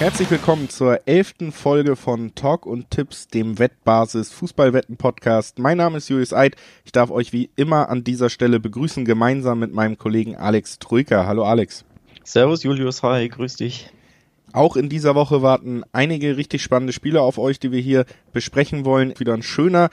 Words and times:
Herzlich 0.00 0.30
willkommen 0.30 0.70
zur 0.70 1.06
elften 1.06 1.52
Folge 1.52 1.94
von 1.94 2.34
Talk 2.34 2.64
und 2.64 2.90
Tipps, 2.90 3.28
dem 3.28 3.58
Wettbasis 3.58 4.32
Fußballwetten 4.32 4.96
Podcast. 4.96 5.58
Mein 5.58 5.76
Name 5.76 5.98
ist 5.98 6.08
Julius 6.08 6.32
Eid. 6.32 6.56
Ich 6.86 6.92
darf 6.92 7.10
euch 7.10 7.34
wie 7.34 7.50
immer 7.54 7.90
an 7.90 8.02
dieser 8.02 8.30
Stelle 8.30 8.60
begrüßen, 8.60 9.04
gemeinsam 9.04 9.58
mit 9.58 9.74
meinem 9.74 9.98
Kollegen 9.98 10.36
Alex 10.36 10.78
Trüker. 10.78 11.26
Hallo 11.26 11.44
Alex. 11.44 11.84
Servus 12.24 12.62
Julius, 12.62 13.02
hi, 13.02 13.28
grüß 13.28 13.56
dich. 13.56 13.90
Auch 14.54 14.74
in 14.76 14.88
dieser 14.88 15.14
Woche 15.14 15.42
warten 15.42 15.82
einige 15.92 16.38
richtig 16.38 16.62
spannende 16.62 16.94
Spiele 16.94 17.20
auf 17.20 17.36
euch, 17.36 17.60
die 17.60 17.70
wir 17.70 17.80
hier 17.80 18.06
besprechen 18.32 18.86
wollen. 18.86 19.12
Wieder 19.18 19.34
ein 19.34 19.42
schöner 19.42 19.90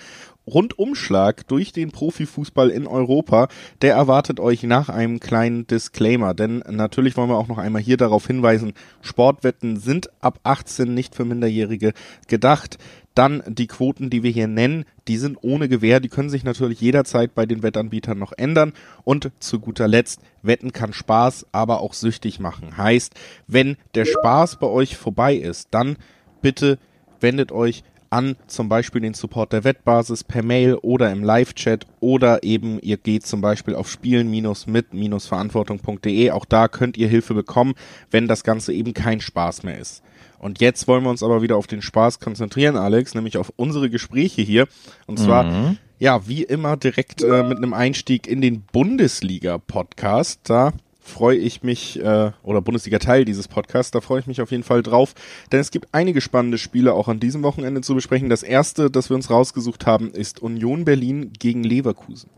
Rundumschlag 0.48 1.48
durch 1.48 1.74
den 1.74 1.92
Profifußball 1.92 2.70
in 2.70 2.88
Europa, 2.88 3.50
der 3.82 3.94
erwartet 3.94 4.40
euch 4.40 4.64
nach 4.64 4.90
einem 4.90 5.20
kleinen 5.20 5.68
Disclaimer. 5.68 6.34
Denn 6.34 6.64
natürlich 6.70 7.18
wollen 7.18 7.30
wir 7.30 7.38
auch 7.38 7.48
noch 7.48 7.58
einmal 7.58 7.82
hier 7.82 7.98
darauf 7.98 8.26
hinweisen, 8.26 8.74
Sportwetten 9.02 9.78
sind 9.78 10.10
ab 10.22 10.40
18 10.44 10.94
nicht 10.94 11.16
für 11.16 11.26
Minderjährige 11.26 11.94
gedacht. 12.28 12.78
Dann 13.14 13.42
die 13.48 13.66
Quoten, 13.66 14.12
die 14.12 14.22
wir 14.22 14.30
hier 14.30 14.48
nennen, 14.48 14.86
die 15.08 15.18
sind 15.18 15.40
ohne 15.42 15.68
Gewähr, 15.68 16.00
die 16.00 16.08
können 16.08 16.30
sich 16.30 16.44
natürlich 16.44 16.80
jederzeit 16.80 17.34
bei 17.34 17.48
den 17.48 17.64
Wettanbietern 17.64 18.20
noch 18.20 18.32
ändern. 18.32 18.74
Und 19.04 19.32
zu 19.40 19.60
guter 19.60 19.88
Letzt, 19.88 20.22
Wetten 20.44 20.72
kann 20.72 20.94
Spaß, 20.94 21.48
aber 21.52 21.82
auch 21.82 21.96
süchtig 21.96 22.40
machen. 22.40 22.78
Heißt, 22.78 23.16
wenn 23.48 23.76
der 23.96 24.06
Spaß 24.06 24.58
bei 24.58 24.68
euch 24.68 24.98
vorbei 24.98 25.36
ist, 25.36 25.70
dann 25.72 25.98
bitte 26.44 26.78
wendet 27.20 27.52
euch 27.52 27.84
an 28.10 28.36
zum 28.48 28.70
Beispiel 28.70 29.02
den 29.02 29.14
Support 29.14 29.54
der 29.54 29.64
Wettbasis 29.64 30.24
per 30.24 30.44
Mail 30.44 30.74
oder 30.76 31.12
im 31.12 31.24
Live-Chat 31.24 31.86
oder 32.00 32.44
eben 32.44 32.80
ihr 32.80 32.98
geht 32.98 33.26
zum 33.26 33.42
Beispiel 33.42 33.74
auf 33.76 33.90
spielen-mit-verantwortung.de. 33.90 36.32
Auch 36.32 36.46
da 36.46 36.68
könnt 36.68 36.98
ihr 36.98 37.08
Hilfe 37.08 37.34
bekommen, 37.34 37.76
wenn 38.12 38.28
das 38.28 38.44
Ganze 38.44 38.74
eben 38.74 38.94
kein 38.94 39.22
Spaß 39.22 39.64
mehr 39.64 39.78
ist. 39.78 40.04
Und 40.40 40.62
jetzt 40.62 40.88
wollen 40.88 41.04
wir 41.04 41.10
uns 41.10 41.24
aber 41.24 41.42
wieder 41.42 41.58
auf 41.58 41.68
den 41.68 41.82
Spaß 41.82 42.20
konzentrieren, 42.20 42.78
Alex, 42.78 43.16
nämlich 43.16 43.38
auf 43.38 43.52
unsere 43.56 43.90
Gespräche 43.90 44.42
hier. 44.42 44.68
Und 45.08 45.18
zwar, 45.18 45.44
mhm. 45.44 45.78
ja, 46.00 46.28
wie 46.28 46.44
immer 46.44 46.78
direkt 46.78 47.24
äh, 47.24 47.44
mit 47.44 47.58
einem 47.58 47.74
Einstieg 47.74 48.28
in 48.28 48.42
den 48.42 48.62
Bundesliga-Podcast. 48.72 50.42
Da 50.44 50.74
freue 51.08 51.38
ich 51.38 51.64
mich, 51.64 52.00
äh, 52.00 52.32
oder 52.44 52.62
Bundesliga-Teil 52.62 53.26
dieses 53.26 53.48
Podcasts, 53.48 53.92
da 53.92 54.02
freue 54.02 54.20
ich 54.20 54.28
mich 54.28 54.42
auf 54.42 54.52
jeden 54.52 54.64
Fall 54.64 54.84
drauf, 54.84 55.14
denn 55.52 55.60
es 55.60 55.72
gibt 55.72 55.88
einige 55.92 56.22
spannende 56.22 56.58
Spiele 56.58 56.94
auch 56.94 57.08
an 57.08 57.20
diesem 57.20 57.44
Wochenende 57.44 57.82
zu 57.82 57.96
besprechen. 57.96 58.30
Das 58.30 58.44
erste, 58.44 58.92
das 58.92 59.10
wir 59.10 59.16
uns 59.16 59.30
rausgesucht 59.30 59.86
haben, 59.86 60.12
ist 60.12 60.42
Union 60.42 60.86
Berlin 60.86 61.32
gegen 61.38 61.64
Leverkusen. 61.64 62.30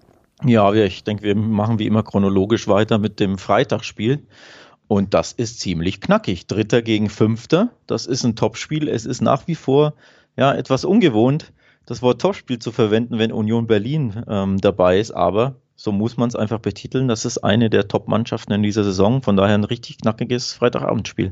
Ja, 0.45 0.73
ich 0.73 1.03
denke, 1.03 1.23
wir 1.23 1.35
machen 1.35 1.79
wie 1.79 1.85
immer 1.85 2.03
chronologisch 2.03 2.67
weiter 2.67 2.97
mit 2.97 3.19
dem 3.19 3.37
Freitagsspiel. 3.37 4.25
Und 4.87 5.13
das 5.13 5.33
ist 5.33 5.59
ziemlich 5.59 6.01
knackig. 6.01 6.47
Dritter 6.47 6.81
gegen 6.81 7.09
Fünfter. 7.09 7.71
Das 7.87 8.05
ist 8.07 8.23
ein 8.23 8.35
Topspiel. 8.35 8.87
Es 8.87 9.05
ist 9.05 9.21
nach 9.21 9.47
wie 9.47 9.55
vor 9.55 9.93
ja 10.37 10.53
etwas 10.53 10.85
ungewohnt, 10.85 11.51
das 11.85 12.01
Wort 12.01 12.21
Topspiel 12.21 12.59
zu 12.59 12.71
verwenden, 12.71 13.19
wenn 13.19 13.31
Union 13.31 13.67
Berlin 13.67 14.23
ähm, 14.27 14.57
dabei 14.59 14.99
ist. 14.99 15.11
Aber 15.11 15.55
so 15.79 15.93
muss 15.93 16.17
man 16.17 16.27
es 16.27 16.35
einfach 16.35 16.59
betiteln. 16.59 17.07
Das 17.07 17.23
ist 17.23 17.37
eine 17.37 17.69
der 17.69 17.87
Top-Mannschaften 17.87 18.51
in 18.51 18.63
dieser 18.63 18.83
Saison. 18.83 19.21
Von 19.21 19.37
daher 19.37 19.55
ein 19.55 19.63
richtig 19.63 19.99
knackiges 19.99 20.51
Freitagabendspiel. 20.51 21.31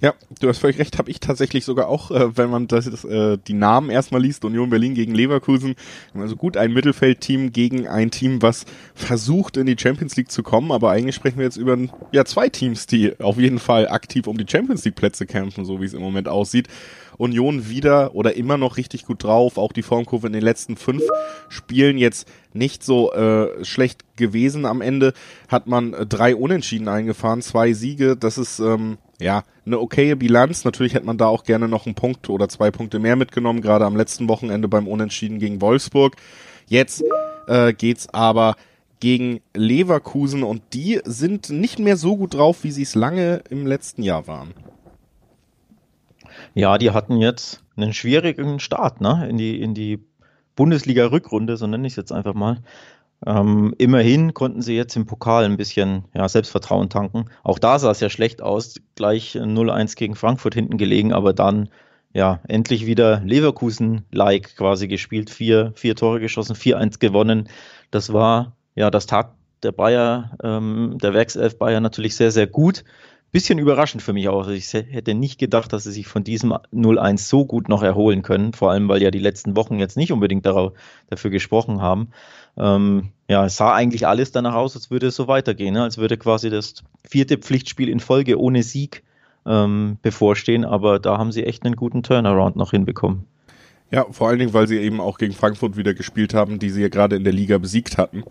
Ja, 0.00 0.12
du 0.40 0.48
hast 0.48 0.58
völlig 0.58 0.78
recht, 0.78 0.98
habe 0.98 1.08
ich 1.08 1.20
tatsächlich 1.20 1.64
sogar 1.64 1.88
auch, 1.88 2.10
äh, 2.10 2.36
wenn 2.36 2.50
man 2.50 2.66
das, 2.66 3.04
äh, 3.04 3.38
die 3.46 3.54
Namen 3.54 3.88
erstmal 3.88 4.20
liest, 4.20 4.44
Union 4.44 4.68
Berlin 4.68 4.94
gegen 4.94 5.14
Leverkusen, 5.14 5.74
also 6.14 6.36
gut 6.36 6.58
ein 6.58 6.72
Mittelfeldteam 6.74 7.50
gegen 7.50 7.88
ein 7.88 8.10
Team, 8.10 8.42
was 8.42 8.66
versucht 8.94 9.56
in 9.56 9.64
die 9.64 9.76
Champions 9.78 10.14
League 10.16 10.30
zu 10.30 10.42
kommen, 10.42 10.70
aber 10.70 10.90
eigentlich 10.90 11.14
sprechen 11.14 11.38
wir 11.38 11.44
jetzt 11.44 11.56
über 11.56 11.78
ja 12.12 12.26
zwei 12.26 12.50
Teams, 12.50 12.86
die 12.86 13.18
auf 13.20 13.38
jeden 13.38 13.58
Fall 13.58 13.88
aktiv 13.88 14.26
um 14.26 14.36
die 14.36 14.46
Champions 14.46 14.84
League 14.84 14.96
Plätze 14.96 15.24
kämpfen, 15.24 15.64
so 15.64 15.80
wie 15.80 15.86
es 15.86 15.94
im 15.94 16.02
Moment 16.02 16.28
aussieht. 16.28 16.68
Union 17.18 17.68
wieder 17.68 18.14
oder 18.14 18.36
immer 18.36 18.56
noch 18.56 18.76
richtig 18.76 19.04
gut 19.06 19.24
drauf. 19.24 19.58
Auch 19.58 19.72
die 19.72 19.82
Formkurve 19.82 20.26
in 20.26 20.32
den 20.32 20.42
letzten 20.42 20.76
fünf 20.76 21.02
Spielen 21.48 21.98
jetzt 21.98 22.28
nicht 22.52 22.82
so 22.82 23.12
äh, 23.12 23.64
schlecht 23.64 24.04
gewesen. 24.16 24.64
Am 24.64 24.80
Ende 24.80 25.12
hat 25.48 25.66
man 25.66 25.92
äh, 25.92 26.06
drei 26.06 26.34
Unentschieden 26.34 26.88
eingefahren, 26.88 27.42
zwei 27.42 27.72
Siege. 27.72 28.16
Das 28.16 28.38
ist 28.38 28.58
ähm, 28.58 28.98
ja 29.20 29.44
eine 29.64 29.78
okaye 29.80 30.16
Bilanz. 30.16 30.64
Natürlich 30.64 30.94
hätte 30.94 31.06
man 31.06 31.18
da 31.18 31.26
auch 31.26 31.44
gerne 31.44 31.68
noch 31.68 31.86
einen 31.86 31.94
Punkt 31.94 32.28
oder 32.28 32.48
zwei 32.48 32.70
Punkte 32.70 32.98
mehr 32.98 33.16
mitgenommen, 33.16 33.60
gerade 33.60 33.84
am 33.84 33.96
letzten 33.96 34.28
Wochenende 34.28 34.68
beim 34.68 34.88
Unentschieden 34.88 35.38
gegen 35.38 35.60
Wolfsburg. 35.60 36.16
Jetzt 36.66 37.04
äh, 37.46 37.72
geht's 37.72 38.08
aber 38.12 38.56
gegen 39.00 39.40
Leverkusen 39.54 40.42
und 40.42 40.62
die 40.72 41.00
sind 41.04 41.50
nicht 41.50 41.78
mehr 41.78 41.96
so 41.96 42.16
gut 42.16 42.34
drauf, 42.34 42.64
wie 42.64 42.70
sie 42.70 42.82
es 42.82 42.94
lange 42.94 43.42
im 43.50 43.66
letzten 43.66 44.02
Jahr 44.02 44.26
waren. 44.26 44.54
Ja, 46.56 46.78
die 46.78 46.90
hatten 46.90 47.18
jetzt 47.18 47.62
einen 47.76 47.92
schwierigen 47.92 48.60
Start 48.60 49.02
ne? 49.02 49.28
in 49.28 49.36
die, 49.36 49.60
in 49.60 49.74
die 49.74 50.02
Bundesliga-Rückrunde, 50.56 51.58
so 51.58 51.66
nenne 51.66 51.86
ich 51.86 51.92
es 51.92 51.96
jetzt 51.96 52.12
einfach 52.12 52.32
mal. 52.32 52.62
Ähm, 53.26 53.74
immerhin 53.76 54.32
konnten 54.32 54.62
sie 54.62 54.74
jetzt 54.74 54.96
im 54.96 55.04
Pokal 55.04 55.44
ein 55.44 55.58
bisschen 55.58 56.06
ja, 56.14 56.26
Selbstvertrauen 56.26 56.88
tanken. 56.88 57.26
Auch 57.42 57.58
da 57.58 57.78
sah 57.78 57.90
es 57.90 58.00
ja 58.00 58.08
schlecht 58.08 58.40
aus, 58.40 58.76
gleich 58.94 59.36
0-1 59.36 59.96
gegen 59.96 60.14
Frankfurt 60.14 60.54
hinten 60.54 60.78
gelegen, 60.78 61.12
aber 61.12 61.34
dann 61.34 61.68
ja 62.14 62.40
endlich 62.48 62.86
wieder 62.86 63.20
Leverkusen-like 63.20 64.56
quasi 64.56 64.88
gespielt, 64.88 65.28
vier, 65.28 65.72
vier 65.74 65.94
Tore 65.94 66.20
geschossen, 66.20 66.56
4-1 66.56 67.00
gewonnen. 67.00 67.50
Das 67.90 68.14
war, 68.14 68.56
ja, 68.74 68.90
das 68.90 69.04
tat 69.04 69.34
der 69.62 69.72
Bayer, 69.72 70.38
ähm, 70.42 70.96
der 71.02 71.12
Werkself 71.12 71.58
Bayer 71.58 71.80
natürlich 71.80 72.16
sehr, 72.16 72.30
sehr 72.30 72.46
gut 72.46 72.82
bisschen 73.32 73.58
überraschend 73.58 74.02
für 74.02 74.12
mich 74.12 74.28
auch. 74.28 74.48
Ich 74.48 74.72
hätte 74.72 75.14
nicht 75.14 75.38
gedacht, 75.38 75.72
dass 75.72 75.84
sie 75.84 75.92
sich 75.92 76.06
von 76.06 76.24
diesem 76.24 76.52
0-1 76.52 77.18
so 77.18 77.44
gut 77.44 77.68
noch 77.68 77.82
erholen 77.82 78.22
können, 78.22 78.52
vor 78.52 78.70
allem 78.70 78.88
weil 78.88 79.02
ja 79.02 79.10
die 79.10 79.18
letzten 79.18 79.56
Wochen 79.56 79.78
jetzt 79.78 79.96
nicht 79.96 80.12
unbedingt 80.12 80.46
darauf, 80.46 80.72
dafür 81.08 81.30
gesprochen 81.30 81.82
haben. 81.82 82.08
Ähm, 82.56 83.10
ja, 83.28 83.44
es 83.44 83.56
sah 83.56 83.74
eigentlich 83.74 84.06
alles 84.06 84.32
danach 84.32 84.54
aus, 84.54 84.74
als 84.76 84.90
würde 84.90 85.08
es 85.08 85.16
so 85.16 85.28
weitergehen, 85.28 85.74
ne? 85.74 85.82
als 85.82 85.98
würde 85.98 86.16
quasi 86.16 86.48
das 86.48 86.82
vierte 87.06 87.36
Pflichtspiel 87.36 87.88
in 87.88 88.00
Folge 88.00 88.40
ohne 88.40 88.62
Sieg 88.62 89.02
ähm, 89.44 89.98
bevorstehen, 90.02 90.64
aber 90.64 90.98
da 90.98 91.18
haben 91.18 91.32
sie 91.32 91.44
echt 91.44 91.64
einen 91.64 91.76
guten 91.76 92.02
Turnaround 92.02 92.56
noch 92.56 92.70
hinbekommen. 92.70 93.26
Ja, 93.90 94.06
vor 94.10 94.28
allen 94.28 94.38
Dingen, 94.38 94.52
weil 94.52 94.66
sie 94.66 94.78
eben 94.78 95.00
auch 95.00 95.18
gegen 95.18 95.32
Frankfurt 95.32 95.76
wieder 95.76 95.94
gespielt 95.94 96.34
haben, 96.34 96.58
die 96.58 96.70
sie 96.70 96.82
ja 96.82 96.88
gerade 96.88 97.14
in 97.14 97.24
der 97.24 97.32
Liga 97.32 97.58
besiegt 97.58 97.98
hatten. 97.98 98.24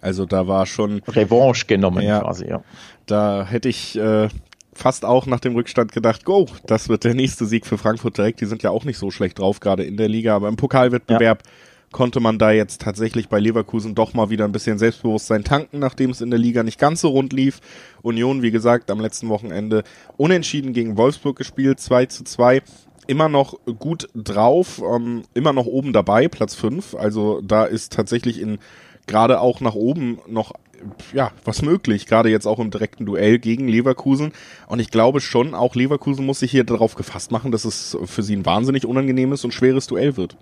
Also 0.00 0.26
da 0.26 0.46
war 0.46 0.66
schon 0.66 1.02
Revanche 1.08 1.66
genommen 1.66 2.02
ja, 2.02 2.20
quasi, 2.20 2.46
ja. 2.48 2.62
Da 3.06 3.46
hätte 3.46 3.68
ich 3.68 3.98
äh, 3.98 4.28
fast 4.72 5.04
auch 5.04 5.26
nach 5.26 5.40
dem 5.40 5.54
Rückstand 5.54 5.92
gedacht, 5.92 6.24
go, 6.24 6.46
das 6.66 6.88
wird 6.88 7.04
der 7.04 7.14
nächste 7.14 7.46
Sieg 7.46 7.66
für 7.66 7.78
Frankfurt 7.78 8.18
direkt. 8.18 8.40
Die 8.40 8.46
sind 8.46 8.62
ja 8.62 8.70
auch 8.70 8.84
nicht 8.84 8.98
so 8.98 9.10
schlecht 9.10 9.38
drauf, 9.38 9.60
gerade 9.60 9.84
in 9.84 9.96
der 9.96 10.08
Liga, 10.08 10.34
aber 10.34 10.48
im 10.48 10.56
Pokalwettbewerb 10.56 11.42
ja. 11.44 11.50
konnte 11.92 12.20
man 12.20 12.38
da 12.38 12.50
jetzt 12.50 12.80
tatsächlich 12.80 13.28
bei 13.28 13.38
Leverkusen 13.38 13.94
doch 13.94 14.14
mal 14.14 14.30
wieder 14.30 14.44
ein 14.44 14.52
bisschen 14.52 14.78
Selbstbewusstsein 14.78 15.44
tanken, 15.44 15.78
nachdem 15.78 16.10
es 16.10 16.20
in 16.20 16.30
der 16.30 16.38
Liga 16.38 16.62
nicht 16.62 16.78
ganz 16.78 17.02
so 17.02 17.08
rund 17.08 17.32
lief. 17.32 17.60
Union, 18.02 18.42
wie 18.42 18.50
gesagt, 18.50 18.90
am 18.90 19.00
letzten 19.00 19.28
Wochenende 19.28 19.84
unentschieden 20.16 20.72
gegen 20.72 20.96
Wolfsburg 20.96 21.36
gespielt, 21.36 21.80
2 21.80 22.06
zu 22.06 22.24
2 22.24 22.62
immer 23.06 23.28
noch 23.28 23.54
gut 23.80 24.08
drauf, 24.14 24.80
ähm, 24.88 25.22
immer 25.34 25.52
noch 25.52 25.66
oben 25.66 25.92
dabei, 25.92 26.28
Platz 26.28 26.54
5. 26.54 26.94
Also 26.94 27.40
da 27.40 27.64
ist 27.64 27.92
tatsächlich 27.92 28.40
in 28.40 28.58
gerade 29.10 29.40
auch 29.40 29.60
nach 29.60 29.74
oben 29.74 30.18
noch 30.26 30.54
ja, 31.12 31.30
was 31.44 31.60
möglich, 31.60 32.06
gerade 32.06 32.30
jetzt 32.30 32.46
auch 32.46 32.58
im 32.58 32.70
direkten 32.70 33.04
Duell 33.04 33.38
gegen 33.38 33.68
Leverkusen. 33.68 34.32
Und 34.66 34.78
ich 34.80 34.90
glaube 34.90 35.20
schon, 35.20 35.54
auch 35.54 35.74
Leverkusen 35.74 36.24
muss 36.24 36.40
sich 36.40 36.50
hier 36.50 36.64
darauf 36.64 36.94
gefasst 36.94 37.30
machen, 37.30 37.52
dass 37.52 37.66
es 37.66 37.98
für 38.04 38.22
sie 38.22 38.36
ein 38.36 38.46
wahnsinnig 38.46 38.86
unangenehmes 38.86 39.44
und 39.44 39.52
schweres 39.52 39.86
Duell 39.86 40.16
wird. 40.16 40.36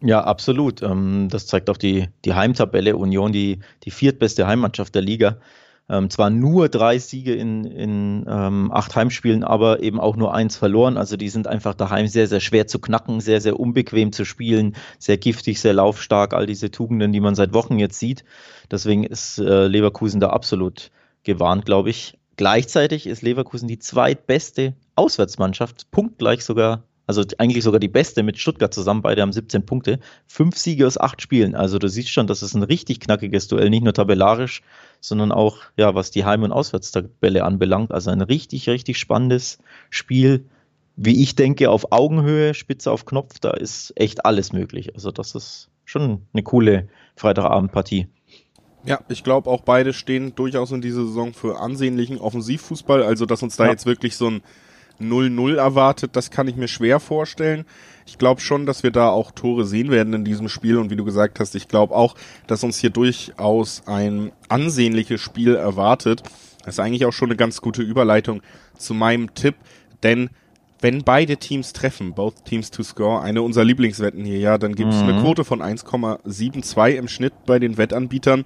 Ja, 0.00 0.22
absolut. 0.22 0.82
Ähm, 0.82 1.28
das 1.30 1.46
zeigt 1.46 1.70
auch 1.70 1.76
die, 1.76 2.08
die 2.24 2.34
Heimtabelle. 2.34 2.96
Union, 2.96 3.32
die, 3.32 3.60
die 3.84 3.90
viertbeste 3.90 4.46
Heimmannschaft 4.46 4.94
der 4.94 5.02
Liga. 5.02 5.38
Ähm, 5.88 6.10
zwar 6.10 6.30
nur 6.30 6.68
drei 6.68 6.98
Siege 6.98 7.34
in, 7.34 7.64
in 7.64 8.24
ähm, 8.28 8.72
acht 8.72 8.96
Heimspielen, 8.96 9.44
aber 9.44 9.82
eben 9.82 10.00
auch 10.00 10.16
nur 10.16 10.34
eins 10.34 10.56
verloren. 10.56 10.96
Also 10.96 11.16
die 11.16 11.28
sind 11.28 11.46
einfach 11.46 11.74
daheim 11.74 12.08
sehr, 12.08 12.26
sehr 12.26 12.40
schwer 12.40 12.66
zu 12.66 12.80
knacken, 12.80 13.20
sehr, 13.20 13.40
sehr 13.40 13.60
unbequem 13.60 14.12
zu 14.12 14.24
spielen, 14.24 14.74
sehr 14.98 15.16
giftig, 15.16 15.60
sehr 15.60 15.74
laufstark, 15.74 16.34
all 16.34 16.46
diese 16.46 16.70
Tugenden, 16.70 17.12
die 17.12 17.20
man 17.20 17.36
seit 17.36 17.54
Wochen 17.54 17.78
jetzt 17.78 18.00
sieht. 18.00 18.24
Deswegen 18.70 19.04
ist 19.04 19.38
äh, 19.38 19.68
Leverkusen 19.68 20.20
da 20.20 20.30
absolut 20.30 20.90
gewarnt, 21.22 21.64
glaube 21.66 21.90
ich. 21.90 22.18
Gleichzeitig 22.36 23.06
ist 23.06 23.22
Leverkusen 23.22 23.68
die 23.68 23.78
zweitbeste 23.78 24.74
Auswärtsmannschaft, 24.96 25.90
punktgleich 25.90 26.44
sogar 26.44 26.82
also 27.06 27.22
eigentlich 27.38 27.62
sogar 27.62 27.80
die 27.80 27.88
beste 27.88 28.22
mit 28.22 28.38
Stuttgart 28.38 28.74
zusammen, 28.74 29.02
beide 29.02 29.22
haben 29.22 29.32
17 29.32 29.64
Punkte, 29.64 30.00
fünf 30.26 30.56
Siege 30.56 30.86
aus 30.86 30.98
acht 30.98 31.22
Spielen. 31.22 31.54
Also 31.54 31.78
du 31.78 31.88
siehst 31.88 32.10
schon, 32.10 32.26
das 32.26 32.42
ist 32.42 32.54
ein 32.54 32.64
richtig 32.64 33.00
knackiges 33.00 33.48
Duell, 33.48 33.70
nicht 33.70 33.84
nur 33.84 33.94
tabellarisch, 33.94 34.62
sondern 35.00 35.30
auch, 35.30 35.58
ja, 35.76 35.94
was 35.94 36.10
die 36.10 36.24
Heim- 36.24 36.42
und 36.42 36.52
Auswärtstabelle 36.52 37.44
anbelangt. 37.44 37.92
Also 37.92 38.10
ein 38.10 38.22
richtig, 38.22 38.68
richtig 38.68 38.98
spannendes 38.98 39.58
Spiel. 39.90 40.46
Wie 40.96 41.22
ich 41.22 41.36
denke, 41.36 41.70
auf 41.70 41.92
Augenhöhe, 41.92 42.54
Spitze 42.54 42.90
auf 42.90 43.04
Knopf, 43.04 43.38
da 43.38 43.50
ist 43.50 43.92
echt 43.96 44.24
alles 44.24 44.52
möglich. 44.52 44.94
Also 44.94 45.12
das 45.12 45.34
ist 45.34 45.68
schon 45.84 46.22
eine 46.32 46.42
coole 46.42 46.88
Freitagabendpartie. 47.16 48.08
Ja, 48.84 49.00
ich 49.08 49.22
glaube 49.24 49.50
auch 49.50 49.62
beide 49.62 49.92
stehen 49.92 50.34
durchaus 50.34 50.70
in 50.72 50.80
dieser 50.80 51.04
Saison 51.04 51.34
für 51.34 51.60
ansehnlichen 51.60 52.18
Offensivfußball. 52.18 53.02
Also 53.02 53.26
dass 53.26 53.42
uns 53.42 53.56
da 53.56 53.64
ja. 53.64 53.70
jetzt 53.72 53.84
wirklich 53.84 54.16
so 54.16 54.28
ein 54.28 54.42
0-0 55.00 55.56
erwartet. 55.56 56.16
Das 56.16 56.30
kann 56.30 56.48
ich 56.48 56.56
mir 56.56 56.68
schwer 56.68 57.00
vorstellen. 57.00 57.64
Ich 58.06 58.18
glaube 58.18 58.40
schon, 58.40 58.66
dass 58.66 58.82
wir 58.82 58.92
da 58.92 59.08
auch 59.10 59.32
Tore 59.32 59.64
sehen 59.64 59.90
werden 59.90 60.14
in 60.14 60.24
diesem 60.24 60.48
Spiel. 60.48 60.78
Und 60.78 60.90
wie 60.90 60.96
du 60.96 61.04
gesagt 61.04 61.40
hast, 61.40 61.54
ich 61.54 61.68
glaube 61.68 61.94
auch, 61.94 62.14
dass 62.46 62.62
uns 62.62 62.78
hier 62.78 62.90
durchaus 62.90 63.82
ein 63.86 64.32
ansehnliches 64.48 65.20
Spiel 65.20 65.56
erwartet. 65.56 66.22
Das 66.64 66.74
ist 66.74 66.80
eigentlich 66.80 67.04
auch 67.04 67.12
schon 67.12 67.28
eine 67.28 67.36
ganz 67.36 67.60
gute 67.60 67.82
Überleitung 67.82 68.42
zu 68.78 68.94
meinem 68.94 69.34
Tipp. 69.34 69.56
Denn 70.02 70.30
wenn 70.80 71.04
beide 71.04 71.36
Teams 71.36 71.72
treffen, 71.72 72.14
both 72.14 72.44
teams 72.44 72.70
to 72.70 72.82
score, 72.82 73.22
eine 73.22 73.42
unserer 73.42 73.64
Lieblingswetten 73.64 74.24
hier, 74.24 74.38
ja, 74.38 74.58
dann 74.58 74.74
gibt 74.74 74.92
es 74.92 75.02
mhm. 75.02 75.08
eine 75.08 75.20
Quote 75.20 75.44
von 75.44 75.62
1,72 75.62 76.90
im 76.90 77.08
Schnitt 77.08 77.32
bei 77.46 77.58
den 77.58 77.76
Wettanbietern. 77.78 78.44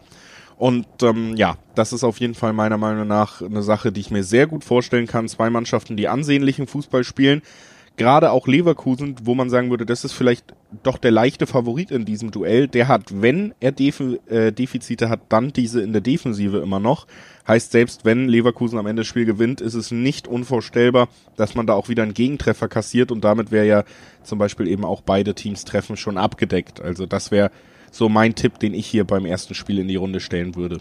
Und 0.60 0.86
ähm, 1.00 1.36
ja, 1.36 1.56
das 1.74 1.94
ist 1.94 2.04
auf 2.04 2.20
jeden 2.20 2.34
Fall 2.34 2.52
meiner 2.52 2.76
Meinung 2.76 3.08
nach 3.08 3.40
eine 3.40 3.62
Sache, 3.62 3.92
die 3.92 4.00
ich 4.02 4.10
mir 4.10 4.22
sehr 4.22 4.46
gut 4.46 4.62
vorstellen 4.62 5.06
kann. 5.06 5.26
Zwei 5.26 5.48
Mannschaften, 5.48 5.96
die 5.96 6.06
ansehnlichen 6.06 6.66
Fußball 6.66 7.02
spielen. 7.02 7.40
Gerade 7.96 8.30
auch 8.30 8.46
Leverkusen, 8.46 9.16
wo 9.22 9.34
man 9.34 9.48
sagen 9.48 9.70
würde, 9.70 9.86
das 9.86 10.04
ist 10.04 10.12
vielleicht 10.12 10.54
doch 10.82 10.98
der 10.98 11.12
leichte 11.12 11.46
Favorit 11.46 11.90
in 11.90 12.04
diesem 12.04 12.30
Duell. 12.30 12.68
Der 12.68 12.88
hat, 12.88 13.22
wenn 13.22 13.54
er 13.60 13.72
Def 13.72 14.02
äh, 14.28 14.52
Defizite 14.52 15.08
hat, 15.08 15.20
dann 15.30 15.54
diese 15.54 15.80
in 15.80 15.94
der 15.94 16.02
Defensive 16.02 16.58
immer 16.58 16.78
noch. 16.78 17.06
Heißt, 17.48 17.72
selbst 17.72 18.04
wenn 18.04 18.28
Leverkusen 18.28 18.78
am 18.78 18.86
Ende 18.86 19.00
das 19.00 19.06
Spiel 19.06 19.24
gewinnt, 19.24 19.62
ist 19.62 19.72
es 19.72 19.90
nicht 19.90 20.28
unvorstellbar, 20.28 21.08
dass 21.36 21.54
man 21.54 21.66
da 21.66 21.72
auch 21.72 21.88
wieder 21.88 22.02
einen 22.02 22.12
Gegentreffer 22.12 22.68
kassiert 22.68 23.10
und 23.10 23.24
damit 23.24 23.50
wäre 23.50 23.66
ja 23.66 23.84
zum 24.24 24.38
Beispiel 24.38 24.68
eben 24.68 24.84
auch 24.84 25.00
beide 25.00 25.34
Teams 25.34 25.64
treffen 25.64 25.96
schon 25.96 26.18
abgedeckt. 26.18 26.82
Also 26.82 27.06
das 27.06 27.30
wäre 27.30 27.50
so 27.90 28.08
mein 28.08 28.34
Tipp, 28.34 28.58
den 28.58 28.74
ich 28.74 28.86
hier 28.86 29.04
beim 29.04 29.26
ersten 29.26 29.54
Spiel 29.54 29.78
in 29.78 29.88
die 29.88 29.96
Runde 29.96 30.20
stellen 30.20 30.54
würde. 30.54 30.78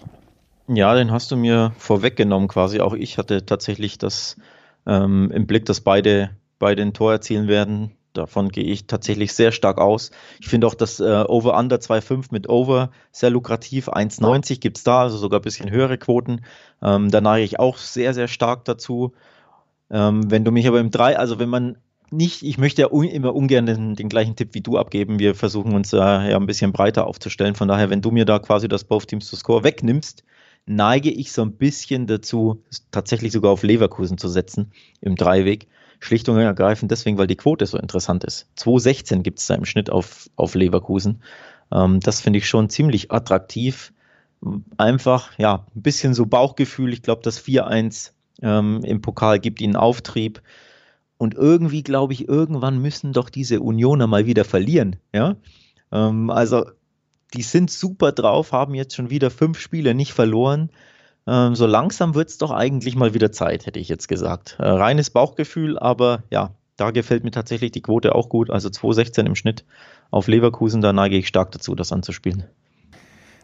Ja, 0.68 0.94
den 0.94 1.12
hast 1.12 1.32
du 1.32 1.36
mir 1.36 1.74
vorweggenommen 1.78 2.48
quasi. 2.48 2.80
Auch 2.80 2.94
ich 2.94 3.18
hatte 3.18 3.46
tatsächlich 3.46 3.98
das 3.98 4.38
ähm, 4.86 5.32
im 5.34 5.48
Blick, 5.48 5.66
dass 5.66 5.82
beide, 5.82 6.32
beide 6.60 6.84
ein 6.84 6.94
Tor 6.94 7.12
erzielen 7.12 7.48
werden. 7.48 7.92
Davon 8.14 8.50
gehe 8.50 8.64
ich 8.64 8.86
tatsächlich 8.86 9.34
sehr 9.34 9.52
stark 9.52 9.78
aus. 9.78 10.12
Ich 10.40 10.48
finde 10.48 10.68
auch 10.68 10.74
das 10.74 11.00
äh, 11.00 11.24
Over-Under 11.28 11.78
2,5 11.78 12.28
mit 12.32 12.50
Over 12.50 12.92
sehr 13.12 13.30
lukrativ. 13.30 13.90
1,90 13.90 14.60
gibt 14.60 14.78
es 14.78 14.84
da, 14.84 15.02
also 15.02 15.18
sogar 15.18 15.40
ein 15.40 15.44
bisschen 15.44 15.70
höhere 15.70 15.98
Quoten. 15.98 16.42
Ähm, 16.82 17.12
da 17.12 17.22
neige 17.22 17.46
ich 17.46 17.60
auch 17.60 17.78
sehr, 17.78 18.14
sehr 18.14 18.28
stark 18.28 18.66
dazu. 18.66 19.14
Ähm, 19.92 20.30
wenn 20.30 20.44
du 20.44 20.52
mich 20.52 20.68
aber 20.68 20.80
im 20.80 20.92
3, 20.92 21.18
also 21.18 21.40
wenn 21.40 21.50
man 21.50 21.78
nicht, 22.12 22.44
ich 22.44 22.58
möchte 22.58 22.82
ja 22.82 22.92
un, 22.92 23.06
immer 23.06 23.36
ungern 23.36 23.66
den, 23.66 23.96
den, 23.96 24.10
gleichen 24.10 24.36
Tipp 24.36 24.50
wie 24.54 24.62
du 24.62 24.78
abgeben. 24.78 25.20
Wir 25.20 25.36
versuchen 25.36 25.74
uns 25.74 25.94
äh, 25.94 25.98
ja 25.98 26.38
ein 26.38 26.46
bisschen 26.46 26.72
breiter 26.72 27.08
aufzustellen. 27.08 27.56
Von 27.56 27.68
daher, 27.68 27.90
wenn 27.90 28.02
du 28.02 28.12
mir 28.12 28.26
da 28.26 28.40
quasi 28.40 28.68
das 28.68 28.84
Both 28.84 29.08
Teams 29.08 29.30
to 29.30 29.36
Score 29.36 29.64
wegnimmst, 29.64 30.24
neige 30.66 31.10
ich 31.12 31.32
so 31.32 31.42
ein 31.42 31.54
bisschen 31.54 32.08
dazu, 32.08 32.64
tatsächlich 32.92 33.32
sogar 33.32 33.52
auf 33.52 33.64
Leverkusen 33.64 34.18
zu 34.18 34.28
setzen 34.28 34.72
im 35.02 35.16
Dreiweg. 35.16 35.68
Schlicht 36.00 36.30
und 36.30 36.38
ergreifend 36.38 36.92
deswegen, 36.92 37.18
weil 37.18 37.28
die 37.28 37.36
Quote 37.36 37.66
so 37.66 37.78
interessant 37.78 38.24
ist. 38.24 38.48
2,16 38.58 39.22
gibt 39.22 39.40
es 39.40 39.48
da 39.48 39.56
im 39.56 39.66
Schnitt 39.66 39.90
auf, 39.90 40.30
auf 40.38 40.56
Leverkusen. 40.56 41.22
Ähm, 41.72 42.00
das 42.00 42.22
finde 42.22 42.40
ich 42.40 42.48
schon 42.48 42.70
ziemlich 42.70 43.12
attraktiv. 43.12 43.92
Einfach, 44.78 45.38
ja, 45.38 45.66
ein 45.76 45.82
bisschen 45.82 46.14
so 46.14 46.26
Bauchgefühl. 46.26 46.94
Ich 46.94 47.02
glaube, 47.02 47.22
das 47.24 47.44
4-1 47.44 48.12
ähm, 48.42 48.82
im 48.84 49.02
Pokal 49.02 49.40
gibt 49.40 49.60
ihnen 49.60 49.76
Auftrieb. 49.76 50.42
Und 51.20 51.36
irgendwie 51.36 51.84
glaube 51.84 52.14
ich, 52.14 52.30
irgendwann 52.30 52.82
müssen 52.82 53.12
doch 53.12 53.30
diese 53.30 53.60
Unioner 53.60 54.08
mal 54.08 54.26
wieder 54.26 54.46
verlieren. 54.46 54.96
Ja, 55.14 55.36
ähm, 55.92 56.30
also 56.30 56.66
die 57.34 57.42
sind 57.42 57.70
super 57.70 58.14
drauf, 58.14 58.54
haben 58.54 58.74
jetzt 58.74 58.96
schon 58.96 59.10
wieder 59.10 59.30
fünf 59.30 59.60
Spiele 59.60 59.94
nicht 59.94 60.14
verloren. 60.14 60.70
Ähm, 61.28 61.56
so 61.56 61.66
langsam 61.66 62.16
wird 62.16 62.30
es 62.30 62.38
doch 62.38 62.52
eigentlich 62.52 62.96
mal 62.96 63.14
wieder 63.14 63.34
Zeit, 63.34 63.66
hätte 63.66 63.80
ich 63.80 63.90
jetzt 63.90 64.08
gesagt. 64.08 64.56
Äh, 64.60 64.70
reines 64.70 65.10
Bauchgefühl, 65.10 65.78
aber 65.78 66.24
ja, 66.32 66.56
da 66.78 66.92
gefällt 66.92 67.26
mir 67.26 67.32
tatsächlich 67.32 67.72
die 67.72 67.82
Quote 67.82 68.16
auch 68.16 68.30
gut. 68.30 68.50
Also 68.50 68.70
2,16 68.70 69.26
im 69.26 69.36
Schnitt 69.36 69.66
auf 70.12 70.28
Leverkusen, 70.28 70.80
da 70.80 70.94
neige 70.94 71.18
ich 71.18 71.28
stark 71.28 71.52
dazu, 71.52 71.76
das 71.76 71.92
anzuspielen. 71.92 72.46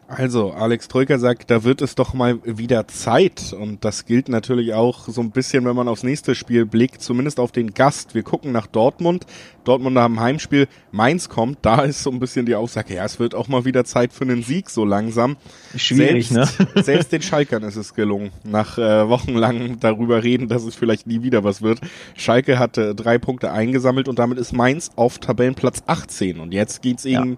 Also, 0.08 0.52
Alex 0.52 0.86
Troika 0.86 1.18
sagt, 1.18 1.50
da 1.50 1.64
wird 1.64 1.82
es 1.82 1.96
doch 1.96 2.14
mal 2.14 2.38
wieder 2.44 2.86
Zeit. 2.86 3.52
Und 3.52 3.84
das 3.84 4.04
gilt 4.04 4.28
natürlich 4.28 4.72
auch 4.72 5.08
so 5.08 5.20
ein 5.20 5.32
bisschen, 5.32 5.64
wenn 5.64 5.74
man 5.74 5.88
aufs 5.88 6.04
nächste 6.04 6.36
Spiel 6.36 6.64
blickt, 6.64 7.02
zumindest 7.02 7.40
auf 7.40 7.50
den 7.50 7.74
Gast. 7.74 8.14
Wir 8.14 8.22
gucken 8.22 8.52
nach 8.52 8.68
Dortmund. 8.68 9.26
Dortmund 9.64 9.98
haben 9.98 10.20
Heimspiel. 10.20 10.68
Mainz 10.92 11.28
kommt. 11.28 11.58
Da 11.62 11.82
ist 11.82 12.04
so 12.04 12.10
ein 12.10 12.20
bisschen 12.20 12.46
die 12.46 12.54
Aussage, 12.54 12.94
ja, 12.94 13.04
es 13.04 13.18
wird 13.18 13.34
auch 13.34 13.48
mal 13.48 13.64
wieder 13.64 13.84
Zeit 13.84 14.12
für 14.12 14.22
einen 14.22 14.44
Sieg 14.44 14.70
so 14.70 14.84
langsam. 14.84 15.36
Schwierig, 15.74 16.28
selbst, 16.28 16.60
ne? 16.60 16.68
selbst 16.84 17.10
den 17.10 17.22
Schalkern 17.22 17.64
ist 17.64 17.76
es 17.76 17.92
gelungen. 17.92 18.30
Nach 18.44 18.78
äh, 18.78 19.08
wochenlang 19.08 19.80
darüber 19.80 20.22
reden, 20.22 20.46
dass 20.46 20.62
es 20.62 20.76
vielleicht 20.76 21.08
nie 21.08 21.24
wieder 21.24 21.42
was 21.42 21.62
wird. 21.62 21.80
Schalke 22.16 22.60
hatte 22.60 22.94
drei 22.94 23.18
Punkte 23.18 23.50
eingesammelt 23.50 24.06
und 24.06 24.20
damit 24.20 24.38
ist 24.38 24.52
Mainz 24.52 24.92
auf 24.94 25.18
Tabellenplatz 25.18 25.82
18. 25.88 26.38
Und 26.38 26.52
jetzt 26.52 26.80
geht's 26.80 27.04
eben 27.04 27.30
ja 27.30 27.36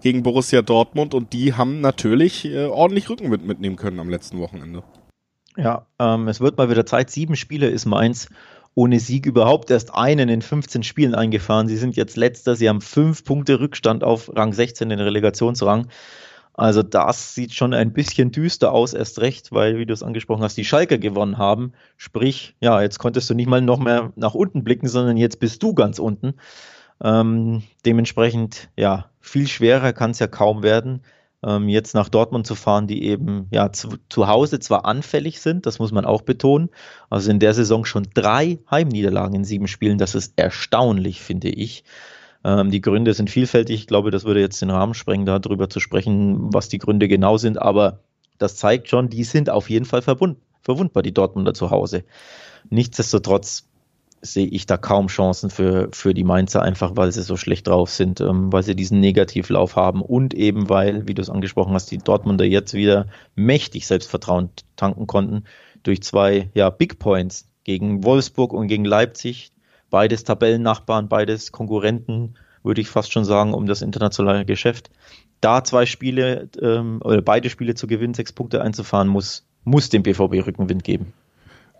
gegen 0.00 0.22
Borussia 0.22 0.62
Dortmund 0.62 1.14
und 1.14 1.32
die 1.32 1.54
haben 1.54 1.80
natürlich 1.80 2.44
äh, 2.44 2.66
ordentlich 2.66 3.08
Rückenwind 3.08 3.46
mitnehmen 3.46 3.76
können 3.76 4.00
am 4.00 4.08
letzten 4.08 4.38
Wochenende. 4.38 4.82
Ja, 5.56 5.86
ähm, 5.98 6.28
es 6.28 6.40
wird 6.40 6.56
mal 6.56 6.70
wieder 6.70 6.86
Zeit. 6.86 7.10
Sieben 7.10 7.36
Spiele 7.36 7.68
ist 7.68 7.86
Mainz 7.86 8.28
ohne 8.74 9.00
Sieg 9.00 9.26
überhaupt 9.26 9.70
erst 9.70 9.94
einen 9.94 10.28
in 10.28 10.42
15 10.42 10.82
Spielen 10.82 11.14
eingefahren. 11.14 11.68
Sie 11.68 11.76
sind 11.76 11.96
jetzt 11.96 12.16
letzter, 12.16 12.54
sie 12.54 12.68
haben 12.68 12.80
fünf 12.80 13.24
Punkte 13.24 13.60
Rückstand 13.60 14.04
auf 14.04 14.30
Rang 14.34 14.52
16, 14.52 14.88
den 14.88 15.00
Relegationsrang. 15.00 15.88
Also 16.54 16.82
das 16.82 17.34
sieht 17.34 17.54
schon 17.54 17.74
ein 17.74 17.92
bisschen 17.92 18.32
düster 18.32 18.72
aus, 18.72 18.92
erst 18.92 19.20
recht, 19.20 19.52
weil, 19.52 19.78
wie 19.78 19.86
du 19.86 19.94
es 19.94 20.02
angesprochen 20.02 20.42
hast, 20.42 20.56
die 20.56 20.64
Schalker 20.64 20.98
gewonnen 20.98 21.38
haben. 21.38 21.72
Sprich, 21.96 22.54
ja, 22.60 22.82
jetzt 22.82 22.98
konntest 22.98 23.30
du 23.30 23.34
nicht 23.34 23.48
mal 23.48 23.60
noch 23.60 23.78
mehr 23.78 24.12
nach 24.16 24.34
unten 24.34 24.62
blicken, 24.62 24.88
sondern 24.88 25.16
jetzt 25.16 25.40
bist 25.40 25.62
du 25.62 25.74
ganz 25.74 25.98
unten. 25.98 26.34
Ähm, 27.02 27.62
dementsprechend, 27.84 28.68
ja, 28.76 29.10
viel 29.20 29.48
schwerer 29.48 29.92
kann 29.92 30.10
es 30.10 30.18
ja 30.18 30.26
kaum 30.26 30.62
werden, 30.62 31.02
ähm, 31.42 31.68
jetzt 31.68 31.94
nach 31.94 32.08
Dortmund 32.08 32.46
zu 32.46 32.54
fahren, 32.54 32.86
die 32.86 33.04
eben 33.04 33.46
ja 33.50 33.72
zu, 33.72 33.96
zu 34.08 34.28
Hause 34.28 34.60
zwar 34.60 34.84
anfällig 34.84 35.40
sind, 35.40 35.64
das 35.66 35.78
muss 35.78 35.92
man 35.92 36.04
auch 36.04 36.22
betonen. 36.22 36.68
Also 37.08 37.30
in 37.30 37.38
der 37.38 37.54
Saison 37.54 37.84
schon 37.84 38.08
drei 38.12 38.58
Heimniederlagen 38.70 39.34
in 39.34 39.44
sieben 39.44 39.66
Spielen, 39.66 39.98
das 39.98 40.14
ist 40.14 40.34
erstaunlich, 40.36 41.20
finde 41.22 41.48
ich. 41.48 41.84
Ähm, 42.44 42.70
die 42.70 42.80
Gründe 42.80 43.14
sind 43.14 43.30
vielfältig. 43.30 43.80
Ich 43.80 43.86
glaube, 43.86 44.10
das 44.10 44.24
würde 44.24 44.40
jetzt 44.40 44.60
den 44.60 44.70
Rahmen 44.70 44.94
sprengen, 44.94 45.26
darüber 45.26 45.68
zu 45.70 45.80
sprechen, 45.80 46.52
was 46.52 46.68
die 46.68 46.78
Gründe 46.78 47.08
genau 47.08 47.36
sind. 47.36 47.60
Aber 47.60 48.00
das 48.38 48.56
zeigt 48.56 48.88
schon, 48.88 49.08
die 49.08 49.24
sind 49.24 49.50
auf 49.50 49.70
jeden 49.70 49.84
Fall 49.84 50.02
verwund, 50.02 50.38
verwundbar, 50.62 51.02
die 51.02 51.14
Dortmunder 51.14 51.54
zu 51.54 51.70
Hause. 51.70 52.04
Nichtsdestotrotz 52.68 53.69
sehe 54.22 54.46
ich 54.46 54.66
da 54.66 54.76
kaum 54.76 55.06
Chancen 55.06 55.50
für, 55.50 55.88
für 55.92 56.14
die 56.14 56.24
Mainzer, 56.24 56.62
einfach 56.62 56.92
weil 56.96 57.10
sie 57.12 57.22
so 57.22 57.36
schlecht 57.36 57.68
drauf 57.68 57.90
sind, 57.90 58.20
ähm, 58.20 58.52
weil 58.52 58.62
sie 58.62 58.76
diesen 58.76 59.00
Negativlauf 59.00 59.76
haben 59.76 60.02
und 60.02 60.34
eben 60.34 60.68
weil, 60.68 61.08
wie 61.08 61.14
du 61.14 61.22
es 61.22 61.30
angesprochen 61.30 61.72
hast, 61.72 61.90
die 61.90 61.98
Dortmunder 61.98 62.44
jetzt 62.44 62.74
wieder 62.74 63.06
mächtig 63.34 63.86
Selbstvertrauen 63.86 64.50
tanken 64.76 65.06
konnten 65.06 65.44
durch 65.82 66.02
zwei 66.02 66.50
ja, 66.54 66.68
Big 66.70 66.98
Points 66.98 67.48
gegen 67.64 68.04
Wolfsburg 68.04 68.52
und 68.52 68.68
gegen 68.68 68.84
Leipzig. 68.84 69.52
Beides 69.88 70.24
Tabellennachbarn, 70.24 71.08
beides 71.08 71.50
Konkurrenten, 71.50 72.34
würde 72.62 72.80
ich 72.80 72.88
fast 72.88 73.12
schon 73.12 73.24
sagen, 73.24 73.54
um 73.54 73.66
das 73.66 73.82
internationale 73.82 74.44
Geschäft. 74.44 74.90
Da 75.40 75.64
zwei 75.64 75.86
Spiele 75.86 76.50
ähm, 76.60 77.00
oder 77.02 77.22
beide 77.22 77.48
Spiele 77.48 77.74
zu 77.74 77.86
gewinnen, 77.86 78.14
sechs 78.14 78.32
Punkte 78.32 78.60
einzufahren, 78.62 79.08
muss, 79.08 79.46
muss 79.64 79.88
dem 79.88 80.02
BVB 80.02 80.46
Rückenwind 80.46 80.84
geben 80.84 81.14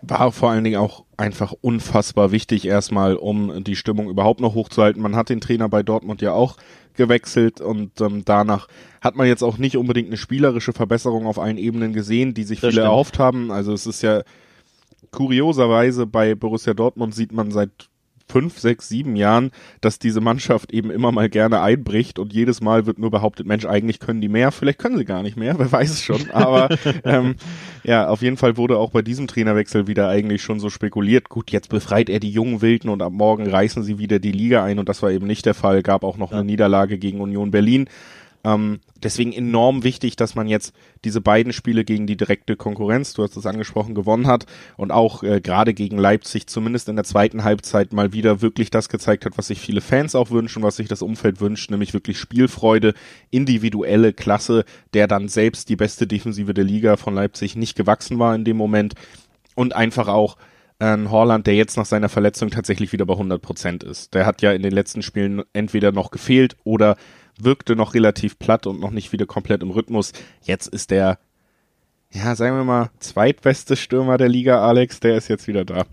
war 0.02 0.33
vor 0.33 0.50
allen 0.50 0.64
Dingen 0.64 0.80
auch 0.80 1.04
einfach 1.16 1.52
unfassbar 1.61 2.33
wichtig 2.33 2.66
erstmal, 2.66 3.16
um 3.16 3.62
die 3.64 3.76
Stimmung 3.76 4.09
überhaupt 4.09 4.40
noch 4.40 4.54
hochzuhalten. 4.54 5.02
Man 5.02 5.16
hat 5.16 5.28
den 5.28 5.40
Trainer 5.40 5.69
bei 5.69 5.83
Dortmund 5.83 6.23
ja 6.23 6.33
auch 6.33 6.57
gewechselt 6.95 7.61
und 7.61 8.00
ähm, 8.00 8.23
danach 8.25 8.69
hat 9.00 9.16
man 9.16 9.26
jetzt 9.26 9.42
auch 9.42 9.59
nicht 9.59 9.76
unbedingt 9.76 10.09
eine 10.09 10.16
spielerische 10.16 10.73
Verbesserung 10.73 11.26
auf 11.26 11.38
allen 11.38 11.59
Ebenen 11.59 11.92
gesehen, 11.92 12.35
die 12.35 12.45
sich 12.45 12.61
das 12.61 12.71
viele 12.71 12.83
stimmt. 12.83 12.87
erhofft 12.87 13.19
haben. 13.19 13.50
Also 13.50 13.73
es 13.73 13.87
ist 13.87 14.02
ja 14.02 14.23
kurioserweise 15.11 16.07
bei 16.07 16.35
Borussia 16.35 16.75
Dortmund 16.75 17.14
sieht 17.14 17.33
man 17.33 17.50
seit 17.50 17.89
fünf, 18.30 18.58
sechs, 18.58 18.88
sieben 18.88 19.16
Jahren, 19.16 19.50
dass 19.80 19.99
diese 19.99 20.20
Mannschaft 20.20 20.72
eben 20.72 20.90
immer 20.90 21.12
mal 21.12 21.28
gerne 21.28 21.60
einbricht 21.60 22.18
und 22.18 22.32
jedes 22.32 22.60
Mal 22.60 22.87
wird 22.87 22.99
nur 22.99 23.10
behauptet, 23.10 23.46
Mensch, 23.46 23.66
eigentlich 23.66 23.99
können 23.99 24.20
die 24.20 24.28
mehr, 24.28 24.52
vielleicht 24.52 24.78
können 24.78 24.96
sie 24.96 25.04
gar 25.04 25.22
nicht 25.22 25.37
mehr, 25.37 25.54
wer 25.58 25.70
weiß 25.70 25.90
es 25.90 26.02
schon, 26.02 26.30
aber 26.30 26.68
ähm, 27.04 27.34
ja, 27.82 28.08
auf 28.08 28.22
jeden 28.22 28.37
Fall 28.37 28.56
wurde 28.56 28.78
auch 28.78 28.90
bei 28.90 29.02
diesem 29.02 29.26
Trainerwechsel 29.26 29.87
wieder 29.87 30.08
eigentlich 30.08 30.42
schon 30.42 30.60
so 30.60 30.70
spekuliert, 30.70 31.28
gut, 31.28 31.50
jetzt 31.50 31.68
befreit 31.68 32.08
er 32.08 32.20
die 32.20 32.30
jungen 32.30 32.62
Wilden 32.62 32.88
und 32.88 33.02
ab 33.02 33.12
morgen 33.12 33.49
reißen 33.49 33.82
sie 33.82 33.99
wieder 33.99 34.18
die 34.18 34.32
Liga 34.32 34.64
ein 34.64 34.78
und 34.78 34.88
das 34.88 35.02
war 35.02 35.10
eben 35.10 35.26
nicht 35.26 35.46
der 35.46 35.54
Fall, 35.54 35.82
gab 35.82 36.04
auch 36.04 36.16
noch 36.16 36.30
ja. 36.30 36.38
eine 36.38 36.46
Niederlage 36.46 36.99
gegen 36.99 37.20
Union 37.20 37.50
Berlin. 37.50 37.88
Ähm, 38.42 38.80
deswegen 39.02 39.32
enorm 39.32 39.85
wichtig, 39.85 40.16
dass 40.16 40.35
man 40.35 40.49
jetzt 40.49 40.75
diese 41.04 41.20
beiden 41.20 41.52
Spiele 41.52 41.85
gegen 41.85 42.06
die 42.06 42.16
direkte 42.16 42.56
Konkurrenz, 42.56 43.12
du 43.12 43.23
hast 43.23 43.37
es 43.37 43.47
angesprochen, 43.47 43.94
gewonnen 43.94 44.26
hat 44.26 44.47
und 44.76 44.90
auch 44.90 45.23
äh, 45.23 45.40
gerade 45.40 45.75
gegen 45.75 45.99
Leipzig 45.99 46.47
zumindest 46.47 46.88
in 46.88 46.97
der 46.97 47.04
zweiten 47.04 47.44
Halbzeit 47.44 47.92
mal 47.92 48.12
wieder 48.12 48.40
wirklich 48.40 48.70
das 48.70 48.88
gezeigt 48.88 49.26
hat, 49.26 49.37
was 49.37 49.49
sich 49.49 49.61
viele 49.61 49.82
Fans 49.82 50.14
auch 50.14 50.30
wünschen, 50.30 50.62
was 50.62 50.76
sich 50.76 50.88
das 50.88 51.02
Umfeld 51.02 51.40
wünscht, 51.40 51.70
nämlich 51.70 51.92
wirklich 51.92 52.18
Spielfreude, 52.18 52.94
individuelle 53.30 54.12
Klasse, 54.14 54.64
der 54.94 55.06
dann 55.06 55.28
selbst 55.28 55.68
die 55.68 55.76
beste 55.76 56.06
Defensive 56.06 56.54
der 56.54 56.64
Liga 56.64 56.97
von 56.97 57.14
Leipzig 57.14 57.56
nicht 57.56 57.76
gewachsen 57.76 58.18
war 58.18 58.35
in 58.35 58.44
dem 58.44 58.56
Moment 58.56 58.94
und 59.54 59.75
einfach 59.75 60.09
auch 60.09 60.37
ein 60.78 61.11
Horland, 61.11 61.47
der 61.47 61.54
jetzt 61.54 61.76
nach 61.76 61.85
seiner 61.85 62.09
Verletzung 62.09 62.50
tatsächlich 62.50 62.92
wieder 62.92 63.04
bei 63.04 63.12
100 63.12 63.42
Prozent 63.42 63.85
ist. 63.85 64.14
Der 64.14 64.25
hat 64.25 64.40
ja 64.40 64.52
in 64.52 64.62
den 64.62 64.73
letzten 64.73 65.02
Spielen 65.02 65.42
entweder 65.52 65.92
noch 65.92 66.11
gefehlt 66.11 66.56
oder 66.64 66.97
wirkte 67.44 67.76
noch 67.76 67.94
relativ 67.94 68.38
platt 68.38 68.66
und 68.66 68.80
noch 68.80 68.90
nicht 68.90 69.12
wieder 69.12 69.26
komplett 69.26 69.62
im 69.62 69.70
Rhythmus. 69.70 70.12
Jetzt 70.42 70.66
ist 70.68 70.90
der, 70.90 71.18
ja, 72.11 72.35
sagen 72.35 72.56
wir 72.56 72.64
mal, 72.64 72.90
zweitbeste 72.99 73.76
Stürmer 73.76 74.16
der 74.18 74.28
Liga, 74.28 74.66
Alex, 74.66 75.00
der 75.00 75.16
ist 75.16 75.28
jetzt 75.28 75.47
wieder 75.47 75.64
da. 75.64 75.85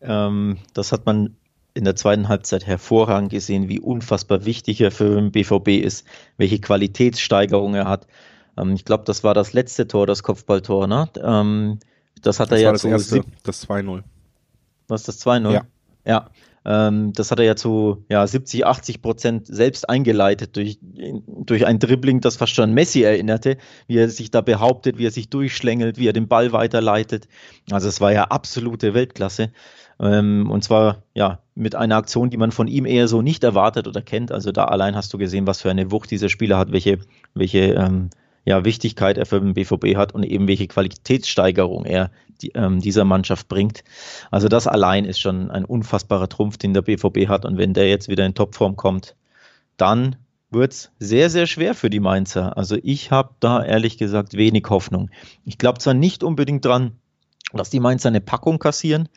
Ähm, 0.00 0.58
das 0.74 0.92
hat 0.92 1.06
man 1.06 1.36
in 1.74 1.84
der 1.84 1.96
zweiten 1.96 2.28
Halbzeit 2.28 2.66
hervorragend 2.66 3.30
gesehen, 3.30 3.68
wie 3.68 3.80
unfassbar 3.80 4.44
wichtig 4.44 4.80
er 4.80 4.90
für 4.90 5.14
den 5.14 5.30
BVB 5.30 5.82
ist, 5.82 6.06
welche 6.36 6.58
Qualitätssteigerung 6.58 7.74
er 7.74 7.86
hat. 7.86 8.06
Ähm, 8.56 8.72
ich 8.74 8.84
glaube, 8.84 9.04
das 9.04 9.24
war 9.24 9.34
das 9.34 9.52
letzte 9.52 9.86
Tor, 9.86 10.06
das 10.06 10.22
Kopfballtor, 10.22 10.86
ne? 10.86 11.08
Ähm, 11.22 11.78
das 12.22 12.40
hat 12.40 12.50
das 12.50 12.58
er 12.58 12.64
ja 12.64 12.72
das 12.72 12.84
erste, 12.84 13.22
das 13.44 13.68
2-0. 13.68 14.02
Was 14.88 15.04
das 15.04 15.24
2-0? 15.24 15.52
Ja. 15.52 15.62
Ja. 16.04 16.30
Ähm, 16.64 17.12
das 17.14 17.30
hat 17.30 17.38
er 17.38 17.44
ja 17.46 17.56
zu 17.56 18.04
ja, 18.08 18.26
70, 18.26 18.66
80 18.66 19.02
Prozent 19.02 19.46
selbst 19.46 19.88
eingeleitet 19.88 20.56
durch, 20.56 20.78
durch 20.82 21.66
ein 21.66 21.78
Dribbling, 21.78 22.20
das 22.20 22.36
fast 22.36 22.54
schon 22.54 22.64
an 22.64 22.74
Messi 22.74 23.02
erinnerte, 23.02 23.56
wie 23.86 23.96
er 23.96 24.08
sich 24.08 24.30
da 24.30 24.40
behauptet, 24.40 24.98
wie 24.98 25.06
er 25.06 25.10
sich 25.10 25.30
durchschlängelt, 25.30 25.98
wie 25.98 26.08
er 26.08 26.12
den 26.12 26.28
Ball 26.28 26.52
weiterleitet. 26.52 27.28
Also 27.70 27.88
es 27.88 28.00
war 28.00 28.12
ja 28.12 28.24
absolute 28.24 28.92
Weltklasse. 28.94 29.52
Ähm, 30.00 30.50
und 30.50 30.64
zwar 30.64 31.02
ja 31.14 31.40
mit 31.54 31.74
einer 31.74 31.96
Aktion, 31.96 32.30
die 32.30 32.38
man 32.38 32.52
von 32.52 32.68
ihm 32.68 32.86
eher 32.86 33.08
so 33.08 33.22
nicht 33.22 33.44
erwartet 33.44 33.86
oder 33.86 34.02
kennt. 34.02 34.32
Also 34.32 34.52
da 34.52 34.64
allein 34.64 34.96
hast 34.96 35.12
du 35.12 35.18
gesehen, 35.18 35.46
was 35.46 35.60
für 35.60 35.70
eine 35.70 35.90
Wucht 35.90 36.10
dieser 36.10 36.28
Spieler 36.28 36.58
hat, 36.58 36.72
welche, 36.72 36.98
welche 37.34 37.74
ähm, 37.74 38.10
ja, 38.44 38.64
Wichtigkeit 38.64 39.18
er 39.18 39.26
für 39.26 39.40
den 39.40 39.54
BVB 39.54 39.96
hat 39.96 40.14
und 40.14 40.24
eben 40.24 40.48
welche 40.48 40.66
Qualitätssteigerung 40.66 41.84
er 41.84 42.10
die, 42.40 42.52
ähm, 42.54 42.80
dieser 42.80 43.04
Mannschaft 43.04 43.48
bringt. 43.48 43.84
Also 44.30 44.48
das 44.48 44.66
allein 44.66 45.04
ist 45.04 45.20
schon 45.20 45.50
ein 45.50 45.64
unfassbarer 45.64 46.28
Trumpf, 46.28 46.56
den 46.56 46.74
der 46.74 46.82
BVB 46.82 47.28
hat. 47.28 47.44
Und 47.44 47.58
wenn 47.58 47.74
der 47.74 47.88
jetzt 47.88 48.08
wieder 48.08 48.24
in 48.24 48.34
Topform 48.34 48.76
kommt, 48.76 49.14
dann 49.76 50.16
wird 50.50 50.72
es 50.72 50.90
sehr, 50.98 51.30
sehr 51.30 51.46
schwer 51.46 51.74
für 51.74 51.90
die 51.90 52.00
Mainzer. 52.00 52.56
Also 52.56 52.76
ich 52.82 53.10
habe 53.10 53.34
da 53.40 53.62
ehrlich 53.64 53.98
gesagt 53.98 54.34
wenig 54.34 54.66
Hoffnung. 54.68 55.10
Ich 55.44 55.58
glaube 55.58 55.78
zwar 55.78 55.94
nicht 55.94 56.24
unbedingt 56.24 56.64
dran, 56.64 56.92
dass 57.52 57.70
die 57.70 57.80
Mainzer 57.80 58.08
eine 58.08 58.20
Packung 58.20 58.58
kassieren, 58.58 59.08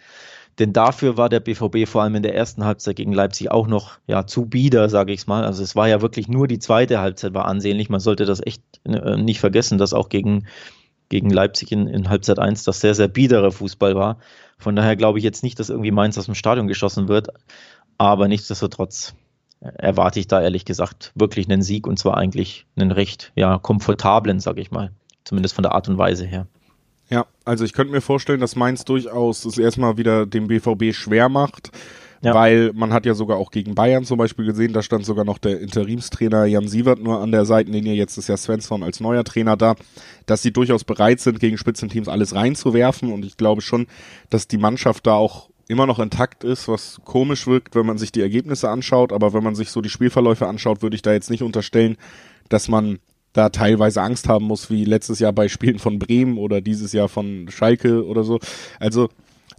denn 0.60 0.74
dafür 0.74 1.18
war 1.18 1.30
der 1.30 1.40
BVB 1.40 1.88
vor 1.88 2.04
allem 2.04 2.16
in 2.16 2.24
der 2.24 2.36
ersten 2.36 2.64
Halbzeit 2.64 2.96
gegen 2.96 3.14
Leipzig 3.14 3.52
auch 3.52 3.68
noch 3.68 3.98
ja, 4.08 4.28
zu 4.28 4.46
bieder, 4.46 4.88
sage 4.90 5.14
ich 5.14 5.26
mal. 5.26 5.44
Also 5.44 5.64
es 5.64 5.76
war 5.76 5.88
ja 5.88 6.02
wirklich 6.02 6.28
nur 6.28 6.48
die 6.48 6.60
zweite 6.60 7.00
Halbzeit 7.00 7.34
war 7.34 7.46
ansehnlich. 7.46 7.90
Man 7.90 8.00
sollte 8.00 8.26
das 8.26 8.40
echt 8.46 8.62
äh, 8.86 9.18
nicht 9.18 9.40
vergessen, 9.40 9.78
dass 9.78 9.94
auch 9.94 10.10
gegen, 10.10 10.46
gegen 11.10 11.32
Leipzig 11.32 11.72
in, 11.72 11.88
in 11.88 12.10
Halbzeit 12.10 12.38
1 12.38 12.64
das 12.66 12.82
sehr, 12.82 12.94
sehr 12.94 13.08
biedere 13.08 13.52
Fußball 13.52 13.96
war. 13.96 14.20
Von 14.60 14.76
daher 14.76 14.96
glaube 14.96 15.18
ich 15.18 15.24
jetzt 15.24 15.44
nicht, 15.44 15.60
dass 15.60 15.70
irgendwie 15.70 15.92
Mainz 15.92 16.18
aus 16.18 16.26
dem 16.26 16.36
Stadion 16.36 16.68
geschossen 16.68 17.08
wird. 17.08 17.30
Aber 17.98 18.28
nichtsdestotrotz 18.28 19.16
erwarte 19.60 20.20
ich 20.20 20.28
da 20.28 20.42
ehrlich 20.42 20.66
gesagt 20.66 21.14
wirklich 21.16 21.50
einen 21.50 21.62
Sieg 21.62 21.88
und 21.88 21.98
zwar 21.98 22.18
eigentlich 22.18 22.68
einen 22.76 22.92
recht 22.92 23.32
ja, 23.36 23.58
komfortablen, 23.58 24.40
sage 24.40 24.62
ich 24.62 24.72
mal. 24.72 24.92
Zumindest 25.24 25.56
von 25.56 25.64
der 25.64 25.74
Art 25.74 25.88
und 25.88 25.98
Weise 25.98 26.26
her. 26.26 26.48
Ja, 27.10 27.26
also 27.46 27.66
ich 27.66 27.74
könnte 27.74 27.92
mir 27.92 28.02
vorstellen, 28.02 28.40
dass 28.40 28.56
Mainz 28.56 28.86
durchaus 28.86 29.46
es 29.46 29.58
erstmal 29.58 29.98
wieder 29.98 30.26
dem 30.26 30.48
BVB 30.48 30.94
schwer 30.94 31.30
macht, 31.30 31.72
ja. 32.22 32.34
weil 32.34 32.72
man 32.74 32.94
hat 32.94 33.06
ja 33.06 33.14
sogar 33.14 33.38
auch 33.38 33.52
gegen 33.52 33.76
Bayern 33.76 34.06
zum 34.06 34.18
Beispiel 34.18 34.46
gesehen, 34.46 34.74
da 34.74 34.82
stand 34.82 35.06
sogar 35.06 35.26
noch 35.26 35.38
der 35.38 35.60
Interimstrainer 35.60 36.46
Jan 36.46 36.68
Sievert 36.68 37.00
nur 37.00 37.20
an 37.20 37.32
der 37.32 37.46
Seitenlinie, 37.46 37.94
jetzt 37.94 38.18
ist 38.18 38.30
ja 38.30 38.38
Svensson 38.38 38.84
als 38.84 39.00
neuer 39.00 39.24
Trainer 39.24 39.58
da, 39.58 39.76
dass 40.26 40.42
sie 40.42 40.52
durchaus 40.52 40.84
bereit 40.86 41.20
sind, 41.20 41.40
gegen 41.40 41.58
Spitzenteams 41.58 42.08
alles 42.08 42.34
reinzuwerfen. 42.34 43.12
Und 43.12 43.26
ich 43.26 43.38
glaube 43.38 43.62
schon, 43.62 43.88
dass 44.30 44.48
die 44.48 44.58
Mannschaft 44.58 45.06
da 45.06 45.16
auch 45.16 45.50
immer 45.68 45.86
noch 45.86 46.00
intakt 46.00 46.44
ist, 46.44 46.68
was 46.68 47.00
komisch 47.04 47.48
wirkt, 47.48 47.76
wenn 47.76 47.86
man 47.86 47.98
sich 47.98 48.12
die 48.12 48.22
Ergebnisse 48.22 48.70
anschaut, 48.70 49.14
aber 49.14 49.34
wenn 49.34 49.44
man 49.44 49.56
sich 49.56 49.72
so 49.72 49.82
die 49.82 49.90
Spielverläufe 49.90 50.48
anschaut, 50.48 50.82
würde 50.82 50.96
ich 50.96 51.02
da 51.02 51.14
jetzt 51.14 51.30
nicht 51.30 51.44
unterstellen, 51.44 51.98
dass 52.50 52.68
man 52.68 53.00
da 53.34 53.50
teilweise 53.50 54.02
Angst 54.02 54.30
haben 54.30 54.46
muss, 54.46 54.70
wie 54.70 54.86
letztes 54.86 55.20
Jahr 55.20 55.34
bei 55.34 55.50
Spielen 55.50 55.80
von 55.80 56.00
Bremen 56.00 56.38
oder 56.38 56.62
dieses 56.62 56.94
Jahr 56.94 57.10
von 57.10 57.48
Schalke 57.50 58.06
oder 58.06 58.24
so. 58.24 58.40
Also 58.80 59.10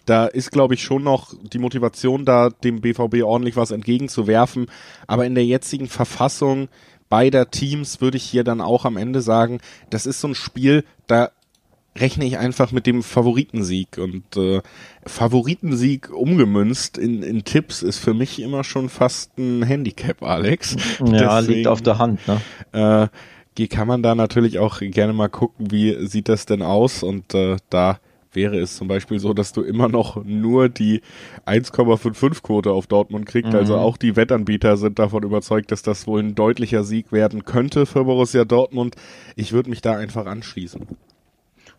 da 0.06 0.26
ist, 0.26 0.50
glaube 0.50 0.74
ich, 0.74 0.82
schon 0.82 1.02
noch 1.02 1.34
die 1.52 1.58
Motivation 1.58 2.24
da, 2.24 2.50
dem 2.50 2.80
BVB 2.80 3.22
ordentlich 3.22 3.56
was 3.56 3.70
entgegenzuwerfen. 3.70 4.66
Aber 5.06 5.26
in 5.26 5.34
der 5.34 5.44
jetzigen 5.44 5.88
Verfassung 5.88 6.68
beider 7.08 7.50
Teams 7.50 8.00
würde 8.00 8.16
ich 8.16 8.24
hier 8.24 8.44
dann 8.44 8.60
auch 8.60 8.84
am 8.84 8.96
Ende 8.96 9.20
sagen, 9.22 9.60
das 9.90 10.06
ist 10.06 10.20
so 10.20 10.28
ein 10.28 10.34
Spiel, 10.34 10.84
da 11.06 11.30
rechne 11.96 12.24
ich 12.24 12.38
einfach 12.38 12.72
mit 12.72 12.86
dem 12.86 13.02
Favoritensieg. 13.02 13.98
Und 13.98 14.36
äh, 14.36 14.62
Favoritensieg 15.06 16.10
umgemünzt 16.10 16.98
in, 16.98 17.22
in 17.22 17.44
Tipps 17.44 17.82
ist 17.82 17.98
für 17.98 18.14
mich 18.14 18.42
immer 18.42 18.64
schon 18.64 18.88
fast 18.88 19.38
ein 19.38 19.62
Handicap, 19.62 20.22
Alex. 20.22 20.76
Ja, 20.98 21.40
Deswegen, 21.40 21.54
liegt 21.54 21.66
auf 21.68 21.82
der 21.82 21.98
Hand. 21.98 22.20
Ne? 22.26 22.40
Äh, 22.72 23.08
kann 23.68 23.88
man 23.88 24.02
da 24.02 24.14
natürlich 24.14 24.58
auch 24.58 24.80
gerne 24.80 25.12
mal 25.12 25.28
gucken, 25.28 25.70
wie 25.70 26.06
sieht 26.06 26.28
das 26.28 26.46
denn 26.46 26.62
aus 26.62 27.02
und 27.02 27.34
äh, 27.34 27.56
da 27.70 27.98
wäre 28.34 28.58
es 28.58 28.76
zum 28.76 28.88
Beispiel 28.88 29.18
so, 29.18 29.32
dass 29.32 29.52
du 29.52 29.62
immer 29.62 29.88
noch 29.88 30.24
nur 30.24 30.68
die 30.68 31.02
1,55 31.46 32.42
Quote 32.42 32.72
auf 32.72 32.86
Dortmund 32.86 33.26
kriegst. 33.26 33.52
Mhm. 33.52 33.58
Also 33.58 33.76
auch 33.76 33.96
die 33.96 34.16
Wettanbieter 34.16 34.76
sind 34.76 34.98
davon 34.98 35.22
überzeugt, 35.22 35.72
dass 35.72 35.82
das 35.82 36.06
wohl 36.06 36.20
ein 36.20 36.34
deutlicher 36.34 36.84
Sieg 36.84 37.12
werden 37.12 37.44
könnte 37.44 37.86
für 37.86 38.04
Borussia 38.04 38.44
Dortmund. 38.44 38.96
Ich 39.36 39.52
würde 39.52 39.70
mich 39.70 39.80
da 39.80 39.96
einfach 39.96 40.26
anschließen. 40.26 40.86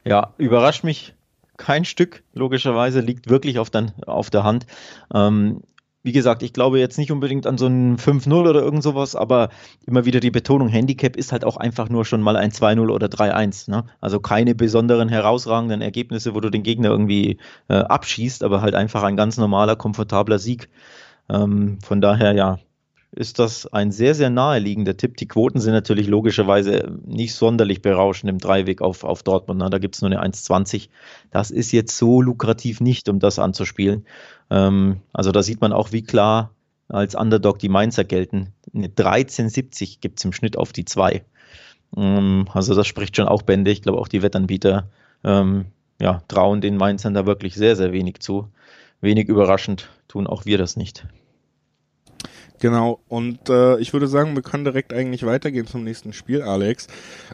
Ja, 0.03 0.33
überrascht 0.37 0.83
mich 0.83 1.13
kein 1.57 1.85
Stück, 1.85 2.23
logischerweise, 2.33 2.99
liegt 2.99 3.29
wirklich 3.29 3.59
auf, 3.59 3.69
dann, 3.69 3.91
auf 4.05 4.29
der 4.29 4.43
Hand. 4.43 4.65
Ähm, 5.13 5.61
wie 6.05 6.11
gesagt, 6.11 6.43
ich 6.43 6.53
glaube 6.53 6.79
jetzt 6.79 6.99
nicht 6.99 7.11
unbedingt 7.11 7.47
an 7.47 7.57
so 7.57 7.65
ein 7.65 7.97
5-0 7.97 8.47
oder 8.47 8.61
irgend 8.61 8.83
sowas, 8.83 9.15
aber 9.15 9.49
immer 9.87 10.05
wieder 10.05 10.19
die 10.19 10.29
Betonung, 10.29 10.67
Handicap 10.67 11.15
ist 11.15 11.31
halt 11.31 11.43
auch 11.43 11.57
einfach 11.57 11.89
nur 11.89 12.05
schon 12.05 12.21
mal 12.21 12.35
ein 12.37 12.51
2-0 12.51 12.91
oder 12.91 13.07
3-1. 13.07 13.71
Ne? 13.71 13.85
Also 14.01 14.19
keine 14.19 14.53
besonderen 14.53 15.09
herausragenden 15.09 15.81
Ergebnisse, 15.81 16.35
wo 16.35 16.41
du 16.41 16.51
den 16.51 16.61
Gegner 16.61 16.89
irgendwie 16.89 17.39
äh, 17.69 17.77
abschießt, 17.77 18.43
aber 18.43 18.61
halt 18.61 18.75
einfach 18.75 19.01
ein 19.01 19.17
ganz 19.17 19.37
normaler, 19.37 19.75
komfortabler 19.75 20.37
Sieg. 20.37 20.69
Ähm, 21.27 21.79
von 21.81 22.01
daher, 22.01 22.33
ja, 22.33 22.59
ist 23.11 23.39
das 23.39 23.65
ein 23.67 23.91
sehr, 23.91 24.13
sehr 24.13 24.29
naheliegender 24.29 24.97
Tipp. 24.97 25.17
Die 25.17 25.27
Quoten 25.27 25.59
sind 25.59 25.73
natürlich 25.73 26.07
logischerweise 26.07 26.99
nicht 27.05 27.33
sonderlich 27.33 27.81
berauschend 27.81 28.29
im 28.29 28.39
Dreiweg 28.39 28.81
auf, 28.81 29.03
auf 29.03 29.23
Dortmund. 29.23 29.59
Na, 29.59 29.69
da 29.69 29.77
gibt 29.77 29.95
es 29.95 30.01
nur 30.01 30.11
eine 30.11 30.21
1,20. 30.21 30.89
Das 31.31 31.49
ist 31.49 31.71
jetzt 31.71 31.97
so 31.97 32.21
lukrativ 32.21 32.81
nicht, 32.81 33.07
um 33.07 33.19
das 33.19 33.39
anzuspielen. 33.39 34.05
Ähm, 34.49 35.01
also 35.13 35.31
da 35.31 35.43
sieht 35.43 35.61
man 35.61 35.71
auch, 35.71 35.91
wie 35.91 36.03
klar 36.03 36.51
als 36.89 37.15
Underdog 37.15 37.59
die 37.59 37.69
Mainzer 37.69 38.03
gelten. 38.03 38.53
Eine 38.73 38.87
13,70 38.87 39.99
gibt 40.01 40.19
es 40.19 40.25
im 40.25 40.33
Schnitt 40.33 40.57
auf 40.57 40.73
die 40.73 40.85
2. 40.85 41.23
Ähm, 41.95 42.47
also 42.53 42.75
das 42.75 42.87
spricht 42.87 43.15
schon 43.15 43.27
auch 43.27 43.43
Bände. 43.43 43.71
Ich 43.71 43.81
glaube 43.81 43.99
auch 43.99 44.07
die 44.07 44.21
Wettanbieter 44.21 44.89
ähm, 45.23 45.65
ja, 46.01 46.21
trauen 46.27 46.61
den 46.61 46.77
Mainzern 46.77 47.13
da 47.13 47.25
wirklich 47.25 47.55
sehr, 47.55 47.75
sehr 47.75 47.91
wenig 47.91 48.19
zu. 48.19 48.49
Wenig 49.01 49.27
überraschend 49.27 49.89
tun 50.07 50.27
auch 50.27 50.45
wir 50.45 50.57
das 50.57 50.75
nicht. 50.75 51.05
Genau, 52.59 52.99
und 53.09 53.49
äh, 53.49 53.77
ich 53.79 53.91
würde 53.91 54.07
sagen, 54.07 54.33
wir 54.33 54.41
können 54.41 54.63
direkt 54.63 54.93
eigentlich 54.93 55.25
weitergehen 55.25 55.67
zum 55.67 55.83
nächsten 55.83 56.13
Spiel, 56.13 56.41
Alex. 56.41 56.87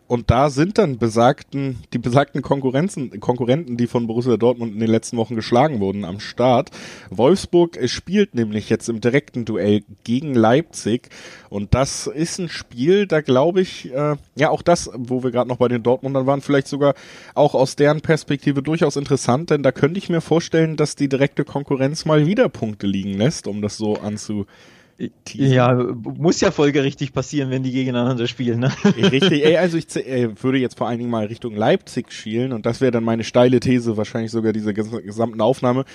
Und 0.07 0.31
da 0.31 0.49
sind 0.49 0.77
dann 0.79 0.97
besagten, 0.97 1.77
die 1.93 1.99
besagten 1.99 2.41
Konkurrenzen, 2.41 3.19
Konkurrenten, 3.19 3.77
die 3.77 3.87
von 3.87 4.07
Borussia 4.07 4.37
Dortmund 4.37 4.73
in 4.73 4.79
den 4.79 4.89
letzten 4.89 5.17
Wochen 5.17 5.35
geschlagen 5.35 5.79
wurden, 5.79 6.05
am 6.05 6.19
Start. 6.19 6.71
Wolfsburg 7.11 7.77
spielt 7.87 8.33
nämlich 8.33 8.69
jetzt 8.69 8.89
im 8.89 8.99
direkten 8.99 9.45
Duell 9.45 9.83
gegen 10.03 10.33
Leipzig. 10.33 11.09
Und 11.49 11.75
das 11.75 12.07
ist 12.07 12.39
ein 12.39 12.49
Spiel, 12.49 13.05
da 13.05 13.21
glaube 13.21 13.61
ich, 13.61 13.93
äh, 13.93 14.15
ja 14.35 14.49
auch 14.49 14.63
das, 14.63 14.89
wo 14.93 15.23
wir 15.23 15.31
gerade 15.31 15.49
noch 15.49 15.57
bei 15.57 15.67
den 15.67 15.83
Dortmundern 15.83 16.25
waren, 16.25 16.41
vielleicht 16.41 16.67
sogar 16.67 16.95
auch 17.35 17.53
aus 17.53 17.75
deren 17.75 18.01
Perspektive 18.01 18.63
durchaus 18.63 18.95
interessant, 18.95 19.51
denn 19.51 19.61
da 19.61 19.71
könnte 19.71 19.99
ich 19.99 20.09
mir 20.09 20.21
vorstellen, 20.21 20.77
dass 20.77 20.95
die 20.95 21.09
direkte 21.09 21.45
Konkurrenz 21.45 22.05
mal 22.05 22.25
wieder 22.25 22.49
Punkte 22.49 22.87
liegen 22.87 23.13
lässt, 23.13 23.47
um 23.47 23.61
das 23.61 23.77
so 23.77 23.95
anzu 23.95 24.45
Teasen. 25.25 25.53
Ja, 25.53 25.73
muss 25.73 26.41
ja 26.41 26.51
folgerichtig 26.51 27.13
passieren, 27.13 27.49
wenn 27.49 27.63
die 27.63 27.71
gegeneinander 27.71 28.27
spielen. 28.27 28.59
Ne? 28.59 28.71
Richtig, 28.97 29.45
ey, 29.45 29.57
also 29.57 29.77
ich 29.77 29.95
äh, 29.95 30.29
würde 30.41 30.59
jetzt 30.59 30.77
vor 30.77 30.87
allen 30.87 30.99
Dingen 30.99 31.09
mal 31.09 31.25
Richtung 31.25 31.55
Leipzig 31.55 32.11
schielen 32.11 32.53
und 32.53 32.65
das 32.65 32.81
wäre 32.81 32.91
dann 32.91 33.03
meine 33.03 33.23
steile 33.23 33.59
These, 33.59 33.97
wahrscheinlich 33.97 34.31
sogar 34.31 34.53
diese 34.53 34.73
gesamten 34.73 35.41
Aufnahme, 35.41 35.85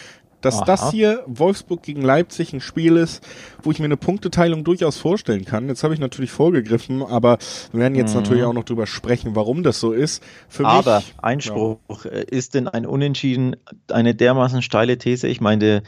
dass 0.40 0.56
Aha. 0.58 0.64
das 0.64 0.90
hier 0.90 1.24
Wolfsburg 1.26 1.82
gegen 1.82 2.02
Leipzig 2.02 2.52
ein 2.52 2.60
Spiel 2.60 2.96
ist, 2.96 3.26
wo 3.62 3.70
ich 3.70 3.78
mir 3.78 3.86
eine 3.86 3.96
Punkteteilung 3.96 4.64
durchaus 4.64 4.96
vorstellen 4.96 5.44
kann. 5.44 5.68
Jetzt 5.68 5.82
habe 5.82 5.94
ich 5.94 6.00
natürlich 6.00 6.30
vorgegriffen, 6.30 7.02
aber 7.02 7.38
wir 7.72 7.80
werden 7.80 7.94
jetzt 7.94 8.14
mhm. 8.14 8.20
natürlich 8.20 8.44
auch 8.44 8.52
noch 8.52 8.64
drüber 8.64 8.86
sprechen, 8.86 9.34
warum 9.34 9.62
das 9.62 9.80
so 9.80 9.92
ist. 9.92 10.22
Für 10.48 10.66
aber 10.66 10.96
mich, 10.96 11.14
Einspruch, 11.20 11.78
ja. 12.04 12.10
ist 12.10 12.54
denn 12.54 12.68
ein 12.68 12.86
Unentschieden 12.86 13.56
eine 13.90 14.14
dermaßen 14.14 14.62
steile 14.62 14.98
These? 14.98 15.26
Ich 15.26 15.40
meine, 15.40 15.82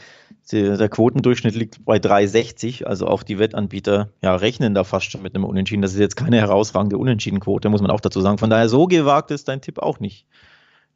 der, 0.51 0.77
der 0.77 0.89
Quotendurchschnitt 0.89 1.55
liegt 1.55 1.85
bei 1.85 1.97
3,60, 1.97 2.85
also 2.85 3.07
auch 3.07 3.23
die 3.23 3.39
Wettanbieter 3.39 4.09
ja, 4.21 4.35
rechnen 4.35 4.73
da 4.73 4.83
fast 4.83 5.11
schon 5.11 5.21
mit 5.21 5.35
einem 5.35 5.43
Unentschieden. 5.43 5.81
Das 5.81 5.93
ist 5.93 5.99
jetzt 5.99 6.15
keine 6.15 6.37
herausragende 6.37 6.97
Unentschiedenquote, 6.97 7.69
muss 7.69 7.81
man 7.81 7.91
auch 7.91 8.01
dazu 8.01 8.21
sagen. 8.21 8.37
Von 8.37 8.49
daher, 8.49 8.69
so 8.69 8.87
gewagt 8.87 9.31
ist 9.31 9.47
dein 9.47 9.61
Tipp 9.61 9.79
auch 9.79 9.99
nicht, 9.99 10.25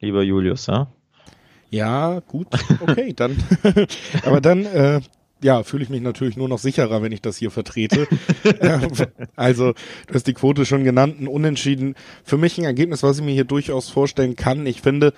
lieber 0.00 0.22
Julius. 0.22 0.66
Ja? 0.66 0.88
Ja, 1.70 2.20
gut, 2.20 2.48
okay, 2.80 3.12
dann. 3.14 3.36
aber 4.24 4.40
dann, 4.40 4.64
äh, 4.66 5.00
ja, 5.42 5.62
fühle 5.62 5.84
ich 5.84 5.90
mich 5.90 6.00
natürlich 6.00 6.36
nur 6.36 6.48
noch 6.48 6.58
sicherer, 6.58 7.02
wenn 7.02 7.12
ich 7.12 7.20
das 7.20 7.36
hier 7.36 7.50
vertrete. 7.50 8.08
Ähm, 8.60 8.88
also, 9.36 9.72
du 10.06 10.14
hast 10.14 10.26
die 10.26 10.32
Quote 10.32 10.64
schon 10.64 10.84
genannt, 10.84 11.20
ein 11.20 11.28
Unentschieden. 11.28 11.96
Für 12.22 12.38
mich 12.38 12.56
ein 12.58 12.64
Ergebnis, 12.64 13.02
was 13.02 13.18
ich 13.18 13.24
mir 13.24 13.32
hier 13.32 13.44
durchaus 13.44 13.90
vorstellen 13.90 14.36
kann. 14.36 14.66
Ich 14.66 14.80
finde, 14.80 15.12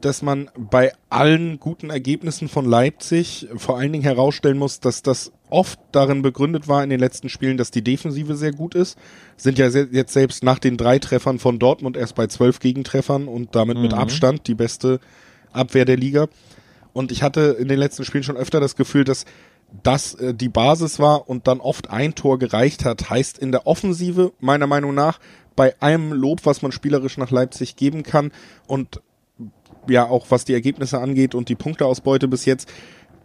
dass 0.00 0.22
man 0.22 0.50
bei 0.56 0.92
allen 1.08 1.60
guten 1.60 1.90
Ergebnissen 1.90 2.48
von 2.48 2.64
Leipzig 2.64 3.48
vor 3.56 3.78
allen 3.78 3.92
Dingen 3.92 4.04
herausstellen 4.04 4.58
muss, 4.58 4.80
dass 4.80 5.02
das 5.02 5.32
oft 5.48 5.78
darin 5.92 6.22
begründet 6.22 6.68
war 6.68 6.82
in 6.82 6.90
den 6.90 7.00
letzten 7.00 7.28
Spielen, 7.28 7.56
dass 7.56 7.70
die 7.70 7.82
Defensive 7.82 8.36
sehr 8.36 8.52
gut 8.52 8.74
ist. 8.74 8.98
Sind 9.36 9.58
ja 9.58 9.68
jetzt 9.68 10.12
selbst 10.12 10.42
nach 10.42 10.58
den 10.58 10.76
drei 10.76 10.98
Treffern 10.98 11.38
von 11.38 11.58
Dortmund 11.58 11.96
erst 11.96 12.14
bei 12.14 12.26
zwölf 12.26 12.60
Gegentreffern 12.60 13.28
und 13.28 13.54
damit 13.54 13.76
mhm. 13.76 13.82
mit 13.82 13.94
Abstand 13.94 14.46
die 14.46 14.54
beste 14.54 15.00
Abwehr 15.52 15.84
der 15.84 15.96
Liga. 15.96 16.28
Und 16.92 17.12
ich 17.12 17.22
hatte 17.22 17.56
in 17.58 17.68
den 17.68 17.78
letzten 17.78 18.04
Spielen 18.04 18.24
schon 18.24 18.36
öfter 18.36 18.60
das 18.60 18.76
Gefühl, 18.76 19.04
dass 19.04 19.24
das 19.82 20.14
äh, 20.14 20.34
die 20.34 20.48
Basis 20.48 20.98
war 20.98 21.28
und 21.28 21.46
dann 21.46 21.60
oft 21.60 21.90
ein 21.90 22.14
Tor 22.14 22.38
gereicht 22.38 22.84
hat. 22.84 23.10
Heißt 23.10 23.38
in 23.38 23.52
der 23.52 23.66
Offensive 23.66 24.32
meiner 24.40 24.66
Meinung 24.66 24.94
nach 24.94 25.20
bei 25.56 25.74
allem 25.80 26.12
Lob, 26.12 26.40
was 26.44 26.62
man 26.62 26.72
spielerisch 26.72 27.18
nach 27.18 27.30
Leipzig 27.30 27.76
geben 27.76 28.02
kann 28.02 28.32
und 28.66 29.00
ja 29.88 30.06
auch 30.06 30.26
was 30.30 30.44
die 30.44 30.54
Ergebnisse 30.54 30.98
angeht 30.98 31.34
und 31.34 31.48
die 31.48 31.54
Punkteausbeute 31.54 32.28
bis 32.28 32.44
jetzt, 32.44 32.68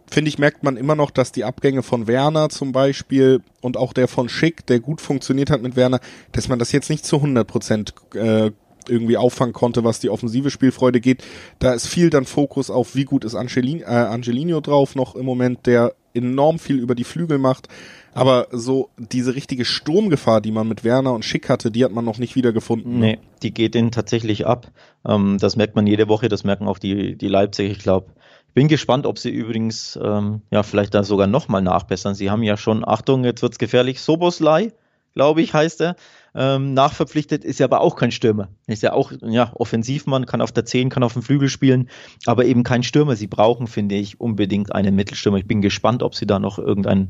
finde 0.08 0.28
ich, 0.28 0.38
merkt 0.38 0.62
man 0.62 0.76
immer 0.76 0.94
noch, 0.94 1.10
dass 1.10 1.32
die 1.32 1.44
Abgänge 1.44 1.82
von 1.82 2.06
Werner 2.06 2.48
zum 2.48 2.72
Beispiel 2.72 3.40
und 3.60 3.76
auch 3.76 3.92
der 3.92 4.08
von 4.08 4.28
Schick, 4.28 4.66
der 4.66 4.80
gut 4.80 5.00
funktioniert 5.00 5.50
hat 5.50 5.62
mit 5.62 5.76
Werner, 5.76 6.00
dass 6.32 6.48
man 6.48 6.58
das 6.58 6.72
jetzt 6.72 6.90
nicht 6.90 7.04
zu 7.04 7.16
100 7.16 7.46
Prozent 7.46 7.94
äh, 8.14 8.50
irgendwie 8.88 9.16
auffangen 9.16 9.52
konnte, 9.52 9.84
was 9.84 9.98
die 9.98 10.10
offensive 10.10 10.50
Spielfreude 10.50 11.00
geht. 11.00 11.24
Da 11.58 11.72
ist 11.72 11.88
viel 11.88 12.10
dann 12.10 12.24
Fokus 12.24 12.70
auf, 12.70 12.94
wie 12.94 13.04
gut 13.04 13.24
ist 13.24 13.34
Angelin, 13.34 13.80
äh, 13.80 13.84
Angelino 13.84 14.60
drauf 14.60 14.94
noch 14.94 15.16
im 15.16 15.26
Moment, 15.26 15.66
der 15.66 15.94
enorm 16.16 16.58
viel 16.58 16.78
über 16.78 16.94
die 16.94 17.04
Flügel 17.04 17.38
macht. 17.38 17.68
Aber 18.14 18.48
so 18.50 18.88
diese 18.96 19.34
richtige 19.34 19.66
Sturmgefahr, 19.66 20.40
die 20.40 20.50
man 20.50 20.66
mit 20.66 20.84
Werner 20.84 21.12
und 21.12 21.24
Schick 21.24 21.50
hatte, 21.50 21.70
die 21.70 21.84
hat 21.84 21.92
man 21.92 22.04
noch 22.04 22.16
nicht 22.16 22.34
wieder 22.34 22.52
gefunden. 22.52 22.98
Ne? 22.98 23.06
Nee, 23.06 23.18
die 23.42 23.52
geht 23.52 23.74
ihnen 23.74 23.90
tatsächlich 23.90 24.46
ab. 24.46 24.68
Ähm, 25.06 25.36
das 25.38 25.56
merkt 25.56 25.76
man 25.76 25.86
jede 25.86 26.08
Woche, 26.08 26.28
das 26.28 26.42
merken 26.42 26.66
auch 26.66 26.78
die, 26.78 27.16
die 27.16 27.28
Leipzig. 27.28 27.70
Ich 27.70 27.78
glaube, 27.80 28.06
ich 28.48 28.54
bin 28.54 28.68
gespannt, 28.68 29.04
ob 29.04 29.18
sie 29.18 29.28
übrigens 29.28 29.98
ähm, 30.02 30.40
ja 30.50 30.62
vielleicht 30.62 30.94
da 30.94 31.04
sogar 31.04 31.26
nochmal 31.26 31.60
nachbessern. 31.60 32.14
Sie 32.14 32.30
haben 32.30 32.42
ja 32.42 32.56
schon, 32.56 32.88
Achtung, 32.88 33.22
jetzt 33.22 33.42
wird's 33.42 33.58
gefährlich, 33.58 34.00
Soboslai, 34.00 34.72
glaube 35.12 35.42
ich, 35.42 35.52
heißt 35.52 35.82
er. 35.82 35.96
Ähm, 36.38 36.74
nachverpflichtet 36.74 37.44
ist 37.44 37.60
ja 37.60 37.64
aber 37.64 37.80
auch 37.80 37.96
kein 37.96 38.12
Stürmer. 38.12 38.48
Ist 38.66 38.82
ja 38.82 38.92
auch 38.92 39.10
ja, 39.22 39.52
Offensivmann, 39.54 40.26
kann 40.26 40.42
auf 40.42 40.52
der 40.52 40.66
10, 40.66 40.90
kann 40.90 41.02
auf 41.02 41.14
dem 41.14 41.22
Flügel 41.22 41.48
spielen, 41.48 41.88
aber 42.26 42.44
eben 42.44 42.62
kein 42.62 42.82
Stürmer. 42.82 43.16
Sie 43.16 43.26
brauchen, 43.26 43.66
finde 43.66 43.94
ich, 43.94 44.20
unbedingt 44.20 44.74
einen 44.74 44.94
Mittelstürmer. 44.94 45.38
Ich 45.38 45.46
bin 45.46 45.62
gespannt, 45.62 46.02
ob 46.02 46.14
sie 46.14 46.26
da 46.26 46.38
noch 46.38 46.58
irgendeinen, 46.58 47.08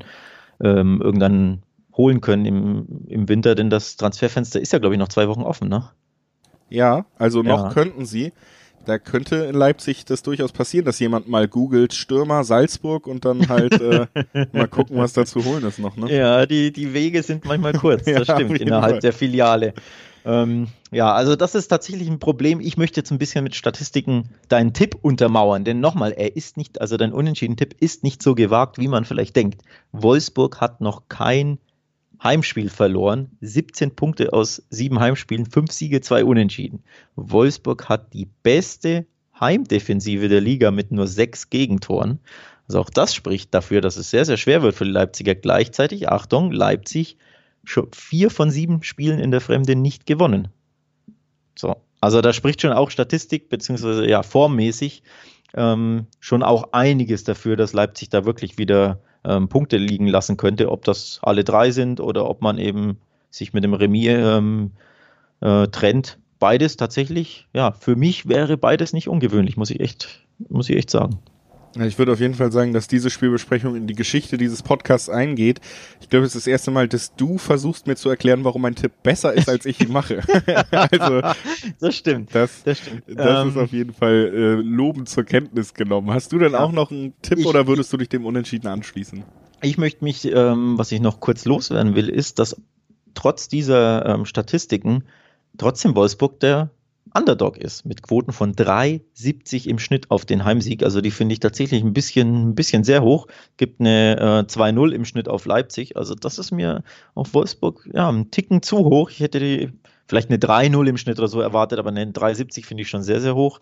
ähm, 0.62 1.02
irgendeinen 1.02 1.64
holen 1.97 2.21
können 2.21 2.47
im, 2.47 2.87
im 3.09 3.28
Winter, 3.28 3.56
denn 3.56 3.68
das 3.68 3.97
Transferfenster 3.97 4.61
ist 4.61 4.73
ja, 4.73 4.78
glaube 4.78 4.95
ich, 4.95 4.99
noch 5.00 5.09
zwei 5.09 5.26
Wochen 5.26 5.42
offen, 5.42 5.68
ne? 5.68 5.90
Ja, 6.68 7.06
also 7.18 7.42
noch 7.42 7.64
ja. 7.64 7.73
könnten 7.73 8.06
sie 8.06 8.33
da 8.87 8.99
könnte 8.99 9.37
in 9.37 9.55
Leipzig 9.55 10.05
das 10.05 10.23
durchaus 10.23 10.52
passieren, 10.52 10.87
dass 10.87 10.99
jemand 10.99 11.28
mal 11.28 11.49
googelt 11.49 11.93
Stürmer 11.93 12.45
Salzburg 12.45 13.07
und 13.07 13.25
dann 13.25 13.49
halt 13.49 13.81
äh, 13.81 14.07
mal 14.52 14.69
gucken, 14.69 14.97
was 14.97 15.12
da 15.12 15.26
zu 15.26 15.45
holen 15.45 15.64
ist 15.64 15.78
noch. 15.78 15.97
Ne? 15.97 16.14
Ja, 16.16 16.47
die, 16.47 16.73
die 16.73 16.95
Wege 16.95 17.23
sind 17.23 17.45
manchmal 17.45 17.73
kurz, 17.75 18.05
das 18.05 18.28
ja, 18.28 18.37
stimmt, 18.37 18.61
innerhalb 18.61 18.93
Fall. 18.93 19.00
der 19.00 19.12
Filiale. 19.12 19.75
Ähm, 20.25 20.69
ja, 20.90 21.12
also 21.12 21.37
das 21.37 21.55
ist 21.55 21.69
tatsächlich 21.69 22.09
ein 22.09 22.19
Problem. 22.19 22.61
Ich 22.61 22.76
möchte 22.76 23.00
jetzt 23.00 23.11
ein 23.11 23.19
bisschen 23.19 23.45
mit 23.45 23.55
Statistiken 23.55 24.31
deinen 24.49 24.73
Tipp 24.73 24.97
untermauern, 25.02 25.64
denn 25.64 25.81
nochmal, 25.81 26.12
er 26.12 26.37
ist 26.37 26.57
nicht, 26.57 26.81
also 26.81 26.97
dein 26.97 27.12
Unentschieden-Tipp 27.12 27.77
ist 27.81 28.03
nicht 28.03 28.22
so 28.22 28.35
gewagt, 28.35 28.79
wie 28.79 28.88
man 28.88 29.05
vielleicht 29.05 29.37
denkt. 29.37 29.62
Wolfsburg 29.92 30.61
hat 30.61 30.81
noch 30.81 31.03
kein 31.09 31.59
Heimspiel 32.22 32.68
verloren. 32.70 33.31
17 33.40 33.94
Punkte 33.94 34.33
aus 34.33 34.62
sieben 34.70 35.00
Heimspielen, 35.00 35.46
fünf 35.46 35.72
Siege, 35.72 36.00
zwei 36.00 36.24
Unentschieden. 36.24 36.83
Wolfsburg 37.14 37.88
hat 37.88 38.12
die 38.12 38.29
beste 38.42 39.07
Heimdefensive 39.38 40.29
der 40.29 40.40
Liga 40.40 40.70
mit 40.70 40.92
nur 40.92 41.07
sechs 41.07 41.50
Gegentoren. 41.50 42.20
Also 42.68 42.81
auch 42.81 42.90
das 42.90 43.14
spricht 43.14 43.55
dafür, 43.55 43.81
dass 43.81 43.96
es 43.96 44.11
sehr, 44.11 44.24
sehr 44.24 44.37
schwer 44.37 44.62
wird 44.62 44.74
für 44.74 44.85
die 44.85 44.90
Leipziger. 44.90 45.35
Gleichzeitig, 45.35 46.09
Achtung, 46.09 46.50
Leipzig 46.52 47.16
schon 47.64 47.88
vier 47.92 48.31
von 48.31 48.50
sieben 48.50 48.83
Spielen 48.83 49.18
in 49.18 49.31
der 49.31 49.40
Fremde 49.40 49.76
nicht 49.76 50.07
gewonnen. 50.07 50.48
So, 51.57 51.76
also 52.00 52.20
da 52.20 52.33
spricht 52.33 52.62
schon 52.62 52.72
auch 52.72 52.90
Statistik, 52.90 53.48
beziehungsweise 53.48 54.09
ja, 54.09 54.22
formmäßig 54.22 55.02
ähm, 55.55 56.07
schon 56.20 56.42
auch 56.42 56.72
einiges 56.72 57.24
dafür, 57.24 57.57
dass 57.57 57.72
Leipzig 57.72 58.09
da 58.11 58.24
wirklich 58.24 58.59
wieder 58.59 59.00
ähm, 59.27 59.49
Punkte 59.49 59.77
liegen 59.77 60.07
lassen 60.07 60.37
könnte, 60.37 60.71
ob 60.71 60.85
das 60.85 61.21
alle 61.23 61.45
drei 61.45 61.71
sind 61.71 62.01
oder 62.01 62.29
ob 62.29 62.43
man 62.43 62.59
eben 62.59 62.99
sich 63.31 63.53
mit 63.53 63.65
dem 63.65 63.75
Remis 63.75 64.09
ähm, 64.09 64.71
äh, 65.41 65.67
trennt. 65.69 66.19
Beides 66.39 66.77
tatsächlich, 66.77 67.49
ja, 67.55 67.73
für 67.73 67.97
mich 67.97 68.29
wäre 68.29 68.57
beides 68.57 68.93
nicht 68.93 69.09
ungewöhnlich, 69.09 69.57
muss 69.57 69.71
ich 69.71 69.81
echt, 69.81 70.27
muss 70.49 70.69
ich 70.69 70.77
echt 70.77 70.91
sagen. 70.91 71.19
Ich 71.85 71.99
würde 71.99 72.12
auf 72.12 72.21
jeden 72.21 72.35
Fall 72.35 72.53
sagen, 72.53 72.73
dass 72.73 72.89
diese 72.89 73.11
Spielbesprechung 73.11 73.77
in 73.77 73.87
die 73.87 73.95
Geschichte 73.95 74.39
dieses 74.39 74.62
Podcasts 74.62 75.09
eingeht. 75.09 75.61
Ich 76.01 76.09
glaube, 76.09 76.25
es 76.25 76.35
ist 76.35 76.45
das 76.45 76.47
erste 76.47 76.71
Mal, 76.71 76.89
dass 76.89 77.15
du 77.15 77.39
versuchst 77.39 77.87
mir 77.87 77.97
zu 77.97 78.09
erklären, 78.09 78.45
warum 78.45 78.62
mein 78.62 78.75
Tipp 78.75 78.93
besser 79.03 79.35
ist, 79.35 79.49
als 79.49 79.67
ich 79.67 79.81
ihn 79.81 79.93
mache. 79.93 80.21
also, 80.71 81.21
das 81.81 81.97
stimmt. 81.97 82.35
Das, 82.35 82.62
das, 82.65 82.79
stimmt. 82.79 83.03
das 83.07 83.43
ähm, 83.43 83.49
ist 83.51 83.57
auf 83.57 83.73
jeden 83.73 83.93
Fall 83.93 84.33
äh, 84.35 84.55
lobend 84.55 85.09
zur 85.09 85.25
Kenntnis 85.25 85.75
genommen. 85.75 86.11
Hast 86.11 86.33
du 86.33 86.39
denn 86.39 86.53
ja, 86.53 86.61
auch 86.61 86.73
noch 86.73 86.91
einen 86.91 87.15
Tipp 87.23 87.39
ich, 87.39 87.47
oder 87.47 87.67
würdest 87.67 87.93
du 87.93 87.97
dich 87.97 88.09
dem 88.09 88.25
Unentschieden 88.25 88.69
anschließen? 88.69 89.25
Ich 89.62 89.79
möchte 89.79 90.05
mich, 90.05 90.25
ähm, 90.27 90.79
was 90.79 90.93
ich 90.93 91.01
noch 91.01 91.21
kurz 91.21 91.45
loswerden 91.45 91.95
will, 91.95 92.09
ist, 92.09 92.39
dass 92.39 92.57
trotz 93.15 93.49
dieser 93.49 94.07
ähm, 94.07 94.25
Statistiken 94.25 95.05
trotzdem 95.59 95.95
Wolfsburg 95.95 96.41
der 96.41 96.71
Underdog 97.16 97.57
ist, 97.57 97.87
mit 97.87 98.02
Quoten 98.02 98.33
von 98.33 98.55
3,70 98.55 99.66
im 99.66 99.79
Schnitt 99.79 100.11
auf 100.11 100.24
den 100.24 100.44
Heimsieg. 100.44 100.83
Also 100.83 101.00
die 101.00 101.11
finde 101.11 101.33
ich 101.33 101.40
tatsächlich 101.40 101.83
ein 101.83 101.92
bisschen, 101.92 102.50
ein 102.50 102.55
bisschen 102.55 102.85
sehr 102.85 103.02
hoch. 103.02 103.26
Gibt 103.57 103.81
eine 103.81 104.46
äh, 104.48 104.50
2-0 104.50 104.90
im 104.92 105.05
Schnitt 105.05 105.29
auf 105.29 105.46
Leipzig. 105.46 105.96
Also 105.96 106.14
das 106.14 106.38
ist 106.38 106.50
mir 106.50 106.83
auf 107.14 107.33
Wolfsburg 107.35 107.88
ja 107.92 108.09
ein 108.11 108.31
Ticken 108.31 108.62
zu 108.62 108.79
hoch. 108.79 109.11
Ich 109.11 109.20
hätte 109.20 109.40
die 109.40 109.72
vielleicht 110.09 110.31
eine 110.31 110.38
3-0 110.38 110.87
im 110.88 110.96
Schnitt 110.96 111.18
oder 111.18 111.29
so 111.29 111.40
erwartet, 111.40 111.79
aber 111.79 111.88
eine 111.90 112.07
3,70 112.07 112.64
finde 112.64 112.83
ich 112.83 112.88
schon 112.88 113.02
sehr, 113.02 113.20
sehr 113.20 113.35
hoch. 113.35 113.61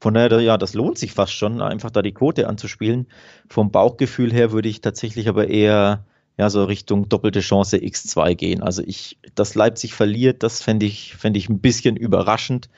Von 0.00 0.14
daher, 0.14 0.40
ja, 0.40 0.58
das 0.58 0.74
lohnt 0.74 0.98
sich 0.98 1.12
fast 1.12 1.32
schon, 1.32 1.62
einfach 1.62 1.90
da 1.90 2.02
die 2.02 2.12
Quote 2.12 2.48
anzuspielen. 2.48 3.06
Vom 3.48 3.70
Bauchgefühl 3.70 4.32
her 4.32 4.52
würde 4.52 4.68
ich 4.68 4.80
tatsächlich 4.80 5.28
aber 5.28 5.48
eher 5.48 6.04
ja, 6.38 6.50
so 6.50 6.64
Richtung 6.64 7.08
doppelte 7.08 7.40
Chance 7.40 7.78
X2 7.78 8.34
gehen. 8.34 8.62
Also 8.62 8.82
ich, 8.84 9.18
dass 9.34 9.54
Leipzig 9.54 9.94
verliert, 9.94 10.42
das 10.42 10.62
fände 10.62 10.86
ich, 10.86 11.16
fände 11.16 11.38
ich 11.38 11.48
ein 11.48 11.60
bisschen 11.60 11.96
überraschend. 11.96 12.68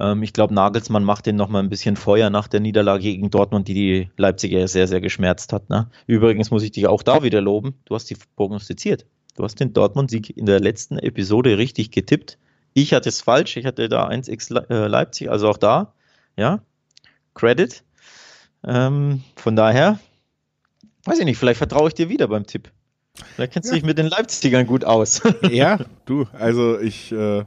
Ähm, 0.00 0.22
ich 0.22 0.32
glaube, 0.32 0.54
Nagelsmann 0.54 1.04
macht 1.04 1.26
den 1.26 1.36
nochmal 1.36 1.62
ein 1.62 1.68
bisschen 1.68 1.96
Feuer 1.96 2.30
nach 2.30 2.48
der 2.48 2.60
Niederlage 2.60 3.02
gegen 3.02 3.30
Dortmund, 3.30 3.68
die 3.68 3.74
die 3.74 4.10
Leipziger 4.16 4.66
sehr, 4.66 4.88
sehr 4.88 5.00
geschmerzt 5.00 5.52
hat. 5.52 5.70
Ne? 5.70 5.88
Übrigens 6.06 6.50
muss 6.50 6.64
ich 6.64 6.72
dich 6.72 6.88
auch 6.88 7.02
da 7.02 7.22
wieder 7.22 7.40
loben. 7.40 7.74
Du 7.84 7.94
hast 7.94 8.10
die 8.10 8.16
prognostiziert. 8.36 9.06
Du 9.36 9.44
hast 9.44 9.60
den 9.60 9.72
Dortmund-Sieg 9.72 10.36
in 10.36 10.46
der 10.46 10.58
letzten 10.58 10.98
Episode 10.98 11.58
richtig 11.58 11.92
getippt. 11.92 12.38
Ich 12.74 12.92
hatte 12.92 13.08
es 13.08 13.20
falsch. 13.20 13.56
Ich 13.56 13.66
hatte 13.66 13.88
da 13.88 14.08
1x 14.08 14.68
äh, 14.68 14.86
Leipzig, 14.88 15.30
also 15.30 15.48
auch 15.48 15.56
da. 15.56 15.94
Ja, 16.36 16.62
Credit. 17.34 17.84
Ähm, 18.64 19.22
von 19.36 19.56
daher, 19.56 20.00
weiß 21.04 21.20
ich 21.20 21.24
nicht, 21.24 21.38
vielleicht 21.38 21.58
vertraue 21.58 21.88
ich 21.88 21.94
dir 21.94 22.08
wieder 22.08 22.28
beim 22.28 22.46
Tipp. 22.46 22.70
Da 23.36 23.46
kennst 23.46 23.68
du 23.68 23.74
ja. 23.74 23.80
dich 23.80 23.86
mit 23.86 23.98
den 23.98 24.06
Leipzigern 24.06 24.66
gut 24.66 24.84
aus. 24.84 25.22
ja, 25.50 25.78
du, 26.04 26.26
also 26.32 26.78
ich 26.78 27.12
äh, 27.12 27.44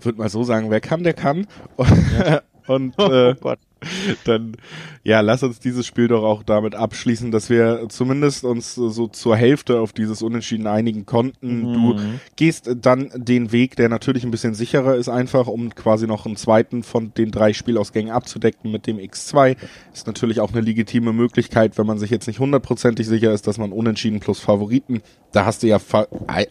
würde 0.00 0.18
mal 0.18 0.28
so 0.28 0.44
sagen, 0.44 0.70
wer 0.70 0.80
kann, 0.80 1.02
der 1.02 1.14
kann. 1.14 1.46
Ja. 2.18 2.42
Und 2.68 2.94
oh 2.98 3.10
äh, 3.10 3.34
oh 3.42 3.54
dann, 4.24 4.56
ja, 5.04 5.20
lass 5.20 5.42
uns 5.42 5.60
dieses 5.60 5.86
Spiel 5.86 6.08
doch 6.08 6.22
auch 6.22 6.42
damit 6.42 6.74
abschließen, 6.74 7.30
dass 7.30 7.50
wir 7.50 7.86
zumindest 7.88 8.44
uns 8.44 8.74
so 8.74 9.06
zur 9.08 9.36
Hälfte 9.36 9.80
auf 9.80 9.92
dieses 9.92 10.22
Unentschieden 10.22 10.66
einigen 10.66 11.06
konnten. 11.06 11.70
Mhm. 11.70 11.72
Du 11.72 11.96
gehst 12.36 12.70
dann 12.80 13.10
den 13.14 13.52
Weg, 13.52 13.76
der 13.76 13.88
natürlich 13.88 14.24
ein 14.24 14.30
bisschen 14.30 14.54
sicherer 14.54 14.96
ist, 14.96 15.08
einfach, 15.08 15.46
um 15.46 15.74
quasi 15.74 16.06
noch 16.06 16.26
einen 16.26 16.36
zweiten 16.36 16.82
von 16.82 17.12
den 17.14 17.30
drei 17.30 17.52
Spielausgängen 17.52 18.12
abzudecken 18.12 18.70
mit 18.70 18.86
dem 18.86 18.98
X2. 18.98 19.56
Ist 19.92 20.06
natürlich 20.06 20.40
auch 20.40 20.52
eine 20.52 20.60
legitime 20.60 21.12
Möglichkeit, 21.12 21.78
wenn 21.78 21.86
man 21.86 21.98
sich 21.98 22.10
jetzt 22.10 22.26
nicht 22.26 22.40
hundertprozentig 22.40 23.06
sicher 23.06 23.32
ist, 23.32 23.46
dass 23.46 23.58
man 23.58 23.72
Unentschieden 23.72 24.20
plus 24.20 24.40
Favoriten, 24.40 25.02
da 25.32 25.44
hast 25.44 25.62
du 25.62 25.66
ja 25.66 25.78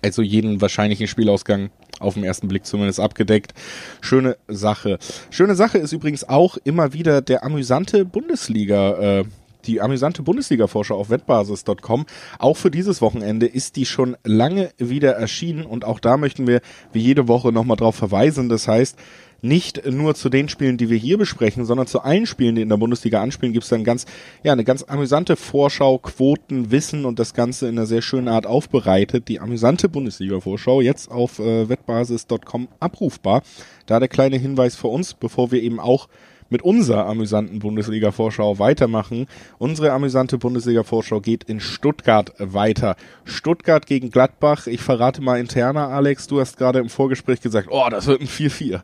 also 0.02 0.22
jeden 0.22 0.62
wahrscheinlichen 0.62 1.08
Spielausgang 1.08 1.70
auf 2.00 2.16
den 2.16 2.24
ersten 2.24 2.48
Blick 2.48 2.66
zumindest 2.66 3.00
abgedeckt. 3.00 3.54
Schöne 4.02 4.38
Sache. 4.48 5.00
Schöne 5.30 5.56
Sache 5.56 5.78
ist 5.78 5.94
übrigens 5.94 6.28
auch 6.28 6.58
immer 6.64 6.94
wieder 6.94 7.22
der 7.22 7.44
amüsante 7.44 8.06
Bundesliga, 8.06 9.20
äh, 9.20 9.24
die 9.66 9.82
amüsante 9.82 10.24
Bundesliga-Vorschau 10.24 10.98
auf 10.98 11.10
wettbasis.com. 11.10 12.06
Auch 12.40 12.58
für 12.58 12.72
dieses 12.72 13.02
Wochenende 13.02 13.46
ist 13.46 13.76
die 13.76 13.86
schon 13.86 14.16
lange 14.24 14.70
wieder 14.78 15.14
erschienen 15.14 15.66
und 15.66 15.86
auch 15.86 16.00
da 16.00 16.18
möchten 16.18 16.48
wir 16.48 16.62
wie 16.94 17.02
jede 17.02 17.28
Woche 17.28 17.52
nochmal 17.52 17.78
drauf 17.78 17.96
verweisen. 17.96 18.50
Das 18.50 18.68
heißt, 18.68 18.98
nicht 19.42 19.86
nur 19.86 20.16
zu 20.16 20.30
den 20.30 20.50
Spielen, 20.50 20.78
die 20.78 20.90
wir 20.90 20.98
hier 20.98 21.18
besprechen, 21.18 21.66
sondern 21.66 21.88
zu 21.88 22.02
allen 22.02 22.26
Spielen, 22.26 22.56
die 22.56 22.62
in 22.62 22.70
der 22.70 22.78
Bundesliga 22.78 23.22
anspielen, 23.22 23.54
gibt 23.54 23.64
es 23.64 23.70
dann 23.70 23.84
ganz, 23.84 24.06
ja, 24.44 24.54
eine 24.54 24.64
ganz 24.64 24.84
amüsante 24.84 25.36
Vorschau, 25.36 25.98
Quoten, 26.00 26.72
Wissen 26.72 27.06
und 27.06 27.20
das 27.20 27.34
Ganze 27.34 27.68
in 27.68 27.78
einer 27.78 27.86
sehr 27.86 28.02
schönen 28.02 28.28
Art 28.28 28.46
aufbereitet. 28.46 29.28
Die 29.28 29.40
amüsante 29.40 29.90
Bundesliga-Vorschau 29.90 30.82
jetzt 30.82 31.12
auf 31.12 31.40
äh, 31.40 31.70
wettbasis.com 31.70 32.68
abrufbar. 32.80 33.44
Da 33.86 34.00
der 34.00 34.10
kleine 34.10 34.38
Hinweis 34.38 34.76
für 34.76 34.88
uns, 34.88 35.14
bevor 35.14 35.52
wir 35.52 35.62
eben 35.62 35.80
auch 35.80 36.08
mit 36.50 36.62
unserer 36.62 37.06
amüsanten 37.06 37.60
Bundesliga-Vorschau 37.60 38.60
weitermachen. 38.60 39.28
Unsere 39.58 39.92
amüsante 39.92 40.38
Bundesliga-Vorschau 40.38 41.22
geht 41.22 41.44
in 41.44 41.60
Stuttgart 41.60 42.34
weiter. 42.40 42.96
Stuttgart 43.26 43.86
gegen 43.86 44.10
Gladbach. 44.10 44.68
Ich 44.68 44.82
verrate 44.82 45.22
mal 45.22 45.40
interner, 45.40 45.90
Alex. 45.90 46.28
Du 46.28 46.40
hast 46.40 46.58
gerade 46.58 46.80
im 46.80 46.90
Vorgespräch 46.90 47.42
gesagt, 47.42 47.68
oh, 47.72 47.88
das 47.90 48.08
wird 48.08 48.22
ein 48.22 48.28
4-4. 48.28 48.82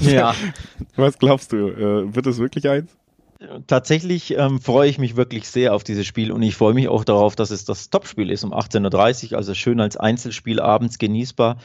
Ja. 0.00 0.34
Was 0.96 1.18
glaubst 1.18 1.52
du? 1.52 1.68
Äh, 1.68 2.14
wird 2.14 2.26
es 2.26 2.38
wirklich 2.38 2.68
eins? 2.68 2.90
Tatsächlich 3.66 4.36
ähm, 4.36 4.60
freue 4.60 4.88
ich 4.88 4.98
mich 4.98 5.16
wirklich 5.16 5.48
sehr 5.48 5.74
auf 5.74 5.84
dieses 5.84 6.06
Spiel 6.06 6.32
und 6.32 6.40
ich 6.42 6.56
freue 6.56 6.72
mich 6.72 6.88
auch 6.88 7.04
darauf, 7.04 7.36
dass 7.36 7.50
es 7.50 7.66
das 7.66 7.90
Topspiel 7.90 8.30
ist 8.30 8.44
um 8.44 8.52
18.30 8.54 9.32
Uhr, 9.32 9.38
also 9.38 9.52
schön 9.52 9.80
als 9.80 9.96
Einzelspiel 9.98 10.58
abends 10.58 10.98
genießbar 10.98 11.58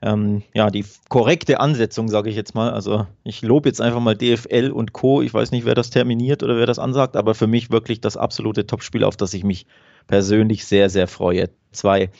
ähm, 0.00 0.42
ja, 0.54 0.70
die 0.70 0.84
korrekte 1.08 1.60
Ansetzung, 1.60 2.08
sage 2.08 2.30
ich 2.30 2.36
jetzt 2.36 2.54
mal. 2.54 2.70
Also 2.70 3.06
ich 3.24 3.42
lobe 3.42 3.68
jetzt 3.68 3.80
einfach 3.80 4.00
mal 4.00 4.16
DFL 4.16 4.70
und 4.70 4.92
Co. 4.92 5.22
Ich 5.22 5.34
weiß 5.34 5.50
nicht, 5.50 5.64
wer 5.66 5.74
das 5.74 5.90
terminiert 5.90 6.42
oder 6.42 6.56
wer 6.56 6.66
das 6.66 6.78
ansagt, 6.78 7.16
aber 7.16 7.34
für 7.34 7.46
mich 7.46 7.70
wirklich 7.70 8.00
das 8.00 8.16
absolute 8.16 8.66
Topspiel, 8.66 9.04
auf 9.04 9.16
das 9.16 9.34
ich 9.34 9.44
mich 9.44 9.66
persönlich 10.06 10.66
sehr, 10.66 10.88
sehr 10.88 11.08
freue. 11.08 11.50
Zwei 11.72 12.10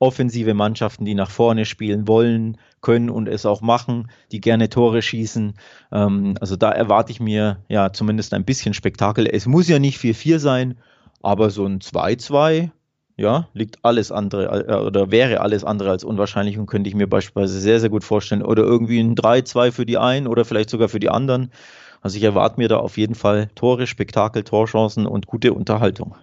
offensive 0.00 0.54
Mannschaften, 0.54 1.04
die 1.04 1.14
nach 1.14 1.30
vorne 1.30 1.64
spielen 1.64 2.06
wollen, 2.06 2.56
können 2.80 3.10
und 3.10 3.28
es 3.28 3.46
auch 3.46 3.60
machen, 3.60 4.10
die 4.30 4.40
gerne 4.40 4.68
Tore 4.68 5.02
schießen. 5.02 5.54
Ähm, 5.92 6.34
also 6.40 6.56
da 6.56 6.70
erwarte 6.70 7.12
ich 7.12 7.20
mir 7.20 7.58
ja 7.68 7.92
zumindest 7.92 8.34
ein 8.34 8.44
bisschen 8.44 8.74
Spektakel. 8.74 9.26
Es 9.26 9.46
muss 9.46 9.68
ja 9.68 9.78
nicht 9.78 9.98
4-4 9.98 10.38
sein, 10.38 10.78
aber 11.22 11.50
so 11.50 11.66
ein 11.66 11.80
2-2 11.80 12.70
ja, 13.18 13.48
liegt 13.52 13.84
alles 13.84 14.10
andere 14.12 14.66
äh, 14.68 14.74
oder 14.76 15.10
wäre 15.10 15.40
alles 15.40 15.64
andere 15.64 15.90
als 15.90 16.04
unwahrscheinlich 16.04 16.56
und 16.56 16.66
könnte 16.66 16.88
ich 16.88 16.94
mir 16.94 17.08
beispielsweise 17.08 17.60
sehr, 17.60 17.80
sehr 17.80 17.90
gut 17.90 18.04
vorstellen. 18.04 18.42
Oder 18.42 18.62
irgendwie 18.62 19.00
ein 19.00 19.16
3-2 19.16 19.72
für 19.72 19.84
die 19.84 19.98
einen 19.98 20.26
oder 20.26 20.44
vielleicht 20.44 20.70
sogar 20.70 20.88
für 20.88 21.00
die 21.00 21.10
anderen. 21.10 21.50
Also 22.00 22.16
ich 22.16 22.22
erwarte 22.22 22.60
mir 22.60 22.68
da 22.68 22.76
auf 22.76 22.96
jeden 22.96 23.16
Fall 23.16 23.50
Tore, 23.56 23.88
Spektakel, 23.88 24.44
Torchancen 24.44 25.06
und 25.06 25.26
gute 25.26 25.52
Unterhaltung. 25.52 26.14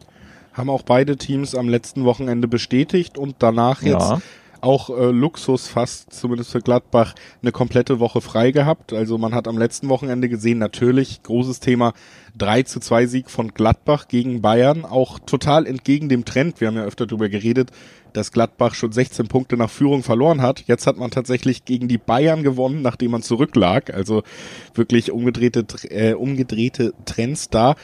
Haben 0.53 0.69
auch 0.69 0.83
beide 0.83 1.17
Teams 1.17 1.53
am 1.53 1.67
letzten 1.67 2.05
Wochenende 2.05 2.47
bestätigt 2.47 3.17
und 3.17 3.35
danach 3.39 3.81
jetzt 3.81 4.09
ja 4.09 4.21
auch 4.65 4.89
äh, 4.89 5.11
Luxus 5.11 5.67
fast, 5.67 6.11
zumindest 6.11 6.51
für 6.51 6.59
Gladbach, 6.59 7.13
eine 7.41 7.51
komplette 7.51 7.99
Woche 7.99 8.19
frei 8.19 8.49
gehabt. 8.51 8.93
Also 8.93 9.17
man 9.17 9.35
hat 9.35 9.47
am 9.47 9.57
letzten 9.57 9.89
Wochenende 9.89 10.27
gesehen, 10.27 10.57
natürlich, 10.57 11.21
großes 11.21 11.59
Thema, 11.59 11.93
3 12.37 12.63
zu 12.63 12.79
2 12.79 13.05
Sieg 13.05 13.29
von 13.29 13.53
Gladbach 13.53 14.07
gegen 14.07 14.41
Bayern, 14.41 14.83
auch 14.83 15.19
total 15.19 15.67
entgegen 15.67 16.09
dem 16.09 16.25
Trend. 16.25 16.59
Wir 16.59 16.67
haben 16.67 16.75
ja 16.75 16.83
öfter 16.83 17.05
darüber 17.05 17.29
geredet, 17.29 17.71
dass 18.11 18.31
Gladbach 18.31 18.73
schon 18.73 18.91
16 18.91 19.27
Punkte 19.27 19.55
nach 19.55 19.69
Führung 19.69 20.01
verloren 20.01 20.41
hat. 20.41 20.63
Jetzt 20.67 20.87
hat 20.87 20.97
man 20.97 21.11
tatsächlich 21.11 21.65
gegen 21.65 21.87
die 21.87 21.97
Bayern 21.97 22.43
gewonnen, 22.43 22.81
nachdem 22.81 23.11
man 23.11 23.21
zurücklag. 23.21 23.93
Also 23.93 24.23
wirklich 24.73 25.11
umgedrehte, 25.11 25.65
äh, 25.89 26.13
umgedrehte 26.13 26.93
Trends 27.05 27.49
da 27.49 27.75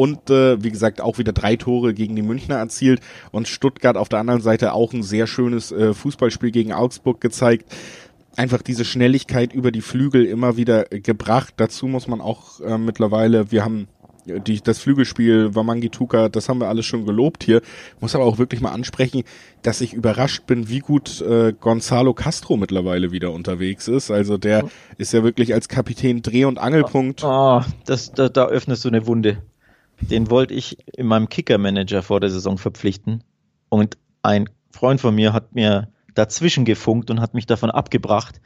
und 0.00 0.30
äh, 0.30 0.64
wie 0.64 0.70
gesagt 0.70 1.02
auch 1.02 1.18
wieder 1.18 1.34
drei 1.34 1.56
Tore 1.56 1.92
gegen 1.92 2.16
die 2.16 2.22
Münchner 2.22 2.56
erzielt 2.56 3.00
und 3.32 3.48
Stuttgart 3.48 3.98
auf 3.98 4.08
der 4.08 4.20
anderen 4.20 4.40
Seite 4.40 4.72
auch 4.72 4.94
ein 4.94 5.02
sehr 5.02 5.26
schönes 5.26 5.72
äh, 5.72 5.92
Fußballspiel 5.92 6.52
gegen 6.52 6.72
Augsburg 6.72 7.20
gezeigt. 7.20 7.70
Einfach 8.34 8.62
diese 8.62 8.86
Schnelligkeit 8.86 9.52
über 9.52 9.70
die 9.70 9.82
Flügel 9.82 10.24
immer 10.24 10.56
wieder 10.56 10.84
gebracht. 10.84 11.52
Dazu 11.58 11.86
muss 11.86 12.08
man 12.08 12.22
auch 12.22 12.60
äh, 12.60 12.78
mittlerweile, 12.78 13.52
wir 13.52 13.62
haben 13.62 13.88
die, 14.24 14.62
das 14.62 14.78
Flügelspiel 14.78 15.54
Wamangituka, 15.54 16.30
das 16.30 16.48
haben 16.48 16.60
wir 16.60 16.68
alles 16.68 16.86
schon 16.86 17.04
gelobt 17.04 17.44
hier. 17.44 17.60
Muss 18.00 18.14
aber 18.14 18.24
auch 18.24 18.38
wirklich 18.38 18.62
mal 18.62 18.72
ansprechen, 18.72 19.24
dass 19.60 19.82
ich 19.82 19.92
überrascht 19.92 20.46
bin, 20.46 20.70
wie 20.70 20.78
gut 20.78 21.20
äh, 21.20 21.52
Gonzalo 21.52 22.14
Castro 22.14 22.56
mittlerweile 22.56 23.12
wieder 23.12 23.32
unterwegs 23.32 23.86
ist. 23.86 24.10
Also 24.10 24.38
der 24.38 24.64
oh. 24.64 24.70
ist 24.96 25.12
ja 25.12 25.22
wirklich 25.22 25.52
als 25.52 25.68
Kapitän 25.68 26.22
Dreh- 26.22 26.46
und 26.46 26.58
Angelpunkt. 26.58 27.22
Oh, 27.22 27.60
das, 27.84 28.12
da, 28.12 28.30
da 28.30 28.46
öffnest 28.46 28.86
du 28.86 28.88
eine 28.88 29.06
Wunde. 29.06 29.42
Den 30.00 30.30
wollte 30.30 30.54
ich 30.54 30.78
in 30.96 31.06
meinem 31.06 31.28
Kicker-Manager 31.28 32.02
vor 32.02 32.20
der 32.20 32.30
Saison 32.30 32.58
verpflichten. 32.58 33.22
Und 33.68 33.98
ein 34.22 34.48
Freund 34.70 35.00
von 35.00 35.14
mir 35.14 35.32
hat 35.32 35.54
mir 35.54 35.88
dazwischen 36.14 36.64
gefunkt 36.64 37.10
und 37.10 37.20
hat 37.20 37.34
mich 37.34 37.46
davon 37.46 37.70
abgebracht. 37.70 38.40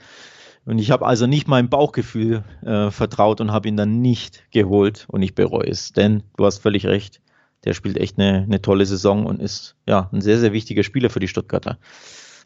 Und 0.64 0.78
ich 0.78 0.90
habe 0.90 1.06
also 1.06 1.26
nicht 1.26 1.46
meinem 1.46 1.68
Bauchgefühl 1.68 2.42
äh, 2.62 2.90
vertraut 2.90 3.40
und 3.40 3.52
habe 3.52 3.68
ihn 3.68 3.76
dann 3.76 4.00
nicht 4.00 4.44
geholt 4.50 5.06
und 5.08 5.22
ich 5.22 5.34
bereue 5.34 5.68
es. 5.68 5.92
Denn 5.92 6.22
du 6.36 6.46
hast 6.46 6.58
völlig 6.58 6.86
recht, 6.86 7.20
der 7.64 7.74
spielt 7.74 7.98
echt 7.98 8.18
eine, 8.18 8.42
eine 8.42 8.62
tolle 8.62 8.86
Saison 8.86 9.26
und 9.26 9.40
ist 9.42 9.76
ja 9.86 10.08
ein 10.12 10.22
sehr, 10.22 10.38
sehr 10.38 10.52
wichtiger 10.52 10.82
Spieler 10.82 11.10
für 11.10 11.20
die 11.20 11.28
Stuttgarter. 11.28 11.78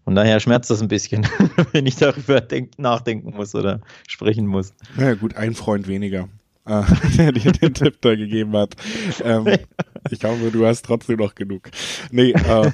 Von 0.05 0.15
daher 0.15 0.41
schmerzt 0.41 0.71
das 0.71 0.81
ein 0.81 0.89
bisschen, 0.89 1.27
wenn 1.73 1.87
ich 1.87 1.97
darüber 1.97 2.41
denk, 2.41 2.79
nachdenken 2.79 3.35
muss 3.37 3.55
oder 3.55 3.81
sprechen 4.09 4.47
muss. 4.47 4.73
Na 4.97 5.09
ja, 5.09 5.15
gut, 5.15 5.37
ein 5.37 5.55
Freund 5.55 5.87
weniger 5.87 6.29
äh, 6.69 6.83
der 7.17 7.33
dir 7.33 7.53
den 7.53 7.75
Tipp 7.75 7.97
da 8.01 8.15
gegeben 8.15 8.57
hat. 8.57 8.77
Ähm, 9.25 9.47
ich 10.11 10.23
hoffe, 10.25 10.51
du 10.53 10.67
hast 10.67 10.85
trotzdem 10.85 11.19
noch 11.19 11.35
genug. 11.35 11.71
Nee, 12.11 12.33
äh, 12.33 12.71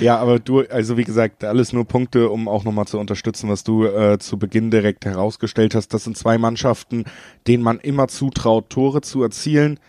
ja, 0.00 0.18
aber 0.18 0.38
du, 0.38 0.60
also 0.60 0.96
wie 0.96 1.04
gesagt, 1.04 1.44
alles 1.44 1.72
nur 1.72 1.84
Punkte, 1.84 2.30
um 2.30 2.46
auch 2.46 2.64
nochmal 2.64 2.86
zu 2.86 2.98
unterstützen, 2.98 3.48
was 3.48 3.64
du 3.64 3.84
äh, 3.84 4.18
zu 4.18 4.38
Beginn 4.38 4.70
direkt 4.70 5.04
herausgestellt 5.04 5.74
hast. 5.74 5.92
Das 5.94 6.04
sind 6.04 6.16
zwei 6.16 6.38
Mannschaften, 6.38 7.04
denen 7.46 7.62
man 7.62 7.80
immer 7.80 8.08
zutraut, 8.08 8.70
Tore 8.70 9.00
zu 9.00 9.22
erzielen 9.22 9.80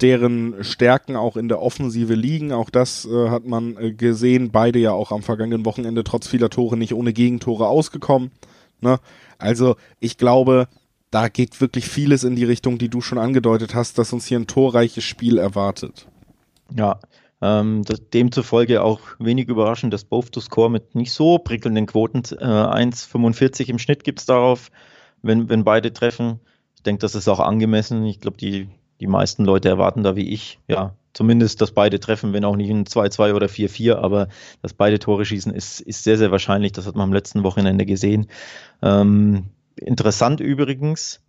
deren 0.00 0.62
Stärken 0.62 1.16
auch 1.16 1.36
in 1.36 1.48
der 1.48 1.60
Offensive 1.60 2.14
liegen. 2.14 2.52
Auch 2.52 2.70
das 2.70 3.04
äh, 3.04 3.30
hat 3.30 3.46
man 3.46 3.76
äh, 3.76 3.92
gesehen. 3.92 4.50
Beide 4.50 4.78
ja 4.78 4.92
auch 4.92 5.12
am 5.12 5.22
vergangenen 5.22 5.64
Wochenende 5.64 6.04
trotz 6.04 6.28
vieler 6.28 6.50
Tore 6.50 6.76
nicht 6.76 6.94
ohne 6.94 7.12
Gegentore 7.12 7.66
ausgekommen. 7.66 8.30
Ne? 8.80 9.00
Also 9.38 9.76
ich 10.00 10.18
glaube, 10.18 10.68
da 11.10 11.28
geht 11.28 11.60
wirklich 11.60 11.86
vieles 11.86 12.24
in 12.24 12.36
die 12.36 12.44
Richtung, 12.44 12.78
die 12.78 12.88
du 12.88 13.00
schon 13.00 13.18
angedeutet 13.18 13.74
hast, 13.74 13.98
dass 13.98 14.12
uns 14.12 14.26
hier 14.26 14.38
ein 14.38 14.46
torreiches 14.46 15.04
Spiel 15.04 15.38
erwartet. 15.38 16.06
Ja, 16.74 17.00
ähm, 17.40 17.82
demzufolge 18.12 18.82
auch 18.82 19.00
wenig 19.18 19.48
überraschend, 19.48 19.92
dass 19.92 20.04
Both 20.04 20.32
to 20.32 20.40
Score 20.40 20.70
mit 20.70 20.94
nicht 20.94 21.12
so 21.12 21.38
prickelnden 21.38 21.86
Quoten, 21.86 22.22
äh, 22.38 22.44
1,45 22.44 23.68
im 23.68 23.78
Schnitt 23.78 24.04
gibt 24.04 24.20
es 24.20 24.26
darauf, 24.26 24.70
wenn, 25.22 25.48
wenn 25.48 25.64
beide 25.64 25.92
treffen. 25.92 26.40
Ich 26.74 26.82
denke, 26.82 27.00
das 27.00 27.14
ist 27.14 27.28
auch 27.28 27.40
angemessen. 27.40 28.04
Ich 28.04 28.20
glaube, 28.20 28.36
die, 28.36 28.68
die 29.00 29.06
meisten 29.06 29.44
Leute 29.44 29.68
erwarten 29.68 30.02
da 30.02 30.16
wie 30.16 30.28
ich, 30.28 30.58
ja, 30.66 30.94
zumindest, 31.12 31.60
dass 31.60 31.70
beide 31.72 32.00
treffen, 32.00 32.32
wenn 32.32 32.44
auch 32.44 32.56
nicht 32.56 32.70
ein 32.70 32.84
2-2 32.84 33.34
oder 33.34 33.46
4-4, 33.46 33.94
aber 33.94 34.28
dass 34.62 34.74
beide 34.74 34.98
Tore 34.98 35.24
schießen, 35.24 35.52
ist, 35.54 35.80
ist 35.80 36.04
sehr, 36.04 36.18
sehr 36.18 36.30
wahrscheinlich. 36.30 36.72
Das 36.72 36.86
hat 36.86 36.96
man 36.96 37.04
am 37.04 37.12
letzten 37.12 37.44
Wochenende 37.44 37.86
gesehen. 37.86 38.28
Ähm, 38.82 39.46
Interessant 39.78 40.40
übrigens, 40.40 41.20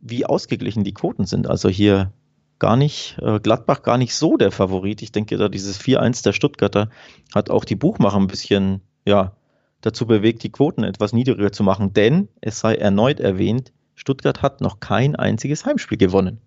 wie 0.00 0.26
ausgeglichen 0.26 0.84
die 0.84 0.94
Quoten 0.94 1.26
sind. 1.26 1.46
Also 1.46 1.68
hier 1.68 2.12
gar 2.58 2.76
nicht, 2.76 3.18
äh, 3.20 3.40
Gladbach 3.40 3.82
gar 3.82 3.98
nicht 3.98 4.14
so 4.14 4.36
der 4.36 4.50
Favorit. 4.50 5.02
Ich 5.02 5.12
denke, 5.12 5.36
da 5.36 5.48
dieses 5.48 5.78
4-1 5.80 6.22
der 6.22 6.32
Stuttgarter 6.32 6.90
hat 7.34 7.50
auch 7.50 7.64
die 7.64 7.76
Buchmacher 7.76 8.18
ein 8.18 8.26
bisschen, 8.26 8.82
ja, 9.06 9.34
dazu 9.80 10.06
bewegt, 10.06 10.42
die 10.42 10.52
Quoten 10.52 10.84
etwas 10.84 11.12
niedriger 11.12 11.52
zu 11.52 11.62
machen. 11.62 11.92
Denn 11.92 12.28
es 12.40 12.60
sei 12.60 12.74
erneut 12.74 13.18
erwähnt, 13.18 13.72
Stuttgart 13.94 14.42
hat 14.42 14.60
noch 14.60 14.80
kein 14.80 15.16
einziges 15.16 15.64
Heimspiel 15.64 15.98
gewonnen. 15.98 16.40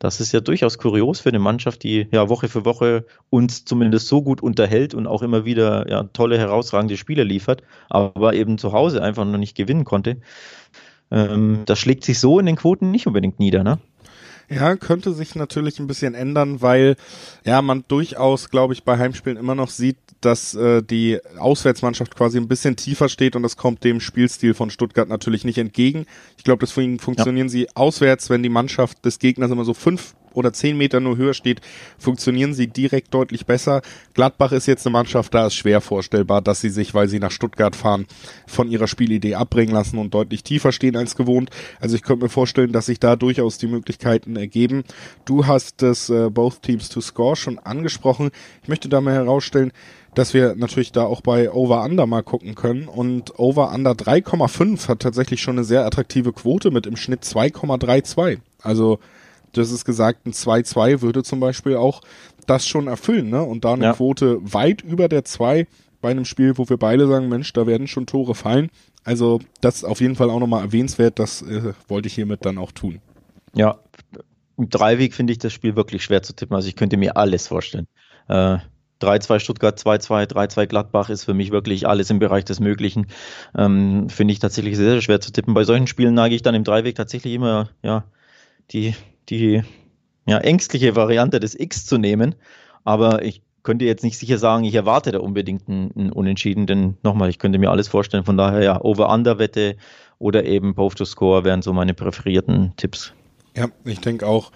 Das 0.00 0.18
ist 0.18 0.32
ja 0.32 0.40
durchaus 0.40 0.78
kurios 0.78 1.20
für 1.20 1.28
eine 1.28 1.38
Mannschaft, 1.38 1.82
die 1.82 2.08
ja 2.10 2.30
Woche 2.30 2.48
für 2.48 2.64
Woche 2.64 3.04
uns 3.28 3.66
zumindest 3.66 4.08
so 4.08 4.22
gut 4.22 4.42
unterhält 4.42 4.94
und 4.94 5.06
auch 5.06 5.20
immer 5.20 5.44
wieder 5.44 5.88
ja, 5.90 6.04
tolle, 6.04 6.38
herausragende 6.38 6.96
Spiele 6.96 7.22
liefert, 7.22 7.62
aber 7.90 8.32
eben 8.32 8.56
zu 8.56 8.72
Hause 8.72 9.02
einfach 9.02 9.26
noch 9.26 9.36
nicht 9.36 9.54
gewinnen 9.54 9.84
konnte. 9.84 10.16
Ähm, 11.10 11.64
das 11.66 11.78
schlägt 11.78 12.04
sich 12.04 12.18
so 12.18 12.40
in 12.40 12.46
den 12.46 12.56
Quoten 12.56 12.90
nicht 12.90 13.06
unbedingt 13.06 13.38
nieder, 13.38 13.62
ne? 13.62 13.78
Ja, 14.50 14.74
könnte 14.74 15.12
sich 15.12 15.36
natürlich 15.36 15.78
ein 15.78 15.86
bisschen 15.86 16.14
ändern, 16.14 16.60
weil 16.60 16.96
ja 17.44 17.62
man 17.62 17.84
durchaus, 17.86 18.50
glaube 18.50 18.74
ich, 18.74 18.82
bei 18.82 18.98
Heimspielen 18.98 19.38
immer 19.38 19.54
noch 19.54 19.70
sieht, 19.70 19.96
dass 20.20 20.54
äh, 20.54 20.82
die 20.82 21.18
Auswärtsmannschaft 21.38 22.16
quasi 22.16 22.36
ein 22.36 22.48
bisschen 22.48 22.74
tiefer 22.74 23.08
steht 23.08 23.36
und 23.36 23.44
das 23.44 23.56
kommt 23.56 23.84
dem 23.84 24.00
Spielstil 24.00 24.54
von 24.54 24.70
Stuttgart 24.70 25.08
natürlich 25.08 25.44
nicht 25.44 25.58
entgegen. 25.58 26.04
Ich 26.36 26.42
glaube, 26.42 26.60
deswegen 26.66 26.98
funktionieren 26.98 27.46
ja. 27.46 27.52
sie 27.52 27.68
auswärts, 27.76 28.28
wenn 28.28 28.42
die 28.42 28.48
Mannschaft 28.48 29.04
des 29.04 29.20
Gegners 29.20 29.52
immer 29.52 29.64
so 29.64 29.72
fünf 29.72 30.14
oder 30.34 30.52
zehn 30.52 30.76
Meter 30.76 31.00
nur 31.00 31.16
höher 31.16 31.34
steht, 31.34 31.60
funktionieren 31.98 32.54
sie 32.54 32.66
direkt 32.66 33.12
deutlich 33.14 33.46
besser. 33.46 33.82
Gladbach 34.14 34.52
ist 34.52 34.66
jetzt 34.66 34.86
eine 34.86 34.92
Mannschaft, 34.92 35.34
da 35.34 35.46
ist 35.46 35.54
schwer 35.54 35.80
vorstellbar, 35.80 36.42
dass 36.42 36.60
sie 36.60 36.70
sich, 36.70 36.94
weil 36.94 37.08
sie 37.08 37.18
nach 37.18 37.30
Stuttgart 37.30 37.76
fahren, 37.76 38.06
von 38.46 38.70
ihrer 38.70 38.86
Spielidee 38.86 39.34
abbringen 39.34 39.74
lassen 39.74 39.98
und 39.98 40.14
deutlich 40.14 40.42
tiefer 40.42 40.72
stehen 40.72 40.96
als 40.96 41.16
gewohnt. 41.16 41.50
Also 41.80 41.96
ich 41.96 42.02
könnte 42.02 42.24
mir 42.24 42.30
vorstellen, 42.30 42.72
dass 42.72 42.86
sich 42.86 43.00
da 43.00 43.16
durchaus 43.16 43.58
die 43.58 43.66
Möglichkeiten 43.66 44.36
ergeben. 44.36 44.84
Du 45.24 45.46
hast 45.46 45.82
das 45.82 46.10
äh, 46.10 46.30
Both 46.30 46.62
Teams 46.62 46.88
to 46.88 47.00
Score 47.00 47.36
schon 47.36 47.58
angesprochen. 47.58 48.30
Ich 48.62 48.68
möchte 48.68 48.88
da 48.88 49.00
mal 49.00 49.14
herausstellen, 49.14 49.72
dass 50.14 50.34
wir 50.34 50.54
natürlich 50.56 50.92
da 50.92 51.04
auch 51.04 51.20
bei 51.20 51.50
Over-Under 51.50 52.06
mal 52.06 52.22
gucken 52.22 52.54
können. 52.54 52.88
Und 52.88 53.38
Over-Under 53.38 53.92
3,5 53.92 54.88
hat 54.88 55.00
tatsächlich 55.00 55.40
schon 55.40 55.56
eine 55.56 55.64
sehr 55.64 55.84
attraktive 55.84 56.32
Quote 56.32 56.70
mit 56.70 56.86
im 56.86 56.96
Schnitt 56.96 57.22
2,32. 57.22 58.38
Also, 58.62 58.98
das 59.52 59.70
ist 59.70 59.84
gesagt, 59.84 60.26
ein 60.26 60.32
2-2 60.32 61.00
würde 61.02 61.22
zum 61.22 61.40
Beispiel 61.40 61.76
auch 61.76 62.00
das 62.46 62.66
schon 62.66 62.88
erfüllen, 62.88 63.30
ne? 63.30 63.42
Und 63.42 63.64
da 63.64 63.74
eine 63.74 63.84
ja. 63.84 63.92
Quote 63.92 64.38
weit 64.40 64.82
über 64.82 65.08
der 65.08 65.24
2 65.24 65.66
bei 66.00 66.10
einem 66.10 66.24
Spiel, 66.24 66.56
wo 66.56 66.68
wir 66.68 66.76
beide 66.76 67.06
sagen, 67.06 67.28
Mensch, 67.28 67.52
da 67.52 67.66
werden 67.66 67.86
schon 67.86 68.06
Tore 68.06 68.34
fallen. 68.34 68.70
Also, 69.04 69.40
das 69.60 69.76
ist 69.76 69.84
auf 69.84 70.00
jeden 70.00 70.16
Fall 70.16 70.30
auch 70.30 70.40
nochmal 70.40 70.62
erwähnenswert. 70.62 71.18
Das 71.18 71.42
äh, 71.42 71.72
wollte 71.88 72.08
ich 72.08 72.14
hiermit 72.14 72.44
dann 72.44 72.58
auch 72.58 72.72
tun. 72.72 73.00
Ja, 73.54 73.78
im 74.56 74.68
Dreiweg 74.68 75.14
finde 75.14 75.32
ich 75.32 75.38
das 75.38 75.52
Spiel 75.52 75.76
wirklich 75.76 76.04
schwer 76.04 76.22
zu 76.22 76.34
tippen. 76.34 76.54
Also, 76.54 76.68
ich 76.68 76.76
könnte 76.76 76.96
mir 76.96 77.16
alles 77.16 77.46
vorstellen. 77.46 77.86
Äh, 78.28 78.58
3-2 79.00 79.38
Stuttgart, 79.38 79.78
2-2, 79.78 80.26
3-2 80.30 80.66
Gladbach 80.66 81.08
ist 81.08 81.24
für 81.24 81.34
mich 81.34 81.50
wirklich 81.50 81.88
alles 81.88 82.10
im 82.10 82.18
Bereich 82.18 82.44
des 82.44 82.60
Möglichen. 82.60 83.06
Ähm, 83.56 84.08
Finde 84.10 84.32
ich 84.32 84.38
tatsächlich 84.40 84.76
sehr, 84.76 84.90
sehr 84.92 85.00
schwer 85.00 85.20
zu 85.20 85.32
tippen. 85.32 85.54
Bei 85.54 85.64
solchen 85.64 85.86
Spielen 85.86 86.14
neige 86.14 86.34
ich 86.34 86.42
dann 86.42 86.54
im 86.54 86.64
Dreiweg 86.64 86.94
tatsächlich 86.94 87.32
immer, 87.34 87.70
ja, 87.82 88.04
die, 88.72 88.94
die 89.28 89.62
ja, 90.26 90.38
ängstliche 90.38 90.96
Variante 90.96 91.40
des 91.40 91.58
X 91.58 91.86
zu 91.86 91.98
nehmen. 91.98 92.34
Aber 92.84 93.22
ich 93.22 93.42
könnte 93.62 93.84
jetzt 93.84 94.04
nicht 94.04 94.18
sicher 94.18 94.38
sagen, 94.38 94.64
ich 94.64 94.74
erwarte 94.74 95.12
da 95.12 95.18
unbedingt 95.18 95.68
einen, 95.68 96.12
Unentschieden, 96.12 96.66
denn 96.66 96.96
nochmal, 97.02 97.28
ich 97.28 97.38
könnte 97.38 97.58
mir 97.58 97.70
alles 97.70 97.88
vorstellen. 97.88 98.24
Von 98.24 98.36
daher 98.36 98.62
ja, 98.62 98.80
Over-Under-Wette 98.80 99.76
oder 100.18 100.44
eben 100.44 100.74
Both 100.74 100.96
to 100.96 101.04
Score 101.04 101.44
wären 101.44 101.62
so 101.62 101.72
meine 101.72 101.94
präferierten 101.94 102.72
Tipps. 102.76 103.12
Ja, 103.56 103.68
ich 103.84 104.00
denke 104.00 104.26
auch, 104.26 104.52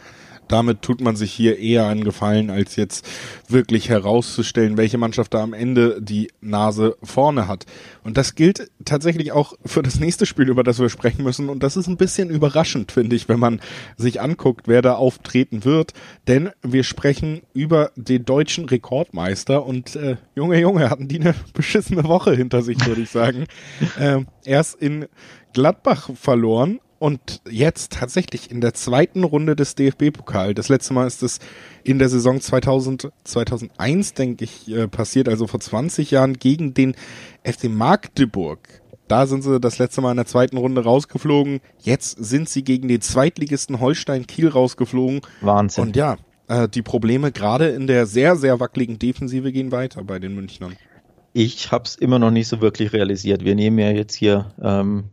damit 0.49 0.83
tut 0.83 1.01
man 1.01 1.17
sich 1.17 1.33
hier 1.33 1.59
eher 1.59 1.87
einen 1.87 2.05
Gefallen, 2.05 2.51
als 2.51 2.77
jetzt 2.77 3.07
wirklich 3.49 3.89
herauszustellen, 3.89 4.77
welche 4.77 4.99
Mannschaft 4.99 5.35
da 5.35 5.43
am 5.43 5.53
Ende 5.53 6.01
die 6.01 6.31
Nase 6.41 6.97
vorne 7.03 7.49
hat. 7.49 7.67
Und 8.03 8.17
das 8.17 8.35
gilt 8.35 8.71
tatsächlich 8.85 9.33
auch 9.33 9.55
für 9.65 9.83
das 9.83 9.99
nächste 9.99 10.27
Spiel, 10.27 10.49
über 10.49 10.63
das 10.63 10.79
wir 10.79 10.91
sprechen 10.91 11.25
müssen. 11.25 11.49
Und 11.49 11.63
das 11.63 11.77
ist 11.77 11.87
ein 11.87 11.97
bisschen 11.97 12.31
überraschend, 12.31 12.93
finde 12.93 13.17
ich, 13.17 13.29
wenn 13.29 13.41
man 13.41 13.61
sich 13.97 14.21
anguckt, 14.21 14.69
wer 14.69 14.83
da 14.83 14.95
auftreten 14.95 15.65
wird. 15.65 15.93
Denn 16.29 16.51
wir 16.63 16.85
sprechen 16.85 17.43
über 17.55 17.91
den 17.97 18.25
deutschen 18.25 18.67
Rekordmeister 18.67 19.65
und 19.65 19.97
äh, 19.97 20.17
Junge, 20.35 20.61
Junge, 20.61 20.91
hatten 20.91 21.09
die 21.09 21.21
eine 21.21 21.35
beschissene 21.55 22.05
Woche 22.05 22.35
hinter 22.35 22.63
sich, 22.63 22.85
würde 22.87 23.03
ich 23.03 23.11
sagen. 23.11 23.47
äh, 23.99 24.21
erst 24.45 24.81
in 24.81 25.07
Gladbach 25.53 26.11
verloren 26.15 26.81
und 26.99 27.43
jetzt 27.49 27.93
tatsächlich 27.93 28.51
in 28.51 28.61
der 28.61 28.75
zweiten 28.75 29.25
Runde 29.25 29.57
des 29.57 29.75
DFB-Pokal. 29.75 30.55
Das 30.55 30.69
letzte 30.69 30.95
Mal 30.95 31.07
ist 31.07 31.23
es 31.23 31.39
in 31.83 31.99
der 31.99 32.09
Saison 32.09 32.41
2000, 32.41 33.11
2001, 33.25 34.15
denke 34.15 34.45
ich, 34.45 34.71
äh, 34.71 34.89
passiert, 34.89 35.29
also 35.29 35.47
vor 35.47 35.61
20 35.61 36.11
Jahren 36.11 36.35
gegen 36.35 36.75
den 36.75 36.95
FC 37.43 37.65
Magdeburg. 37.65 38.83
Da 39.09 39.27
sind 39.27 39.43
sie 39.43 39.61
das 39.61 39.79
letzte 39.79 40.01
Mal 40.01 40.13
in 40.13 40.17
der 40.17 40.27
zweiten 40.27 40.57
Runde 40.57 40.83
rausgeflogen. 40.83 41.61
Jetzt 41.79 42.17
sind 42.25 42.49
sie 42.49 42.65
gegen 42.65 42.89
den 42.89 43.03
Zweitligisten 43.03 43.81
Holstein 43.81 44.27
Kiel 44.27 44.49
rausgeflogen. 44.49 45.21
Wahnsinn. 45.43 45.85
Und 45.85 45.97
ja, 45.97 46.17
äh, 46.49 46.69
die 46.69 46.83
Probleme 46.83 47.31
gerade 47.31 47.69
in 47.69 47.87
der 47.87 48.07
sehr, 48.07 48.37
sehr 48.37 48.61
wackeligen 48.61 48.99
Defensive 48.99 49.53
gehen 49.53 49.73
weiter 49.73 50.03
bei 50.05 50.19
den 50.19 50.35
Münchnern. 50.35 50.77
Ich 51.33 51.71
habe 51.73 51.85
es 51.85 51.97
immer 51.97 52.19
noch 52.19 52.31
nicht 52.31 52.49
so 52.49 52.61
wirklich 52.61 52.93
realisiert. 52.93 53.45
Wir 53.45 53.55
nehmen 53.55 53.79
ja 53.79 53.91
jetzt 53.91 54.15
hier 54.15 54.53
ähm, 54.63 55.05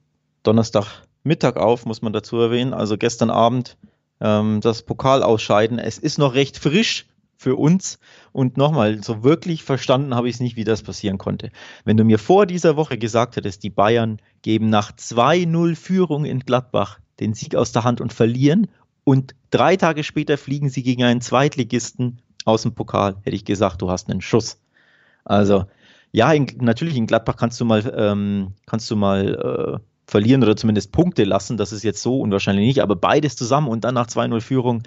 Donnerstag 0.44 1.04
Mittag 1.24 1.58
auf, 1.58 1.86
muss 1.86 2.02
man 2.02 2.14
dazu 2.14 2.38
erwähnen. 2.38 2.74
Also 2.74 2.98
gestern 2.98 3.30
Abend 3.30 3.78
ähm, 4.20 4.62
das 4.62 4.84
Pokalausscheiden. 4.84 5.80
Es 5.80 5.98
ist 5.98 6.18
noch 6.18 6.34
recht 6.34 6.58
frisch 6.58 7.08
für 7.38 7.56
uns. 7.56 8.00
Und 8.32 8.56
nochmal, 8.56 9.04
so 9.04 9.24
wirklich 9.24 9.64
verstanden 9.64 10.16
habe 10.16 10.30
ich 10.30 10.36
es 10.36 10.42
nicht, 10.42 10.56
wie 10.56 10.64
das 10.64 10.84
passieren 10.84 11.18
konnte. 11.18 11.52
Wenn 11.84 11.98
du 11.98 12.04
mir 12.04 12.20
vor 12.20 12.46
dieser 12.46 12.78
Woche 12.78 12.98
gesagt 12.98 13.36
hättest, 13.36 13.64
die 13.64 13.70
Bayern 13.70 14.20
geben 14.42 14.70
nach 14.70 14.92
2-0 14.92 15.76
Führung 15.76 16.26
in 16.26 16.42
Gladbach 16.42 17.00
den 17.20 17.34
Sieg 17.34 17.56
aus 17.56 17.72
der 17.72 17.84
Hand 17.84 18.00
und 18.00 18.14
verlieren 18.14 18.68
und 19.04 19.36
drei 19.50 19.76
Tage 19.76 20.04
später 20.04 20.38
fliegen 20.38 20.70
sie 20.70 20.84
gegen 20.84 21.04
einen 21.04 21.22
Zweitligisten 21.22 22.22
aus 22.46 22.64
dem 22.64 22.74
Pokal, 22.74 23.18
hätte 23.24 23.36
ich 23.36 23.46
gesagt, 23.46 23.82
du 23.82 23.90
hast 23.90 24.10
einen 24.10 24.22
Schuss. 24.22 24.60
Also 25.26 25.66
ja, 26.12 26.32
in, 26.34 26.48
natürlich 26.60 26.96
in 26.96 27.08
Gladbach 27.08 27.38
kannst 27.38 27.60
du 27.60 27.66
mal, 27.66 27.92
ähm, 27.96 28.54
kannst 28.66 28.90
du 28.92 28.96
mal 28.96 29.80
äh, 29.80 29.90
verlieren 30.12 30.43
oder 30.43 30.58
zumindest 30.58 30.91
Punkte 30.91 31.24
lassen. 31.24 31.56
Das 31.56 31.71
ist 31.71 31.84
jetzt 31.84 32.02
so 32.04 32.19
unwahrscheinlich 32.19 32.67
nicht, 32.67 32.82
aber 32.82 32.97
beides 32.97 33.38
zusammen 33.38 33.69
und 33.69 33.86
dann 33.86 33.95
nach 33.95 34.08
2-0 34.08 34.41
Führung. 34.41 34.84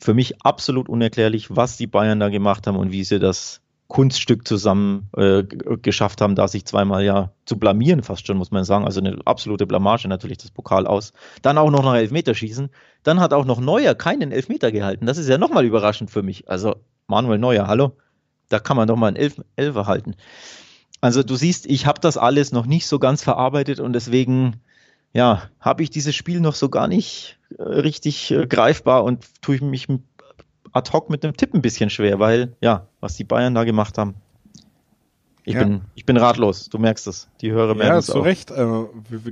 Für 0.00 0.14
mich 0.14 0.40
absolut 0.42 0.88
unerklärlich, 0.88 1.54
was 1.54 1.76
die 1.76 1.86
Bayern 1.86 2.20
da 2.20 2.30
gemacht 2.30 2.66
haben 2.66 2.78
und 2.78 2.90
wie 2.90 3.04
sie 3.04 3.18
das 3.18 3.60
Kunststück 3.88 4.48
zusammen 4.48 5.10
äh, 5.14 5.42
geschafft 5.42 6.22
haben, 6.22 6.36
da 6.36 6.48
sich 6.48 6.64
zweimal 6.64 7.04
ja 7.04 7.32
zu 7.44 7.58
blamieren, 7.58 8.02
fast 8.02 8.26
schon, 8.26 8.38
muss 8.38 8.50
man 8.50 8.64
sagen. 8.64 8.86
Also 8.86 9.00
eine 9.00 9.18
absolute 9.26 9.66
Blamage 9.66 10.08
natürlich 10.08 10.38
das 10.38 10.50
Pokal 10.50 10.86
aus. 10.86 11.12
Dann 11.42 11.58
auch 11.58 11.70
noch 11.70 11.82
nach 11.82 11.96
Elfmeterschießen. 11.96 12.70
Dann 13.02 13.20
hat 13.20 13.34
auch 13.34 13.44
noch 13.44 13.60
Neuer 13.60 13.94
keinen 13.94 14.32
Elfmeter 14.32 14.72
gehalten. 14.72 15.04
Das 15.04 15.18
ist 15.18 15.28
ja 15.28 15.36
nochmal 15.36 15.66
überraschend 15.66 16.10
für 16.10 16.22
mich. 16.22 16.48
Also 16.48 16.76
Manuel 17.08 17.38
Neuer, 17.38 17.66
hallo? 17.66 17.92
Da 18.48 18.58
kann 18.58 18.78
man 18.78 18.88
doch 18.88 18.96
mal 18.96 19.08
einen 19.08 19.16
Elf 19.16 19.42
Elfer 19.56 19.86
halten. 19.86 20.14
Also 21.00 21.22
du 21.22 21.36
siehst, 21.36 21.66
ich 21.66 21.86
habe 21.86 22.00
das 22.00 22.16
alles 22.16 22.52
noch 22.52 22.66
nicht 22.66 22.86
so 22.86 22.98
ganz 22.98 23.22
verarbeitet 23.22 23.80
und 23.80 23.92
deswegen 23.92 24.60
ja, 25.12 25.42
habe 25.58 25.82
ich 25.82 25.90
dieses 25.90 26.14
Spiel 26.14 26.40
noch 26.40 26.54
so 26.54 26.68
gar 26.68 26.88
nicht 26.88 27.38
äh, 27.58 27.62
richtig 27.62 28.30
äh, 28.30 28.46
greifbar 28.46 29.04
und 29.04 29.26
tue 29.42 29.56
ich 29.56 29.62
mich 29.62 29.88
ad 30.72 30.92
hoc 30.92 31.10
mit 31.10 31.24
dem 31.24 31.36
Tipp 31.36 31.54
ein 31.54 31.62
bisschen 31.62 31.90
schwer, 31.90 32.18
weil 32.20 32.56
ja, 32.60 32.86
was 33.00 33.16
die 33.16 33.24
Bayern 33.24 33.54
da 33.54 33.64
gemacht 33.64 33.98
haben, 33.98 34.14
ich, 35.44 35.54
ja. 35.54 35.64
bin, 35.64 35.80
ich 35.94 36.04
bin 36.04 36.16
ratlos, 36.16 36.68
du 36.68 36.78
merkst 36.78 37.06
es. 37.06 37.28
Die 37.40 37.50
Hörer 37.50 37.74
merken 37.74 37.92
ja, 37.92 37.98
es. 37.98 38.08
Ja, 38.08 38.14
zu 38.14 38.20
Recht. 38.20 38.50
Äh, 38.50 38.84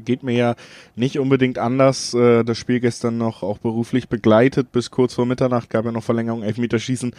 geht 0.05 0.23
mir 0.23 0.33
ja 0.33 0.55
nicht 0.97 1.19
unbedingt 1.19 1.59
anders. 1.59 2.15
Äh, 2.15 2.45
das 2.45 2.57
Spiel 2.57 2.81
gestern 2.81 3.19
noch 3.19 3.43
auch 3.43 3.59
beruflich 3.59 4.09
begleitet. 4.09 4.73
Bis 4.73 4.91
kurz 4.91 5.15
vor 5.15 5.27
Mitternacht 5.27 5.69
gab 5.71 5.85
ja 5.85 5.93
noch 5.93 6.03
Verlängerung, 6.03 6.43
Elfmeterschießen. 6.43 7.13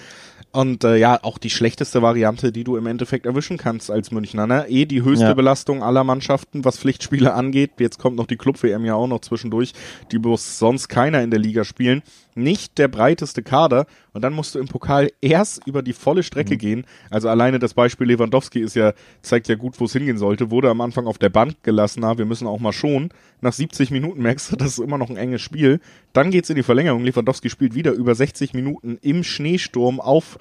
Und 0.51 0.83
äh, 0.83 0.97
ja, 0.97 1.19
auch 1.21 1.37
die 1.37 1.51
schlechteste 1.51 2.01
Variante, 2.01 2.51
die 2.51 2.63
du 2.63 2.77
im 2.77 2.87
Endeffekt 2.87 3.27
erwischen 3.27 3.57
kannst 3.57 3.91
als 3.91 4.11
Münchner. 4.11 4.47
Ne? 4.47 4.65
Eh 4.67 4.85
die 4.85 5.03
höchste 5.03 5.25
ja. 5.25 5.33
Belastung 5.33 5.83
aller 5.83 6.03
Mannschaften, 6.03 6.65
was 6.65 6.79
Pflichtspiele 6.79 7.33
angeht. 7.33 7.73
Jetzt 7.77 7.99
kommt 7.99 8.17
noch 8.17 8.27
die 8.27 8.37
Club-WM 8.37 8.85
ja 8.85 8.95
auch 8.95 9.07
noch 9.07 9.21
zwischendurch, 9.21 9.73
die 10.11 10.17
bloß 10.17 10.57
sonst 10.57 10.87
keiner 10.87 11.21
in 11.21 11.29
der 11.29 11.39
Liga 11.39 11.63
spielen 11.63 12.01
nicht 12.39 12.77
der 12.77 12.87
breiteste 12.87 13.43
Kader 13.43 13.85
und 14.13 14.23
dann 14.23 14.33
musst 14.33 14.55
du 14.55 14.59
im 14.59 14.67
Pokal 14.67 15.11
erst 15.21 15.65
über 15.67 15.81
die 15.81 15.93
volle 15.93 16.23
Strecke 16.23 16.55
mhm. 16.55 16.57
gehen. 16.57 16.85
Also 17.09 17.29
alleine 17.29 17.59
das 17.59 17.73
Beispiel 17.73 18.07
Lewandowski 18.07 18.59
ist 18.59 18.75
ja, 18.75 18.93
zeigt 19.21 19.47
ja 19.47 19.55
gut, 19.55 19.79
wo 19.79 19.85
es 19.85 19.93
hingehen 19.93 20.17
sollte. 20.17 20.51
Wurde 20.51 20.69
am 20.69 20.81
Anfang 20.81 21.07
auf 21.07 21.17
der 21.17 21.29
Bank 21.29 21.63
gelassen, 21.63 22.01
na, 22.01 22.17
wir 22.17 22.25
müssen 22.25 22.47
auch 22.47 22.59
mal 22.59 22.73
schon. 22.73 23.09
Nach 23.41 23.53
70 23.53 23.91
Minuten 23.91 24.21
merkst 24.21 24.51
du, 24.51 24.55
das 24.55 24.73
ist 24.73 24.79
immer 24.79 24.97
noch 24.97 25.09
ein 25.09 25.17
enges 25.17 25.41
Spiel. 25.41 25.79
Dann 26.13 26.31
geht's 26.31 26.49
in 26.49 26.55
die 26.55 26.63
Verlängerung. 26.63 27.03
Lewandowski 27.03 27.49
spielt 27.49 27.75
wieder 27.75 27.91
über 27.91 28.15
60 28.15 28.53
Minuten 28.53 28.97
im 29.01 29.23
Schneesturm 29.23 29.99
auf 29.99 30.37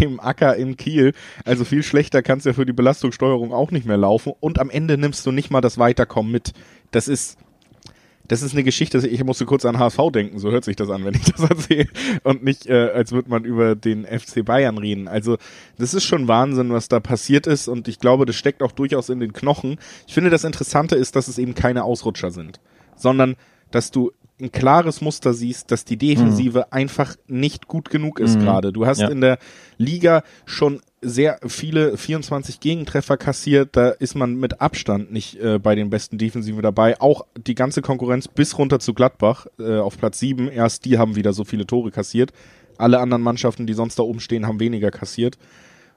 dem 0.00 0.20
Acker 0.20 0.56
in 0.56 0.76
Kiel. 0.76 1.12
Also 1.44 1.64
viel 1.64 1.82
schlechter 1.82 2.22
kann's 2.22 2.44
ja 2.44 2.52
für 2.52 2.66
die 2.66 2.72
Belastungssteuerung 2.72 3.52
auch 3.52 3.70
nicht 3.70 3.86
mehr 3.86 3.96
laufen. 3.96 4.32
Und 4.40 4.58
am 4.58 4.70
Ende 4.70 4.98
nimmst 4.98 5.24
du 5.26 5.32
nicht 5.32 5.50
mal 5.50 5.60
das 5.60 5.78
Weiterkommen 5.78 6.32
mit. 6.32 6.52
Das 6.90 7.08
ist, 7.08 7.38
das 8.28 8.42
ist 8.42 8.52
eine 8.52 8.62
Geschichte, 8.62 9.06
ich 9.06 9.24
musste 9.24 9.46
kurz 9.46 9.64
an 9.64 9.78
HSV 9.78 9.98
denken, 10.12 10.38
so 10.38 10.50
hört 10.50 10.64
sich 10.64 10.76
das 10.76 10.90
an, 10.90 11.04
wenn 11.04 11.14
ich 11.14 11.24
das 11.36 11.48
erzähle. 11.48 11.88
Und 12.22 12.44
nicht, 12.44 12.66
äh, 12.66 12.90
als 12.94 13.12
würde 13.12 13.30
man 13.30 13.44
über 13.44 13.74
den 13.74 14.04
FC 14.04 14.44
Bayern 14.44 14.78
reden. 14.78 15.08
Also, 15.08 15.38
das 15.78 15.94
ist 15.94 16.04
schon 16.04 16.28
Wahnsinn, 16.28 16.72
was 16.72 16.88
da 16.88 17.00
passiert 17.00 17.46
ist. 17.46 17.68
Und 17.68 17.88
ich 17.88 17.98
glaube, 17.98 18.26
das 18.26 18.36
steckt 18.36 18.62
auch 18.62 18.72
durchaus 18.72 19.08
in 19.08 19.20
den 19.20 19.32
Knochen. 19.32 19.78
Ich 20.06 20.14
finde, 20.14 20.30
das 20.30 20.44
Interessante 20.44 20.96
ist, 20.96 21.16
dass 21.16 21.28
es 21.28 21.38
eben 21.38 21.54
keine 21.54 21.84
Ausrutscher 21.84 22.30
sind, 22.30 22.60
sondern 22.96 23.36
dass 23.70 23.90
du 23.90 24.12
ein 24.40 24.50
klares 24.50 25.00
Muster 25.00 25.34
siehst, 25.34 25.70
dass 25.70 25.84
die 25.84 25.96
Defensive 25.96 26.60
mhm. 26.60 26.64
einfach 26.70 27.16
nicht 27.26 27.68
gut 27.68 27.90
genug 27.90 28.18
ist 28.18 28.38
mhm. 28.38 28.44
gerade. 28.44 28.72
Du 28.72 28.86
hast 28.86 29.00
ja. 29.00 29.08
in 29.08 29.20
der 29.20 29.38
Liga 29.78 30.22
schon 30.46 30.80
sehr 31.02 31.40
viele 31.46 31.98
24 31.98 32.60
Gegentreffer 32.60 33.16
kassiert. 33.16 33.76
Da 33.76 33.90
ist 33.90 34.14
man 34.14 34.36
mit 34.36 34.60
Abstand 34.60 35.12
nicht 35.12 35.38
äh, 35.40 35.58
bei 35.58 35.74
den 35.74 35.90
besten 35.90 36.16
Defensiven 36.16 36.62
dabei. 36.62 37.00
Auch 37.00 37.26
die 37.36 37.56
ganze 37.56 37.82
Konkurrenz 37.82 38.28
bis 38.28 38.56
runter 38.56 38.78
zu 38.78 38.94
Gladbach 38.94 39.46
äh, 39.58 39.78
auf 39.78 39.98
Platz 39.98 40.20
7. 40.20 40.48
Erst 40.48 40.84
die 40.84 40.98
haben 40.98 41.16
wieder 41.16 41.32
so 41.32 41.44
viele 41.44 41.66
Tore 41.66 41.90
kassiert. 41.90 42.32
Alle 42.78 43.00
anderen 43.00 43.22
Mannschaften, 43.22 43.66
die 43.66 43.74
sonst 43.74 43.98
da 43.98 44.04
oben 44.04 44.20
stehen, 44.20 44.46
haben 44.46 44.60
weniger 44.60 44.90
kassiert. 44.90 45.38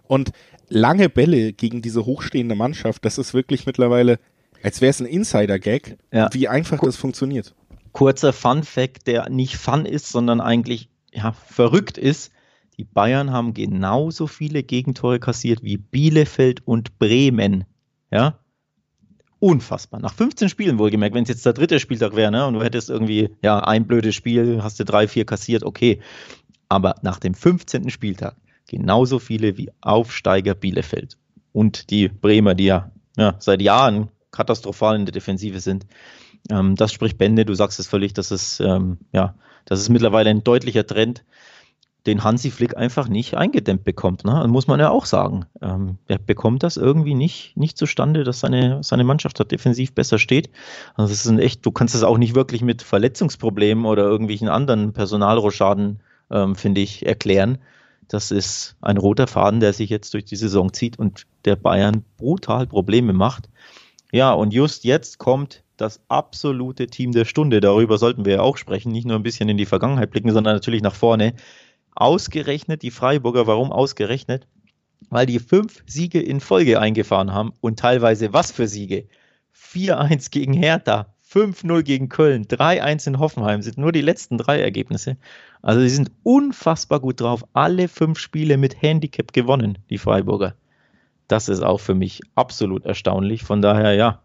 Und 0.07 0.31
lange 0.69 1.07
Bälle 1.09 1.53
gegen 1.53 1.81
diese 1.81 2.05
hochstehende 2.05 2.55
Mannschaft, 2.55 3.05
das 3.05 3.17
ist 3.17 3.33
wirklich 3.33 3.65
mittlerweile, 3.65 4.19
als 4.63 4.81
wäre 4.81 4.89
es 4.89 4.99
ein 4.99 5.05
Insider-Gag, 5.05 5.97
ja. 6.11 6.29
wie 6.31 6.47
einfach 6.47 6.79
das 6.79 6.95
funktioniert. 6.95 7.55
Kurzer 7.91 8.33
Fun-Fact, 8.33 9.07
der 9.07 9.29
nicht 9.29 9.55
Fun 9.57 9.85
ist, 9.85 10.09
sondern 10.09 10.41
eigentlich 10.41 10.89
ja, 11.13 11.31
verrückt 11.31 11.97
ist 11.97 12.31
die 12.77 12.83
Bayern 12.83 13.31
haben 13.31 13.53
genauso 13.53 14.27
viele 14.27 14.63
Gegentore 14.63 15.19
kassiert 15.19 15.63
wie 15.63 15.77
Bielefeld 15.77 16.61
und 16.65 16.99
Bremen. 16.99 17.65
Ja, 18.11 18.39
unfassbar. 19.39 19.99
Nach 19.99 20.13
15 20.13 20.49
Spielen 20.49 20.79
wohlgemerkt, 20.79 21.15
wenn 21.15 21.23
es 21.23 21.29
jetzt 21.29 21.45
der 21.45 21.53
dritte 21.53 21.79
Spieltag 21.79 22.15
wäre, 22.15 22.31
ne, 22.31 22.45
und 22.47 22.55
du 22.55 22.63
hättest 22.63 22.89
irgendwie, 22.89 23.29
ja, 23.43 23.59
ein 23.59 23.85
blödes 23.85 24.15
Spiel, 24.15 24.63
hast 24.63 24.79
du 24.79 24.85
drei, 24.85 25.07
vier 25.07 25.25
kassiert, 25.25 25.63
okay. 25.63 25.99
Aber 26.67 26.95
nach 27.03 27.19
dem 27.19 27.33
15. 27.33 27.89
Spieltag 27.89 28.35
genauso 28.67 29.19
viele 29.19 29.57
wie 29.57 29.71
Aufsteiger 29.81 30.55
Bielefeld. 30.55 31.17
und 31.51 31.89
die 31.89 32.09
Bremer, 32.09 32.53
die 32.53 32.65
ja, 32.65 32.91
ja 33.15 33.35
seit 33.39 33.61
Jahren 33.61 34.09
katastrophal 34.31 34.97
in 34.97 35.05
der 35.05 35.13
Defensive 35.13 35.61
sind. 35.61 35.85
Ähm, 36.49 36.75
das 36.75 36.91
spricht 36.91 37.17
Bände, 37.17 37.45
du 37.45 37.53
sagst 37.53 37.79
es 37.79 37.87
völlig, 37.87 38.13
dass 38.13 38.31
es, 38.31 38.59
ähm, 38.59 38.97
ja, 39.13 39.35
das 39.63 39.79
ist 39.79 39.89
mittlerweile 39.89 40.29
ein 40.29 40.43
deutlicher 40.43 40.85
Trend, 40.85 41.23
den 42.05 42.23
Hansi 42.23 42.51
Flick 42.51 42.77
einfach 42.77 43.07
nicht 43.07 43.35
eingedämmt 43.35 43.83
bekommt. 43.83 44.25
Ne? 44.25 44.45
Muss 44.47 44.67
man 44.67 44.79
ja 44.79 44.89
auch 44.89 45.05
sagen. 45.05 45.45
Ähm, 45.61 45.97
er 46.07 46.19
bekommt 46.19 46.61
das 46.61 46.77
irgendwie 46.77 47.15
nicht, 47.15 47.57
nicht 47.57 47.77
zustande, 47.77 48.23
dass 48.23 48.39
seine, 48.39 48.83
seine 48.83 49.03
Mannschaft 49.03 49.39
da 49.39 49.43
defensiv 49.43 49.93
besser 49.93 50.19
steht. 50.19 50.49
Also 50.95 51.11
das 51.11 51.25
ist 51.25 51.39
echt, 51.39 51.65
du 51.65 51.71
kannst 51.71 51.95
das 51.95 52.03
auch 52.03 52.17
nicht 52.17 52.35
wirklich 52.35 52.61
mit 52.61 52.83
Verletzungsproblemen 52.83 53.85
oder 53.85 54.03
irgendwelchen 54.03 54.49
anderen 54.49 54.93
Personalroschaden, 54.93 55.99
ähm, 56.29 56.55
finde 56.55 56.81
ich, 56.81 57.05
erklären. 57.05 57.57
Das 58.07 58.29
ist 58.29 58.75
ein 58.81 58.97
roter 58.97 59.25
Faden, 59.25 59.59
der 59.59 59.73
sich 59.73 59.89
jetzt 59.89 60.13
durch 60.13 60.25
die 60.25 60.35
Saison 60.35 60.73
zieht 60.73 60.99
und 60.99 61.25
der 61.45 61.55
Bayern 61.55 62.03
brutal 62.17 62.67
Probleme 62.67 63.13
macht. 63.13 63.49
Ja, 64.11 64.31
und 64.31 64.53
just 64.53 64.83
jetzt 64.83 65.17
kommt 65.17 65.63
das 65.77 65.99
absolute 66.07 66.87
Team 66.87 67.11
der 67.11 67.25
Stunde. 67.25 67.59
Darüber 67.59 67.97
sollten 67.97 68.25
wir 68.25 68.35
ja 68.35 68.41
auch 68.41 68.57
sprechen, 68.57 68.91
nicht 68.91 69.07
nur 69.07 69.17
ein 69.17 69.23
bisschen 69.23 69.49
in 69.49 69.57
die 69.57 69.65
Vergangenheit 69.65 70.11
blicken, 70.11 70.31
sondern 70.31 70.53
natürlich 70.55 70.81
nach 70.81 70.95
vorne. 70.95 71.33
Ausgerechnet 71.95 72.81
die 72.81 72.91
Freiburger, 72.91 73.47
warum 73.47 73.71
ausgerechnet? 73.71 74.47
Weil 75.09 75.25
die 75.25 75.39
fünf 75.39 75.83
Siege 75.87 76.21
in 76.21 76.41
Folge 76.41 76.79
eingefahren 76.79 77.33
haben 77.33 77.53
und 77.61 77.79
teilweise 77.79 78.33
was 78.33 78.51
für 78.51 78.67
Siege? 78.67 79.07
4-1 79.55 80.29
gegen 80.29 80.53
Hertha, 80.53 81.13
5-0 81.29 81.83
gegen 81.83 82.09
Köln, 82.09 82.45
3-1 82.45 83.07
in 83.07 83.19
Hoffenheim 83.19 83.61
sind 83.61 83.77
nur 83.77 83.91
die 83.91 84.01
letzten 84.01 84.37
drei 84.37 84.59
Ergebnisse. 84.59 85.17
Also 85.61 85.81
sie 85.81 85.89
sind 85.89 86.11
unfassbar 86.23 86.99
gut 86.99 87.21
drauf. 87.21 87.45
Alle 87.53 87.87
fünf 87.87 88.19
Spiele 88.19 88.57
mit 88.57 88.81
Handicap 88.81 89.33
gewonnen, 89.33 89.77
die 89.89 89.97
Freiburger. 89.97 90.55
Das 91.27 91.49
ist 91.49 91.61
auch 91.61 91.79
für 91.79 91.95
mich 91.95 92.21
absolut 92.35 92.85
erstaunlich. 92.85 93.43
Von 93.43 93.61
daher, 93.61 93.93
ja, 93.93 94.21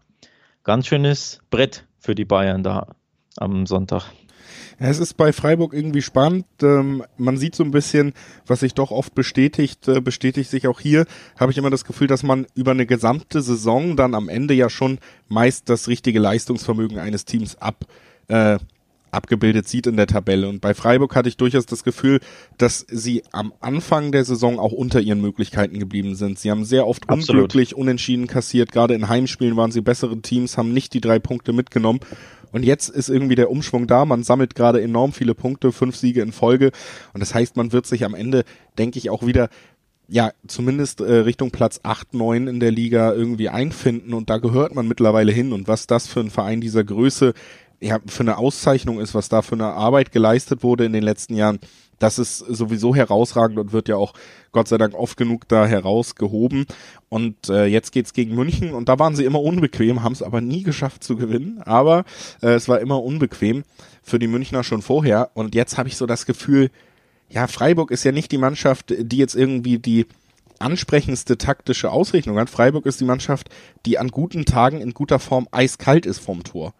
ganz 0.63 0.87
schönes 0.87 1.41
Brett 1.49 1.87
für 1.99 2.15
die 2.15 2.25
Bayern 2.25 2.63
da 2.63 2.95
am 3.37 3.65
Sonntag. 3.65 4.11
Es 4.83 4.97
ist 4.97 5.15
bei 5.15 5.31
Freiburg 5.31 5.73
irgendwie 5.73 6.01
spannend. 6.01 6.45
Ähm, 6.63 7.03
man 7.15 7.37
sieht 7.37 7.53
so 7.53 7.63
ein 7.63 7.69
bisschen, 7.69 8.13
was 8.47 8.61
sich 8.61 8.73
doch 8.73 8.89
oft 8.89 9.13
bestätigt, 9.13 9.87
äh, 9.87 10.01
bestätigt 10.01 10.49
sich 10.49 10.67
auch 10.67 10.79
hier, 10.79 11.05
habe 11.39 11.51
ich 11.51 11.59
immer 11.59 11.69
das 11.69 11.85
Gefühl, 11.85 12.07
dass 12.07 12.23
man 12.23 12.47
über 12.55 12.71
eine 12.71 12.87
gesamte 12.87 13.43
Saison 13.43 13.95
dann 13.95 14.15
am 14.15 14.27
Ende 14.27 14.55
ja 14.55 14.71
schon 14.71 14.97
meist 15.27 15.69
das 15.69 15.87
richtige 15.87 16.19
Leistungsvermögen 16.19 16.97
eines 16.97 17.25
Teams 17.25 17.57
ab, 17.57 17.85
äh, 18.27 18.57
abgebildet 19.11 19.67
sieht 19.67 19.85
in 19.85 19.97
der 19.97 20.07
Tabelle. 20.07 20.49
Und 20.49 20.61
bei 20.61 20.73
Freiburg 20.73 21.15
hatte 21.15 21.29
ich 21.29 21.37
durchaus 21.37 21.67
das 21.67 21.83
Gefühl, 21.83 22.19
dass 22.57 22.83
sie 22.89 23.21
am 23.31 23.53
Anfang 23.59 24.11
der 24.11 24.25
Saison 24.25 24.57
auch 24.57 24.71
unter 24.71 24.99
ihren 24.99 25.21
Möglichkeiten 25.21 25.77
geblieben 25.77 26.15
sind. 26.15 26.39
Sie 26.39 26.49
haben 26.49 26.65
sehr 26.65 26.87
oft 26.87 27.07
Absolut. 27.07 27.29
unglücklich 27.29 27.75
unentschieden 27.75 28.25
kassiert. 28.25 28.71
Gerade 28.71 28.95
in 28.95 29.09
Heimspielen 29.09 29.57
waren 29.57 29.71
sie 29.71 29.81
bessere 29.81 30.19
Teams, 30.21 30.57
haben 30.57 30.73
nicht 30.73 30.95
die 30.95 31.01
drei 31.01 31.19
Punkte 31.19 31.53
mitgenommen. 31.53 31.99
Und 32.51 32.63
jetzt 32.63 32.89
ist 32.89 33.09
irgendwie 33.09 33.35
der 33.35 33.49
Umschwung 33.49 33.87
da. 33.87 34.05
Man 34.05 34.23
sammelt 34.23 34.55
gerade 34.55 34.81
enorm 34.81 35.13
viele 35.13 35.35
Punkte, 35.35 35.71
fünf 35.71 35.95
Siege 35.95 36.21
in 36.21 36.31
Folge. 36.31 36.71
Und 37.13 37.19
das 37.19 37.33
heißt, 37.33 37.55
man 37.55 37.71
wird 37.71 37.85
sich 37.85 38.05
am 38.05 38.13
Ende, 38.13 38.43
denke 38.77 38.99
ich, 38.99 39.09
auch 39.09 39.25
wieder 39.25 39.49
ja, 40.07 40.31
zumindest 40.45 40.99
äh, 40.99 41.13
Richtung 41.19 41.51
Platz 41.51 41.79
8, 41.83 42.13
9 42.13 42.47
in 42.47 42.59
der 42.59 42.71
Liga 42.71 43.13
irgendwie 43.13 43.47
einfinden 43.47 44.13
und 44.13 44.29
da 44.29 44.39
gehört 44.39 44.75
man 44.75 44.85
mittlerweile 44.85 45.31
hin 45.31 45.53
und 45.53 45.69
was 45.69 45.87
das 45.87 46.05
für 46.05 46.19
ein 46.19 46.29
Verein 46.29 46.59
dieser 46.59 46.83
Größe 46.83 47.33
ja, 47.79 47.99
für 48.05 48.23
eine 48.23 48.37
Auszeichnung 48.37 48.99
ist, 48.99 49.15
was 49.15 49.29
da 49.29 49.41
für 49.41 49.55
eine 49.55 49.67
Arbeit 49.67 50.11
geleistet 50.11 50.63
wurde 50.63 50.83
in 50.83 50.91
den 50.91 51.03
letzten 51.03 51.35
Jahren, 51.35 51.59
das 52.01 52.17
ist 52.17 52.39
sowieso 52.39 52.95
herausragend 52.95 53.59
und 53.59 53.73
wird 53.73 53.87
ja 53.87 53.95
auch 53.95 54.13
Gott 54.51 54.67
sei 54.67 54.77
Dank 54.77 54.95
oft 54.95 55.17
genug 55.17 55.47
da 55.47 55.67
herausgehoben. 55.67 56.65
Und 57.09 57.49
äh, 57.49 57.65
jetzt 57.65 57.91
geht's 57.91 58.13
gegen 58.13 58.33
München 58.33 58.73
und 58.73 58.89
da 58.89 58.97
waren 58.97 59.15
sie 59.15 59.23
immer 59.23 59.41
unbequem, 59.41 60.01
haben 60.01 60.13
es 60.13 60.23
aber 60.23 60.41
nie 60.41 60.63
geschafft 60.63 61.03
zu 61.03 61.15
gewinnen. 61.15 61.61
Aber 61.63 62.05
äh, 62.41 62.49
es 62.49 62.67
war 62.67 62.79
immer 62.79 63.03
unbequem 63.03 63.63
für 64.01 64.17
die 64.17 64.27
Münchner 64.27 64.63
schon 64.63 64.81
vorher. 64.81 65.29
Und 65.35 65.53
jetzt 65.53 65.77
habe 65.77 65.89
ich 65.89 65.95
so 65.95 66.07
das 66.07 66.25
Gefühl, 66.25 66.71
ja, 67.29 67.45
Freiburg 67.45 67.91
ist 67.91 68.03
ja 68.03 68.11
nicht 68.11 68.31
die 68.31 68.39
Mannschaft, 68.39 68.93
die 68.97 69.17
jetzt 69.17 69.35
irgendwie 69.35 69.77
die 69.77 70.07
ansprechendste 70.57 71.37
taktische 71.37 71.91
Ausrichtung 71.91 72.37
hat. 72.37 72.49
Freiburg 72.49 72.85
ist 72.87 72.99
die 72.99 73.05
Mannschaft, 73.05 73.49
die 73.85 73.99
an 73.99 74.09
guten 74.09 74.45
Tagen 74.45 74.81
in 74.81 74.93
guter 74.93 75.19
Form 75.19 75.47
eiskalt 75.51 76.05
ist 76.05 76.19
vom 76.19 76.43
Tor. 76.43 76.73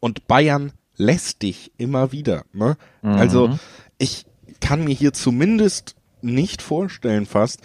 Und 0.00 0.28
Bayern 0.28 0.72
lässt 0.96 1.42
dich 1.42 1.72
immer 1.78 2.12
wieder. 2.12 2.44
Ne? 2.52 2.76
Mhm. 3.02 3.12
Also 3.12 3.58
ich 3.98 4.26
kann 4.60 4.84
mir 4.84 4.94
hier 4.94 5.12
zumindest 5.12 5.96
nicht 6.20 6.62
vorstellen 6.62 7.26
fast, 7.26 7.60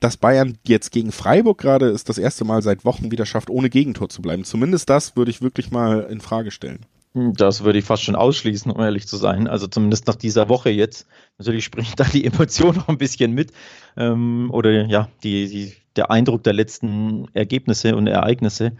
dass 0.00 0.16
Bayern 0.16 0.58
jetzt 0.66 0.92
gegen 0.92 1.12
Freiburg 1.12 1.58
gerade 1.58 1.88
ist 1.88 2.08
das 2.08 2.18
erste 2.18 2.44
Mal 2.44 2.62
seit 2.62 2.84
Wochen 2.84 3.10
wieder 3.10 3.26
schafft, 3.26 3.50
ohne 3.50 3.70
Gegentor 3.70 4.08
zu 4.08 4.22
bleiben. 4.22 4.44
Zumindest 4.44 4.88
das 4.88 5.16
würde 5.16 5.30
ich 5.30 5.42
wirklich 5.42 5.70
mal 5.70 6.06
in 6.10 6.20
Frage 6.20 6.50
stellen. 6.50 6.86
Das 7.14 7.64
würde 7.64 7.78
ich 7.78 7.84
fast 7.84 8.04
schon 8.04 8.14
ausschließen, 8.14 8.70
um 8.70 8.80
ehrlich 8.80 9.08
zu 9.08 9.16
sein. 9.16 9.48
Also 9.48 9.66
zumindest 9.66 10.06
nach 10.06 10.14
dieser 10.14 10.48
Woche 10.48 10.70
jetzt. 10.70 11.06
Natürlich 11.38 11.64
springt 11.64 11.98
da 11.98 12.04
die 12.04 12.24
Emotion 12.24 12.76
noch 12.76 12.88
ein 12.88 12.98
bisschen 12.98 13.32
mit. 13.32 13.52
Ähm, 13.96 14.50
oder 14.52 14.86
ja, 14.86 15.08
die, 15.22 15.48
die, 15.48 15.72
der 15.98 16.10
Eindruck 16.10 16.44
der 16.44 16.54
letzten 16.54 17.26
Ergebnisse 17.34 17.94
und 17.96 18.06
Ereignisse. 18.06 18.72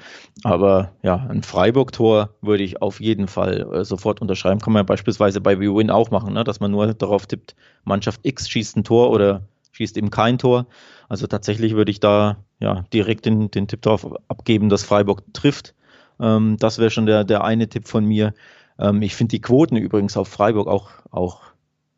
Aber 0.44 0.92
ja, 1.02 1.16
ein 1.28 1.42
Freiburg-Tor 1.42 2.30
würde 2.40 2.62
ich 2.62 2.80
auf 2.80 3.00
jeden 3.00 3.28
Fall 3.28 3.68
äh, 3.72 3.84
sofort 3.84 4.22
unterschreiben. 4.22 4.60
Kann 4.60 4.72
man 4.72 4.86
beispielsweise 4.86 5.40
bei 5.40 5.60
WeWin 5.60 5.90
auch 5.90 6.10
machen, 6.10 6.32
ne? 6.32 6.44
dass 6.44 6.60
man 6.60 6.70
nur 6.70 6.94
darauf 6.94 7.26
tippt, 7.26 7.56
Mannschaft 7.84 8.20
X 8.22 8.48
schießt 8.48 8.76
ein 8.76 8.84
Tor 8.84 9.10
oder 9.10 9.42
schießt 9.72 9.96
eben 9.96 10.10
kein 10.10 10.38
Tor. 10.38 10.66
Also 11.08 11.26
tatsächlich 11.26 11.74
würde 11.74 11.90
ich 11.90 12.00
da 12.00 12.38
ja 12.60 12.84
direkt 12.92 13.26
den, 13.26 13.50
den 13.50 13.68
Tipp 13.68 13.82
darauf 13.82 14.06
abgeben, 14.28 14.68
dass 14.68 14.84
Freiburg 14.84 15.22
trifft. 15.34 15.74
Ähm, 16.20 16.56
das 16.58 16.78
wäre 16.78 16.90
schon 16.90 17.06
der, 17.06 17.24
der 17.24 17.44
eine 17.44 17.68
Tipp 17.68 17.88
von 17.88 18.04
mir. 18.04 18.32
Ähm, 18.78 19.02
ich 19.02 19.14
finde 19.14 19.30
die 19.30 19.40
Quoten 19.40 19.76
übrigens 19.76 20.16
auf 20.16 20.28
Freiburg 20.28 20.68
auch, 20.68 20.90
auch 21.10 21.42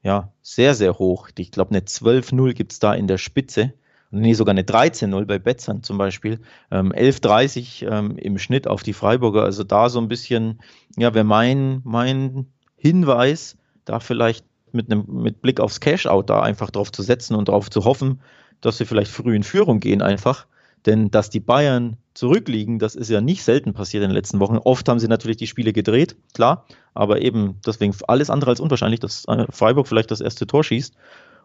ja, 0.03 0.33
sehr, 0.43 0.75
sehr 0.75 0.99
hoch. 0.99 1.29
Ich 1.37 1.51
glaube, 1.51 1.71
eine 1.71 1.81
12-0 1.81 2.55
gibt 2.55 2.73
es 2.73 2.79
da 2.79 2.95
in 2.95 3.07
der 3.07 3.19
Spitze. 3.19 3.75
Nee, 4.13 4.35
sogar 4.35 4.53
eine 4.53 4.63
13-0 4.63 5.25
bei 5.25 5.39
Betzern 5.39 5.85
zum 5.85 5.97
Beispiel. 5.97 6.41
Ähm, 6.73 6.93
11-30 6.93 7.87
ähm, 7.89 8.17
im 8.17 8.39
Schnitt 8.39 8.67
auf 8.67 8.83
die 8.83 8.93
Freiburger. 8.93 9.45
Also 9.45 9.63
da 9.63 9.89
so 9.89 10.01
ein 10.01 10.09
bisschen, 10.09 10.61
ja, 10.97 11.15
wäre 11.15 11.25
mein, 11.25 11.81
mein 11.85 12.47
Hinweis, 12.77 13.57
da 13.85 14.01
vielleicht 14.01 14.45
mit 14.73 14.91
einem 14.91 15.05
mit 15.09 15.43
Blick 15.43 15.61
aufs 15.61 15.81
Cash-Out 15.81 16.29
da 16.29 16.43
einfach 16.43 16.71
drauf 16.71 16.91
zu 16.91 17.03
setzen 17.03 17.35
und 17.35 17.49
darauf 17.49 17.71
zu 17.71 17.85
hoffen, 17.85 18.21
dass 18.61 18.79
sie 18.79 18.85
vielleicht 18.85 19.11
früh 19.11 19.35
in 19.35 19.45
Führung 19.45 19.79
gehen 19.79 20.03
einfach. 20.03 20.47
Denn 20.87 21.11
dass 21.11 21.31
die 21.31 21.41
Bayern 21.41 21.97
zurückliegen, 22.15 22.79
das 22.79 22.97
ist 22.97 23.11
ja 23.11 23.21
nicht 23.21 23.45
selten 23.45 23.75
passiert 23.75 24.03
in 24.03 24.11
den 24.11 24.17
letzten 24.17 24.41
Wochen. 24.41 24.57
Oft 24.57 24.89
haben 24.89 24.99
sie 24.99 25.09
natürlich 25.09 25.37
die 25.37 25.47
Spiele 25.47 25.73
gedreht, 25.73 26.17
klar, 26.33 26.65
aber 26.95 27.21
eben 27.21 27.61
deswegen 27.67 27.95
alles 28.09 28.31
andere 28.31 28.51
als 28.51 28.61
unwahrscheinlich, 28.61 29.01
dass 29.01 29.25
äh, 29.27 29.47
Freiburg 29.51 29.87
vielleicht 29.87 30.11
das 30.11 30.21
erste 30.21 30.47
Tor 30.47 30.65
schießt 30.65 30.95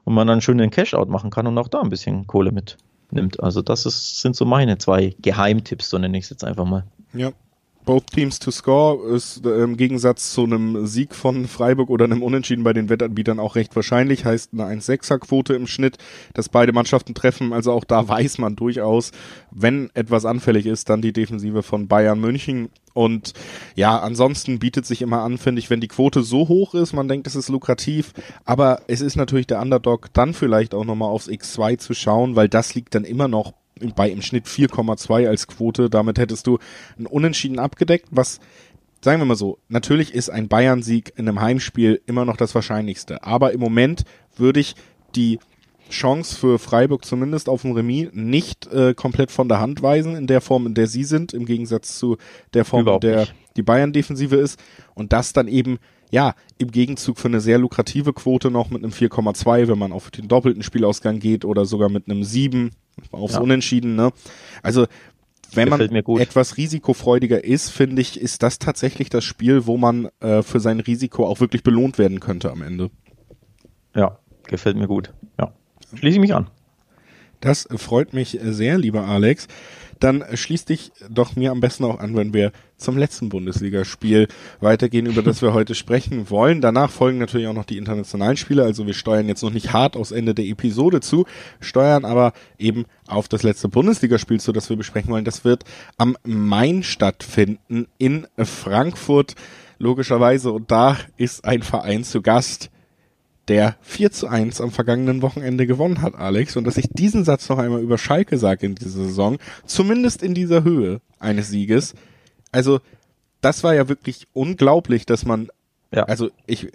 und 0.05 0.13
man 0.13 0.27
dann 0.27 0.41
schön 0.41 0.57
den 0.57 0.71
Cash-Out 0.71 1.09
machen 1.09 1.29
kann 1.29 1.47
und 1.47 1.57
auch 1.57 1.67
da 1.67 1.81
ein 1.81 1.89
bisschen 1.89 2.27
Kohle 2.27 2.51
mitnimmt. 2.51 3.41
Also 3.41 3.61
das 3.61 3.85
ist, 3.85 4.21
sind 4.21 4.35
so 4.35 4.45
meine 4.45 4.77
zwei 4.77 5.15
Geheimtipps, 5.19 5.89
so 5.89 5.97
nenne 5.97 6.17
ich 6.17 6.25
es 6.25 6.29
jetzt 6.29 6.43
einfach 6.43 6.65
mal. 6.65 6.85
Ja, 7.13 7.31
Both 7.85 8.07
Teams 8.07 8.39
to 8.39 8.49
Score 8.49 9.15
ist 9.15 9.45
äh, 9.45 9.63
im 9.63 9.77
Gegensatz 9.77 10.33
zu 10.33 10.43
einem 10.43 10.87
Sieg 10.87 11.13
von 11.13 11.47
Freiburg 11.47 11.89
oder 11.89 12.05
einem 12.05 12.23
Unentschieden 12.23 12.63
bei 12.63 12.73
den 12.73 12.89
Wettanbietern 12.89 13.39
auch 13.39 13.55
recht 13.55 13.75
wahrscheinlich. 13.75 14.25
Heißt 14.25 14.53
eine 14.53 14.63
1,6er 14.63 15.19
Quote 15.19 15.53
im 15.53 15.67
Schnitt, 15.67 15.97
dass 16.33 16.49
beide 16.49 16.73
Mannschaften 16.73 17.13
treffen. 17.13 17.53
Also 17.53 17.71
auch 17.71 17.83
da 17.83 18.07
weiß 18.07 18.39
man 18.39 18.55
durchaus, 18.55 19.11
wenn 19.51 19.91
etwas 19.93 20.25
anfällig 20.25 20.65
ist, 20.65 20.89
dann 20.89 21.01
die 21.01 21.13
Defensive 21.13 21.61
von 21.61 21.87
Bayern 21.87 22.19
München. 22.19 22.69
Und 22.93 23.33
ja, 23.75 23.99
ansonsten 23.99 24.57
bietet 24.57 24.85
sich 24.85 25.01
immer 25.01 25.21
an, 25.21 25.37
finde 25.37 25.59
ich, 25.59 25.69
wenn 25.69 25.81
die 25.81 25.87
Quote 25.87 26.23
so 26.23 26.47
hoch 26.47 26.73
ist, 26.73 26.93
man 26.93 27.07
denkt, 27.07 27.27
es 27.27 27.35
ist 27.35 27.49
lukrativ, 27.49 28.13
aber 28.45 28.81
es 28.87 29.01
ist 29.01 29.15
natürlich 29.17 29.47
der 29.47 29.61
Underdog, 29.61 30.13
dann 30.13 30.33
vielleicht 30.33 30.73
auch 30.73 30.85
nochmal 30.85 31.09
aufs 31.09 31.27
X2 31.27 31.77
zu 31.77 31.93
schauen, 31.93 32.35
weil 32.35 32.47
das 32.49 32.73
liegt 32.73 32.95
dann 32.95 33.03
immer 33.03 33.27
noch 33.27 33.53
bei 33.95 34.09
im 34.09 34.21
Schnitt 34.21 34.45
4,2 34.45 35.27
als 35.27 35.47
Quote. 35.47 35.89
Damit 35.89 36.17
hättest 36.17 36.47
du 36.47 36.59
ein 36.97 37.05
Unentschieden 37.05 37.59
abgedeckt, 37.59 38.07
was 38.11 38.39
sagen 39.01 39.21
wir 39.21 39.25
mal 39.25 39.35
so, 39.35 39.59
natürlich 39.69 40.15
ist 40.15 40.29
ein 40.29 40.47
Bayern-Sieg 40.47 41.13
in 41.15 41.27
einem 41.27 41.39
Heimspiel 41.39 42.01
immer 42.07 42.25
noch 42.25 42.37
das 42.37 42.55
Wahrscheinlichste. 42.55 43.23
Aber 43.23 43.53
im 43.53 43.59
Moment 43.59 44.03
würde 44.35 44.59
ich 44.59 44.75
die 45.15 45.39
Chance 45.91 46.35
für 46.35 46.57
Freiburg 46.57 47.05
zumindest 47.05 47.47
auf 47.47 47.61
dem 47.61 47.73
Remis 47.73 48.09
nicht 48.13 48.65
äh, 48.73 48.95
komplett 48.95 49.29
von 49.29 49.47
der 49.47 49.59
Hand 49.59 49.83
weisen, 49.83 50.15
in 50.15 50.25
der 50.25 50.41
Form, 50.41 50.65
in 50.65 50.73
der 50.73 50.87
sie 50.87 51.03
sind, 51.03 51.33
im 51.33 51.45
Gegensatz 51.45 51.99
zu 51.99 52.17
der 52.55 52.65
Form, 52.65 52.81
Überhaupt 52.81 53.03
in 53.03 53.11
der 53.11 53.19
nicht. 53.21 53.35
die 53.55 53.61
Bayern-Defensive 53.61 54.35
ist. 54.35 54.59
Und 54.95 55.13
das 55.13 55.33
dann 55.33 55.47
eben, 55.47 55.77
ja, 56.11 56.35
im 56.57 56.71
Gegenzug 56.71 57.17
für 57.17 57.27
eine 57.27 57.41
sehr 57.41 57.57
lukrative 57.57 58.13
Quote 58.13 58.51
noch 58.51 58.69
mit 58.69 58.83
einem 58.83 58.91
4,2, 58.91 59.67
wenn 59.67 59.79
man 59.79 59.91
auf 59.91 60.11
den 60.11 60.27
doppelten 60.27 60.63
Spielausgang 60.63 61.19
geht 61.19 61.45
oder 61.45 61.65
sogar 61.65 61.89
mit 61.89 62.09
einem 62.09 62.23
7 62.23 62.71
aufs 63.11 63.33
ja. 63.33 63.41
Unentschieden, 63.41 63.95
ne? 63.95 64.11
Also 64.63 64.87
wenn 65.53 65.69
man 65.69 65.81
etwas 65.81 66.57
risikofreudiger 66.57 67.43
ist, 67.43 67.69
finde 67.69 68.01
ich, 68.01 68.19
ist 68.19 68.43
das 68.43 68.59
tatsächlich 68.59 69.09
das 69.09 69.23
Spiel, 69.23 69.65
wo 69.65 69.77
man 69.77 70.09
äh, 70.19 70.41
für 70.41 70.59
sein 70.59 70.79
Risiko 70.79 71.25
auch 71.25 71.39
wirklich 71.39 71.63
belohnt 71.63 71.97
werden 71.97 72.19
könnte 72.19 72.51
am 72.51 72.61
Ende. 72.61 72.89
Ja, 73.95 74.19
gefällt 74.47 74.75
mir 74.75 74.87
gut. 74.87 75.13
Ja. 75.39 75.53
Schließe 75.93 76.15
ich 76.15 76.21
mich 76.21 76.33
an. 76.33 76.47
Das 77.39 77.67
freut 77.75 78.13
mich 78.13 78.39
sehr, 78.41 78.77
lieber 78.77 79.05
Alex. 79.05 79.47
Dann 79.99 80.23
schließ 80.33 80.65
dich 80.65 80.91
doch 81.09 81.35
mir 81.35 81.51
am 81.51 81.59
besten 81.59 81.85
auch 81.85 81.99
an, 81.99 82.15
wenn 82.15 82.33
wir 82.33 82.51
zum 82.77 82.97
letzten 82.97 83.29
Bundesligaspiel 83.29 84.27
weitergehen, 84.59 85.05
über 85.05 85.21
das 85.21 85.41
wir 85.41 85.53
heute 85.53 85.75
sprechen 85.75 86.29
wollen. 86.29 86.61
Danach 86.61 86.91
folgen 86.91 87.19
natürlich 87.19 87.47
auch 87.47 87.53
noch 87.53 87.65
die 87.65 87.77
internationalen 87.77 88.37
Spiele. 88.37 88.63
Also 88.63 88.85
wir 88.85 88.93
steuern 88.93 89.27
jetzt 89.27 89.43
noch 89.43 89.53
nicht 89.53 89.73
hart 89.73 89.95
aufs 89.95 90.11
Ende 90.11 90.35
der 90.35 90.45
Episode 90.45 90.99
zu, 90.99 91.25
steuern 91.59 92.05
aber 92.05 92.33
eben 92.57 92.85
auf 93.07 93.27
das 93.27 93.43
letzte 93.43 93.69
Bundesligaspiel 93.69 94.39
zu, 94.39 94.51
das 94.51 94.69
wir 94.69 94.77
besprechen 94.77 95.11
wollen. 95.11 95.25
Das 95.25 95.45
wird 95.45 95.63
am 95.97 96.17
Main 96.23 96.83
stattfinden 96.83 97.87
in 97.97 98.27
Frankfurt, 98.37 99.35
logischerweise. 99.79 100.51
Und 100.51 100.71
da 100.71 100.97
ist 101.17 101.45
ein 101.45 101.63
Verein 101.63 102.03
zu 102.03 102.21
Gast, 102.21 102.69
der 103.47 103.77
4 103.81 104.11
zu 104.11 104.27
1 104.27 104.61
am 104.61 104.71
vergangenen 104.71 105.21
Wochenende 105.21 105.67
gewonnen 105.67 106.01
hat, 106.01 106.15
Alex. 106.15 106.55
Und 106.57 106.65
dass 106.65 106.77
ich 106.77 106.87
diesen 106.89 107.23
Satz 107.23 107.47
noch 107.49 107.57
einmal 107.57 107.81
über 107.81 107.97
Schalke 107.97 108.37
sage 108.37 108.65
in 108.65 108.75
dieser 108.75 109.03
Saison, 109.03 109.37
zumindest 109.65 110.23
in 110.23 110.33
dieser 110.33 110.63
Höhe 110.63 111.01
eines 111.19 111.49
Sieges. 111.49 111.93
Also, 112.51 112.79
das 113.41 113.63
war 113.63 113.75
ja 113.75 113.87
wirklich 113.87 114.27
unglaublich, 114.33 115.05
dass 115.05 115.25
man, 115.25 115.49
ja. 115.91 116.03
also 116.03 116.29
ich, 116.47 116.67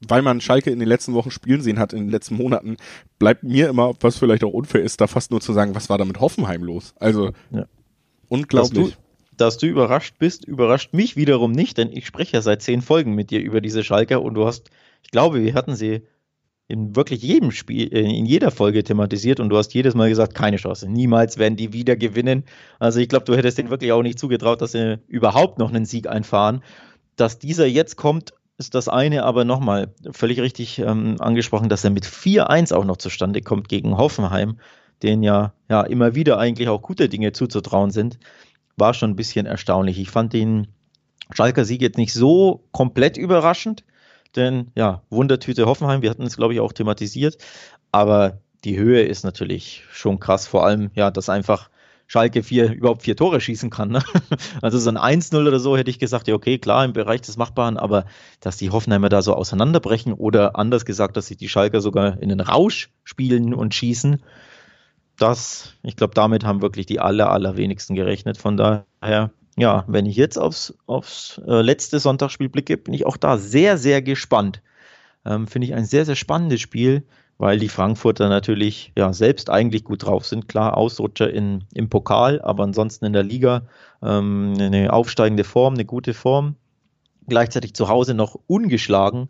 weil 0.00 0.22
man 0.22 0.40
Schalke 0.40 0.70
in 0.70 0.78
den 0.78 0.88
letzten 0.88 1.14
Wochen 1.14 1.30
spielen 1.30 1.62
sehen 1.62 1.78
hat, 1.78 1.92
in 1.92 2.00
den 2.00 2.10
letzten 2.10 2.36
Monaten, 2.36 2.76
bleibt 3.18 3.44
mir 3.44 3.68
immer, 3.68 3.94
was 4.00 4.18
vielleicht 4.18 4.42
auch 4.42 4.52
unfair 4.52 4.82
ist, 4.82 5.00
da 5.00 5.06
fast 5.06 5.30
nur 5.30 5.40
zu 5.40 5.52
sagen, 5.52 5.74
was 5.74 5.88
war 5.88 5.98
da 5.98 6.04
mit 6.04 6.20
Hoffenheim 6.20 6.64
los? 6.64 6.94
Also, 6.98 7.30
ja. 7.50 7.66
unglaublich. 8.28 8.84
Dass 8.84 8.92
du, 8.92 9.34
dass 9.36 9.58
du 9.58 9.66
überrascht 9.66 10.16
bist, 10.18 10.44
überrascht 10.44 10.92
mich 10.92 11.16
wiederum 11.16 11.52
nicht, 11.52 11.78
denn 11.78 11.92
ich 11.92 12.06
spreche 12.06 12.36
ja 12.36 12.42
seit 12.42 12.62
zehn 12.62 12.82
Folgen 12.82 13.14
mit 13.14 13.30
dir 13.30 13.40
über 13.40 13.60
diese 13.60 13.84
Schalke 13.84 14.20
und 14.20 14.34
du 14.34 14.46
hast 14.46 14.70
ich 15.02 15.10
glaube, 15.10 15.42
wir 15.42 15.54
hatten 15.54 15.74
sie 15.74 16.02
in 16.70 16.94
wirklich 16.94 17.22
jedem 17.22 17.50
Spiel, 17.50 17.92
äh, 17.92 18.00
in 18.00 18.26
jeder 18.26 18.52
Folge 18.52 18.84
thematisiert 18.84 19.40
und 19.40 19.48
du 19.48 19.56
hast 19.56 19.74
jedes 19.74 19.94
Mal 19.94 20.08
gesagt, 20.08 20.34
keine 20.34 20.56
Chance. 20.56 20.88
Niemals 20.88 21.36
werden 21.36 21.56
die 21.56 21.72
wieder 21.72 21.96
gewinnen. 21.96 22.44
Also 22.78 23.00
ich 23.00 23.08
glaube, 23.08 23.24
du 23.24 23.36
hättest 23.36 23.58
denen 23.58 23.70
wirklich 23.70 23.90
auch 23.90 24.02
nicht 24.02 24.20
zugetraut, 24.20 24.62
dass 24.62 24.72
sie 24.72 24.98
überhaupt 25.08 25.58
noch 25.58 25.70
einen 25.70 25.84
Sieg 25.84 26.08
einfahren. 26.08 26.62
Dass 27.16 27.40
dieser 27.40 27.66
jetzt 27.66 27.96
kommt, 27.96 28.34
ist 28.56 28.76
das 28.76 28.88
eine, 28.88 29.24
aber 29.24 29.44
nochmal 29.44 29.92
völlig 30.12 30.40
richtig 30.40 30.78
ähm, 30.78 31.16
angesprochen, 31.18 31.68
dass 31.68 31.82
er 31.82 31.90
mit 31.90 32.04
4-1 32.04 32.72
auch 32.72 32.84
noch 32.84 32.98
zustande 32.98 33.42
kommt 33.42 33.68
gegen 33.68 33.96
Hoffenheim, 33.96 34.58
denen 35.02 35.24
ja, 35.24 35.54
ja 35.68 35.82
immer 35.82 36.14
wieder 36.14 36.38
eigentlich 36.38 36.68
auch 36.68 36.82
gute 36.82 37.08
Dinge 37.08 37.32
zuzutrauen 37.32 37.90
sind, 37.90 38.18
war 38.76 38.94
schon 38.94 39.10
ein 39.10 39.16
bisschen 39.16 39.46
erstaunlich. 39.46 39.98
Ich 39.98 40.10
fand 40.10 40.32
den 40.34 40.68
Schalker 41.32 41.64
Sieg 41.64 41.82
jetzt 41.82 41.98
nicht 41.98 42.12
so 42.12 42.64
komplett 42.70 43.16
überraschend, 43.16 43.82
denn 44.36 44.70
ja, 44.74 45.02
Wundertüte 45.10 45.66
Hoffenheim, 45.66 46.02
wir 46.02 46.10
hatten 46.10 46.24
es, 46.24 46.36
glaube 46.36 46.54
ich, 46.54 46.60
auch 46.60 46.72
thematisiert. 46.72 47.38
Aber 47.92 48.38
die 48.64 48.78
Höhe 48.78 49.02
ist 49.02 49.24
natürlich 49.24 49.84
schon 49.90 50.20
krass. 50.20 50.46
Vor 50.46 50.64
allem, 50.64 50.90
ja, 50.94 51.10
dass 51.10 51.28
einfach 51.28 51.70
Schalke 52.06 52.42
vier, 52.42 52.72
überhaupt 52.72 53.02
vier 53.02 53.16
Tore 53.16 53.40
schießen 53.40 53.70
kann. 53.70 53.90
Ne? 53.90 54.02
Also 54.62 54.78
so 54.78 54.90
ein 54.90 54.98
1-0 54.98 55.46
oder 55.46 55.60
so 55.60 55.76
hätte 55.76 55.90
ich 55.90 56.00
gesagt, 56.00 56.26
ja, 56.26 56.34
okay, 56.34 56.58
klar, 56.58 56.84
im 56.84 56.92
Bereich 56.92 57.20
des 57.20 57.36
Machbaren, 57.36 57.76
aber 57.76 58.04
dass 58.40 58.56
die 58.56 58.70
Hoffenheimer 58.70 59.08
da 59.08 59.22
so 59.22 59.34
auseinanderbrechen 59.34 60.12
oder 60.12 60.56
anders 60.56 60.84
gesagt, 60.84 61.16
dass 61.16 61.28
sich 61.28 61.36
die 61.36 61.48
Schalker 61.48 61.80
sogar 61.80 62.20
in 62.20 62.28
den 62.28 62.40
Rausch 62.40 62.90
spielen 63.04 63.54
und 63.54 63.74
schießen, 63.74 64.20
das, 65.18 65.74
ich 65.82 65.96
glaube, 65.96 66.14
damit 66.14 66.44
haben 66.44 66.62
wirklich 66.62 66.86
die 66.86 66.98
aller, 66.98 67.30
allerwenigsten 67.30 67.94
gerechnet. 67.94 68.38
Von 68.38 68.56
daher, 68.56 69.30
ja, 69.60 69.84
wenn 69.86 70.06
ich 70.06 70.16
jetzt 70.16 70.38
aufs, 70.38 70.74
aufs 70.86 71.40
äh, 71.46 71.60
letzte 71.60 72.00
Sonntagsspiel 72.00 72.48
blicke, 72.48 72.78
bin 72.78 72.94
ich 72.94 73.04
auch 73.04 73.18
da 73.18 73.36
sehr, 73.36 73.76
sehr 73.76 74.00
gespannt. 74.00 74.62
Ähm, 75.26 75.46
Finde 75.46 75.66
ich 75.66 75.74
ein 75.74 75.84
sehr, 75.84 76.06
sehr 76.06 76.16
spannendes 76.16 76.62
Spiel, 76.62 77.04
weil 77.36 77.58
die 77.58 77.68
Frankfurter 77.68 78.30
natürlich 78.30 78.92
ja 78.96 79.12
selbst 79.12 79.50
eigentlich 79.50 79.84
gut 79.84 80.06
drauf 80.06 80.26
sind. 80.26 80.48
Klar, 80.48 80.78
Ausrutscher 80.78 81.30
in, 81.30 81.64
im 81.74 81.90
Pokal, 81.90 82.40
aber 82.40 82.64
ansonsten 82.64 83.04
in 83.04 83.12
der 83.12 83.22
Liga 83.22 83.62
ähm, 84.02 84.54
eine 84.58 84.92
aufsteigende 84.94 85.44
Form, 85.44 85.74
eine 85.74 85.84
gute 85.84 86.14
Form. 86.14 86.56
Gleichzeitig 87.28 87.74
zu 87.74 87.88
Hause 87.88 88.14
noch 88.14 88.38
ungeschlagen, 88.46 89.28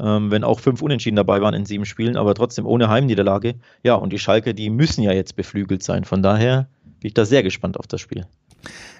ähm, 0.00 0.30
wenn 0.30 0.44
auch 0.44 0.60
fünf 0.60 0.80
Unentschieden 0.80 1.16
dabei 1.16 1.42
waren 1.42 1.52
in 1.52 1.66
sieben 1.66 1.84
Spielen, 1.84 2.16
aber 2.16 2.34
trotzdem 2.34 2.64
ohne 2.64 2.88
Heimniederlage. 2.88 3.56
Ja, 3.82 3.96
und 3.96 4.14
die 4.14 4.18
Schalke, 4.18 4.54
die 4.54 4.70
müssen 4.70 5.02
ja 5.02 5.12
jetzt 5.12 5.36
beflügelt 5.36 5.82
sein. 5.82 6.04
Von 6.04 6.22
daher 6.22 6.68
bin 7.00 7.08
ich 7.08 7.14
da 7.14 7.26
sehr 7.26 7.42
gespannt 7.42 7.78
auf 7.78 7.86
das 7.86 8.00
Spiel. 8.00 8.26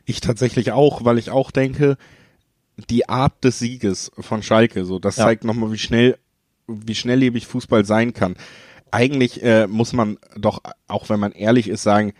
Ich 0.04 0.20
tatsächlich 0.20 0.72
auch, 0.72 1.04
weil 1.04 1.18
ich 1.18 1.30
auch 1.30 1.50
denke, 1.50 1.96
die 2.90 3.08
Art 3.08 3.44
des 3.44 3.58
Sieges 3.58 4.10
von 4.18 4.42
Schalke, 4.42 4.84
so 4.84 4.98
das 4.98 5.16
ja. 5.16 5.24
zeigt 5.24 5.44
nochmal, 5.44 5.72
wie 5.72 5.78
schnell, 5.78 6.18
wie 6.66 6.94
schnelllebig 6.94 7.46
Fußball 7.46 7.84
sein 7.84 8.12
kann. 8.12 8.36
Eigentlich 8.90 9.42
äh, 9.42 9.66
muss 9.66 9.92
man 9.92 10.18
doch, 10.36 10.60
auch 10.86 11.08
wenn 11.08 11.20
man 11.20 11.32
ehrlich 11.32 11.68
ist, 11.68 11.82
sagen, 11.82 12.14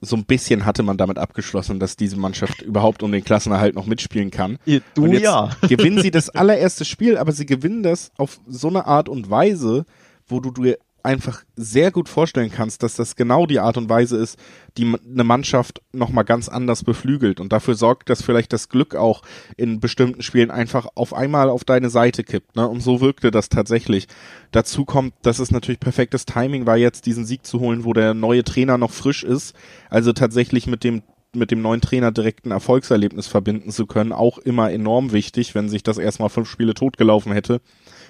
so 0.00 0.16
ein 0.16 0.24
bisschen 0.24 0.64
hatte 0.64 0.82
man 0.82 0.96
damit 0.96 1.18
abgeschlossen, 1.18 1.78
dass 1.78 1.96
diese 1.96 2.16
Mannschaft 2.16 2.62
überhaupt 2.62 3.02
um 3.02 3.12
den 3.12 3.22
Klassenerhalt 3.22 3.74
noch 3.74 3.86
mitspielen 3.86 4.30
kann. 4.30 4.58
Du 4.94 5.04
und 5.04 5.12
jetzt 5.12 5.22
ja. 5.22 5.50
gewinnen 5.68 6.00
sie 6.00 6.10
das 6.10 6.30
allererste 6.30 6.84
Spiel, 6.84 7.18
aber 7.18 7.32
sie 7.32 7.46
gewinnen 7.46 7.82
das 7.82 8.10
auf 8.16 8.40
so 8.48 8.68
eine 8.68 8.86
Art 8.86 9.08
und 9.08 9.30
Weise, 9.30 9.84
wo 10.26 10.40
du 10.40 10.50
dir 10.50 10.78
einfach 11.04 11.42
sehr 11.56 11.90
gut 11.90 12.08
vorstellen 12.08 12.50
kannst, 12.50 12.82
dass 12.82 12.94
das 12.94 13.16
genau 13.16 13.46
die 13.46 13.60
Art 13.60 13.76
und 13.76 13.88
Weise 13.88 14.16
ist, 14.16 14.38
die 14.78 14.84
eine 14.84 15.24
Mannschaft 15.24 15.82
nochmal 15.92 16.24
ganz 16.24 16.48
anders 16.48 16.84
beflügelt 16.84 17.40
und 17.40 17.52
dafür 17.52 17.74
sorgt, 17.74 18.08
dass 18.08 18.22
vielleicht 18.22 18.52
das 18.52 18.68
Glück 18.68 18.94
auch 18.94 19.22
in 19.56 19.80
bestimmten 19.80 20.22
Spielen 20.22 20.50
einfach 20.50 20.86
auf 20.94 21.14
einmal 21.14 21.50
auf 21.50 21.64
deine 21.64 21.90
Seite 21.90 22.24
kippt. 22.24 22.56
Ne? 22.56 22.66
Und 22.66 22.80
so 22.80 23.00
wirkte 23.00 23.30
das 23.30 23.48
tatsächlich. 23.48 24.06
Dazu 24.50 24.84
kommt, 24.84 25.14
dass 25.22 25.38
es 25.38 25.50
natürlich 25.50 25.80
perfektes 25.80 26.24
Timing 26.24 26.66
war, 26.66 26.76
jetzt 26.76 27.06
diesen 27.06 27.24
Sieg 27.24 27.44
zu 27.46 27.60
holen, 27.60 27.84
wo 27.84 27.92
der 27.92 28.14
neue 28.14 28.44
Trainer 28.44 28.78
noch 28.78 28.92
frisch 28.92 29.24
ist. 29.24 29.54
Also 29.90 30.12
tatsächlich 30.12 30.66
mit 30.66 30.84
dem 30.84 31.02
mit 31.34 31.50
dem 31.50 31.62
neuen 31.62 31.80
Trainer 31.80 32.12
direkt 32.12 32.44
ein 32.44 32.50
Erfolgserlebnis 32.50 33.26
verbinden 33.26 33.70
zu 33.70 33.86
können, 33.86 34.12
auch 34.12 34.38
immer 34.38 34.70
enorm 34.70 35.12
wichtig, 35.12 35.54
wenn 35.54 35.68
sich 35.68 35.82
das 35.82 35.98
erstmal 35.98 36.28
fünf 36.28 36.48
Spiele 36.48 36.74
totgelaufen 36.74 37.32
hätte, 37.32 37.60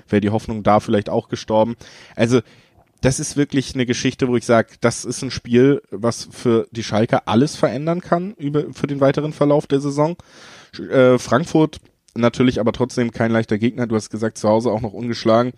wäre 0.09 0.21
die 0.21 0.31
Hoffnung 0.31 0.63
da 0.63 0.81
vielleicht 0.81 1.09
auch 1.09 1.29
gestorben. 1.29 1.77
Also 2.17 2.41
das 3.03 3.19
ist 3.19 3.37
wirklich 3.37 3.75
eine 3.75 3.85
Geschichte, 3.85 4.29
wo 4.29 4.37
ich 4.37 4.47
sage, 4.47 4.75
das 4.81 5.05
ist 5.05 5.23
ein 5.23 5.33
Spiel, 5.33 5.83
was 5.91 6.29
für 6.31 6.69
die 6.71 6.85
Schalker 6.85 7.23
alles 7.27 7.57
verändern 7.57 8.01
kann 8.01 8.33
über, 8.35 8.73
für 8.73 8.87
den 8.87 9.01
weiteren 9.01 9.33
Verlauf 9.33 9.67
der 9.67 9.81
Saison. 9.81 10.17
Äh, 10.79 11.19
Frankfurt 11.19 11.81
natürlich 12.15 12.61
aber 12.61 12.73
trotzdem 12.73 13.11
kein 13.11 13.33
leichter 13.33 13.59
Gegner. 13.59 13.89
Du 13.89 13.97
hast 13.97 14.11
gesagt, 14.11 14.39
zu 14.39 14.49
Hause 14.49 14.71
auch 14.71 14.81
noch 14.81 14.93
ungeschlagen 14.93 15.53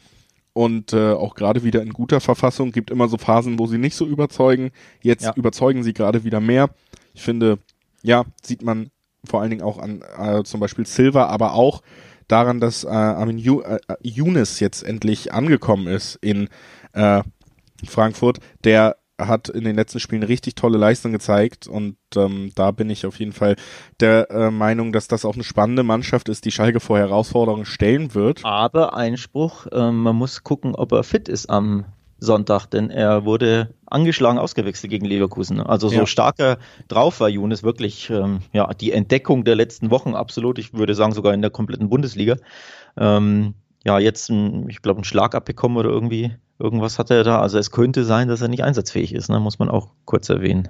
und 0.55 0.95
äh, 0.95 1.13
auch 1.13 1.35
gerade 1.35 1.65
wieder 1.65 1.83
in 1.83 1.93
guter 1.93 2.21
Verfassung. 2.21 2.73
Gibt 2.73 2.91
immer 2.91 3.09
so 3.09 3.19
Phasen, 3.19 3.59
wo 3.59 3.67
sie 3.67 3.79
nicht 3.79 3.95
so 3.95 4.07
überzeugen. 4.07 4.71
Jetzt 5.03 5.25
ja. 5.25 5.35
überzeugen 5.37 5.83
sie 5.83 5.93
gerade 5.93 6.25
wieder 6.25 6.41
mehr. 6.41 6.71
Ich 7.13 7.23
finde, 7.23 7.59
ja, 8.03 8.25
sieht 8.43 8.63
man 8.63 8.91
vor 9.23 9.43
allen 9.43 9.51
Dingen 9.51 9.63
auch 9.63 9.79
an 9.79 10.03
äh, 10.19 10.45
zum 10.45 10.61
Beispiel 10.61 10.87
Silva, 10.87 11.27
aber 11.27 11.53
auch 11.53 11.83
daran, 12.27 12.61
dass 12.61 12.85
äh, 12.85 12.89
Armin 12.89 13.39
äh, 13.39 13.79
Younes 14.03 14.61
jetzt 14.61 14.83
endlich 14.83 15.35
angekommen 15.35 15.89
ist 15.89 16.17
in 16.23 16.49
äh, 16.95 17.23
Frankfurt, 17.87 18.39
der 18.65 18.97
hat 19.19 19.49
in 19.49 19.65
den 19.65 19.77
letzten 19.77 20.01
Spielen 20.01 20.25
richtig 20.25 20.57
tolle 20.57 20.79
Leistung 20.79 21.13
gezeigt 21.13 21.69
und 21.69 21.97
ähm, 22.17 22.51
da 22.55 22.73
bin 22.73 22.91
ich 22.91 23.07
auf 23.07 23.19
jeden 23.21 23.33
Fall 23.33 23.55
der 24.01 24.31
äh, 24.31 24.51
Meinung, 24.51 24.93
dass 24.93 25.07
das 25.07 25.25
auch 25.25 25.35
eine 25.35 25.45
spannende 25.45 25.85
Mannschaft 25.85 26.29
ist, 26.29 26.45
die 26.45 26.51
Schalke 26.51 26.81
vor 26.81 26.99
Herausforderungen 26.99 27.65
stellen 27.65 28.15
wird. 28.15 28.45
Aber 28.45 28.97
Einspruch, 28.97 29.67
äh, 29.71 29.93
man 29.93 30.17
muss 30.17 30.43
gucken, 30.43 30.75
ob 30.75 30.93
er 30.93 31.05
fit 31.05 31.29
ist 31.29 31.49
am 31.49 31.85
Sonntag, 32.19 32.67
denn 32.67 32.91
er 32.91 33.25
wurde 33.25 33.75
angeschlagen 33.87 34.39
ausgewechselt 34.39 34.91
gegen 34.91 35.07
Leverkusen. 35.07 35.61
Also 35.61 35.89
so 35.89 36.01
ja. 36.01 36.07
starker 36.07 36.59
drauf 36.89 37.21
war 37.21 37.29
Younes 37.29 37.63
wirklich 37.63 38.11
ähm, 38.11 38.41
ja 38.53 38.73
die 38.75 38.93
Entdeckung 38.93 39.45
der 39.45 39.55
letzten 39.55 39.91
Wochen 39.91 40.15
absolut. 40.15 40.59
Ich 40.59 40.75
würde 40.75 40.95
sagen 40.95 41.13
sogar 41.13 41.35
in 41.35 41.43
der 41.43 41.51
kompletten 41.51 41.89
Bundesliga. 41.89 42.37
Ähm, 42.97 43.55
ja, 43.85 43.99
jetzt, 43.99 44.31
ein, 44.31 44.69
ich 44.69 44.83
glaube, 44.83 44.99
einen 44.99 45.05
Schlag 45.05 45.35
abbekommen 45.35 45.77
oder 45.77 45.91
irgendwie 45.91 46.33
Irgendwas 46.59 46.99
hat 46.99 47.11
er 47.11 47.25
da. 47.25 47.41
Also 47.41 47.59
es 47.59 47.71
könnte 47.71 48.05
sein, 48.05 48.29
dass 48.29 48.41
er 48.41 48.49
nicht 48.49 48.63
einsatzfähig 48.63 49.15
ist, 49.15 49.29
ne? 49.29 49.41
muss 49.41 49.59
man 49.59 49.69
auch 49.69 49.89
kurz 50.05 50.29
erwähnen. 50.29 50.69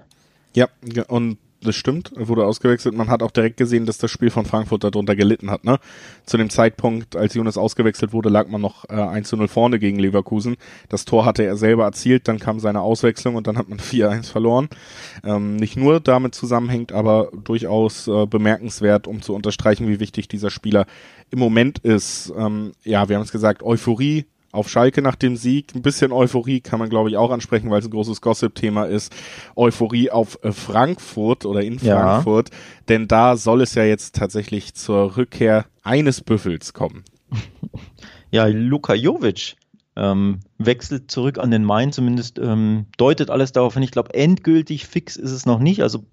Ja, 0.55 0.69
und 1.09 1.39
das 1.65 1.77
stimmt, 1.77 2.13
wurde 2.15 2.47
ausgewechselt. 2.47 2.95
Man 2.95 3.09
hat 3.09 3.23
auch 3.23 3.31
direkt 3.31 3.57
gesehen, 3.57 3.87
dass 3.87 3.99
das 3.99 4.11
Spiel 4.11 4.31
von 4.31 4.45
Frankfurt 4.45 4.85
darunter 4.85 5.17
gelitten 5.17 5.51
hat. 5.51 5.65
Ne? 5.65 5.79
Zu 6.27 6.37
dem 6.37 6.51
Zeitpunkt, 6.51 7.17
als 7.17 7.35
Jonas 7.35 7.59
ausgewechselt 7.59 8.13
wurde, 8.13 8.29
lag 8.29 8.49
man 8.49 8.61
noch 8.61 8.89
äh, 8.89 8.95
1 8.95 9.29
zu 9.29 9.37
0 9.37 9.49
vorne 9.49 9.79
gegen 9.79 9.99
Leverkusen. 9.99 10.57
Das 10.89 11.05
Tor 11.05 11.25
hatte 11.25 11.43
er 11.43 11.57
selber 11.57 11.85
erzielt, 11.85 12.29
dann 12.29 12.39
kam 12.39 12.61
seine 12.61 12.81
Auswechslung 12.81 13.35
und 13.35 13.47
dann 13.47 13.59
hat 13.59 13.69
man 13.69 13.79
4-1 13.81 14.31
verloren. 14.31 14.69
Ähm, 15.25 15.57
nicht 15.57 15.77
nur 15.77 16.01
damit 16.01 16.35
zusammenhängt, 16.35 16.93
aber 16.93 17.31
durchaus 17.33 18.07
äh, 18.09 18.27
bemerkenswert, 18.27 19.07
um 19.07 19.23
zu 19.23 19.35
unterstreichen, 19.35 19.89
wie 19.89 20.01
wichtig 20.01 20.29
dieser 20.29 20.51
Spieler 20.51 20.87
im 21.31 21.39
Moment 21.39 21.79
ist. 21.81 22.33
Ähm, 22.37 22.73
ja, 22.85 23.09
wir 23.09 23.17
haben 23.17 23.25
es 23.25 23.33
gesagt, 23.33 23.63
Euphorie 23.63 24.27
auf 24.55 24.69
Schalke 24.69 25.03
nach 25.03 25.17
dem 25.17 25.37
Sieg. 25.37 25.75
Ein 25.75 25.83
bisschen 25.83 26.13
Euphorie 26.13 26.61
kann 26.61 26.79
man, 26.79 26.89
glaube 26.89 27.11
ich, 27.11 27.17
auch 27.17 27.31
ansprechen, 27.31 27.71
weil 27.71 27.81
es 27.81 27.87
ein 27.87 27.91
großes 27.91 28.21
Gossip-Thema 28.21 28.85
ist. 28.85 29.15
Euphorie 29.57 30.11
auf 30.11 30.39
äh, 30.43 30.53
Frankfurt 30.53 31.45
oder 31.45 31.63
in 31.63 31.79
Frankfurt. 31.79 32.51
Ja. 32.51 32.57
Denn 32.89 33.09
da 33.09 33.37
soll 33.37 33.63
es 33.63 33.75
ja 33.75 33.85
jetzt 33.85 34.15
tatsächlich 34.15 34.75
zur 34.75 35.17
Rückkehr 35.17 35.67
eines 35.83 36.21
Büffels 36.21 36.73
kommen. 36.73 37.05
Ja, 38.31 38.47
Luka 38.47 38.95
Jovic 38.95 39.55
ähm, 39.95 40.41
wechselt 40.59 41.09
zurück 41.09 41.39
an 41.39 41.53
den 41.53 41.63
Main, 41.63 41.93
zumindest 41.93 42.41
ähm, 42.41 42.87
deutet 42.97 43.31
alles 43.31 43.53
darauf 43.53 43.75
hin. 43.75 43.85
Ich 43.85 43.93
glaube, 43.93 44.13
endgültig 44.13 44.89
fix 44.89 45.15
ist 45.15 45.31
es 45.31 45.47
noch 45.47 45.61
nicht. 45.61 45.83
Also 45.83 46.05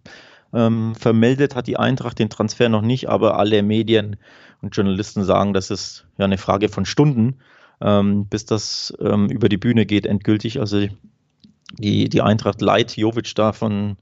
ähm, 0.54 0.94
vermeldet 0.94 1.56
hat 1.56 1.66
die 1.66 1.78
Eintracht 1.78 2.20
den 2.20 2.30
Transfer 2.30 2.70
noch 2.70 2.84
nicht, 2.84 3.10
aber 3.10 3.40
alle 3.40 3.64
Medien 3.64 4.18
und 4.62 4.76
Journalisten 4.76 5.24
sagen, 5.24 5.54
dass 5.54 5.72
es 5.72 6.06
ja 6.18 6.26
eine 6.26 6.38
Frage 6.38 6.70
von 6.70 6.86
Stunden, 6.86 7.38
ähm, 7.82 8.28
bis 8.28 8.46
das 8.46 8.94
ähm, 9.02 9.30
über 9.30 9.50
die 9.50 9.58
Bühne 9.58 9.86
geht, 9.86 10.06
endgültig. 10.06 10.60
Also 10.60 10.88
die, 11.78 12.10
die 12.10 12.22
Eintracht 12.22 12.62
leiht 12.62 12.98
Jovic 12.98 13.34
da 13.36 13.54
von 13.54 13.98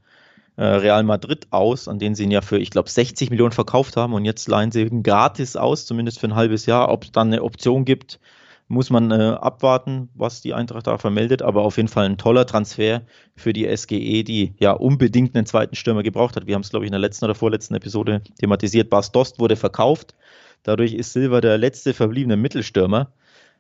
äh, 0.58 0.64
Real 0.64 1.04
Madrid 1.04 1.48
aus, 1.52 1.88
an 1.88 2.00
denen 2.00 2.16
sie 2.16 2.24
ihn 2.24 2.32
ja 2.32 2.42
für, 2.42 2.60
ich 2.60 2.72
glaube, 2.72 2.90
60 2.90 3.30
Millionen 3.30 3.52
verkauft 3.52 3.96
haben 3.96 4.14
und 4.14 4.26
jetzt 4.26 4.48
leihen 4.48 4.72
sie 4.72 4.84
ihn 4.84 5.04
gratis 5.04 5.56
aus, 5.56 5.86
zumindest 5.86 6.20
für 6.20 6.28
ein 6.28 6.36
halbes 6.36 6.66
Jahr. 6.66 6.90
Ob 6.90 7.06
es 7.06 7.12
dann 7.12 7.28
eine 7.28 7.44
Option 7.44 7.86
gibt, 7.86 8.20
muss 8.68 8.92
man 8.92 9.12
äh, 9.12 9.16
abwarten, 9.16 10.10
was 10.14 10.42
die 10.42 10.54
Eintracht 10.54 10.86
da 10.86 10.98
vermeldet, 10.98 11.42
aber 11.42 11.64
auf 11.64 11.78
jeden 11.78 11.88
Fall 11.88 12.06
ein 12.06 12.18
toller 12.18 12.46
Transfer 12.46 13.02
für 13.36 13.52
die 13.52 13.66
SGE, 13.76 14.24
die 14.24 14.54
ja 14.60 14.74
unbedingt 14.74 15.36
einen 15.36 15.48
zweiten 15.48 15.76
Stürmer 15.76 16.04
gebraucht 16.04 16.36
hat. 16.36 16.46
Wir 16.46 16.56
haben 16.56 16.62
es, 16.62 16.70
glaube 16.70 16.86
ich, 16.86 16.90
in 16.90 16.94
der 16.94 17.00
letzten 17.00 17.26
oder 17.26 17.36
vorletzten 17.36 17.74
Episode 17.74 18.22
thematisiert. 18.40 18.90
Bas 18.92 19.12
Dost 19.12 19.40
wurde 19.40 19.56
verkauft. 19.56 20.14
Dadurch 20.64 20.94
ist 20.94 21.14
Silva 21.14 21.42
der 21.42 21.58
letzte 21.58 21.94
verbliebene 21.94 22.38
Mittelstürmer. 22.38 23.12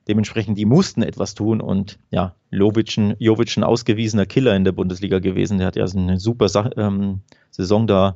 Dementsprechend, 0.09 0.57
die 0.57 0.65
mussten 0.65 1.03
etwas 1.03 1.35
tun 1.35 1.61
und 1.61 1.99
ja, 2.09 2.33
Jovic 2.49 2.97
ein 2.97 3.63
ausgewiesener 3.63 4.25
Killer 4.25 4.55
in 4.55 4.63
der 4.63 4.71
Bundesliga 4.71 5.19
gewesen. 5.19 5.59
Der 5.59 5.67
hat 5.67 5.75
ja 5.75 5.85
eine 5.85 6.19
super 6.19 6.49
Sa 6.49 6.69
ähm, 6.75 7.21
Saison 7.51 7.85
da 7.85 8.15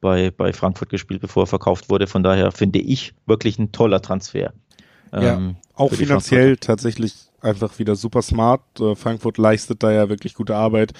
bei, 0.00 0.32
bei 0.32 0.52
Frankfurt 0.52 0.88
gespielt, 0.88 1.20
bevor 1.20 1.44
er 1.44 1.46
verkauft 1.46 1.90
wurde. 1.90 2.08
Von 2.08 2.24
daher 2.24 2.50
finde 2.50 2.80
ich 2.80 3.14
wirklich 3.26 3.58
ein 3.58 3.70
toller 3.70 4.02
Transfer. 4.02 4.52
Ja, 5.12 5.36
ähm, 5.36 5.56
auch 5.74 5.92
finanziell 5.92 6.56
tatsächlich 6.56 7.14
einfach 7.40 7.78
wieder 7.78 7.94
super 7.94 8.22
smart. 8.22 8.62
Äh, 8.80 8.94
Frankfurt 8.96 9.38
leistet 9.38 9.82
da 9.82 9.92
ja 9.92 10.08
wirklich 10.08 10.34
gute 10.34 10.56
Arbeit 10.56 10.92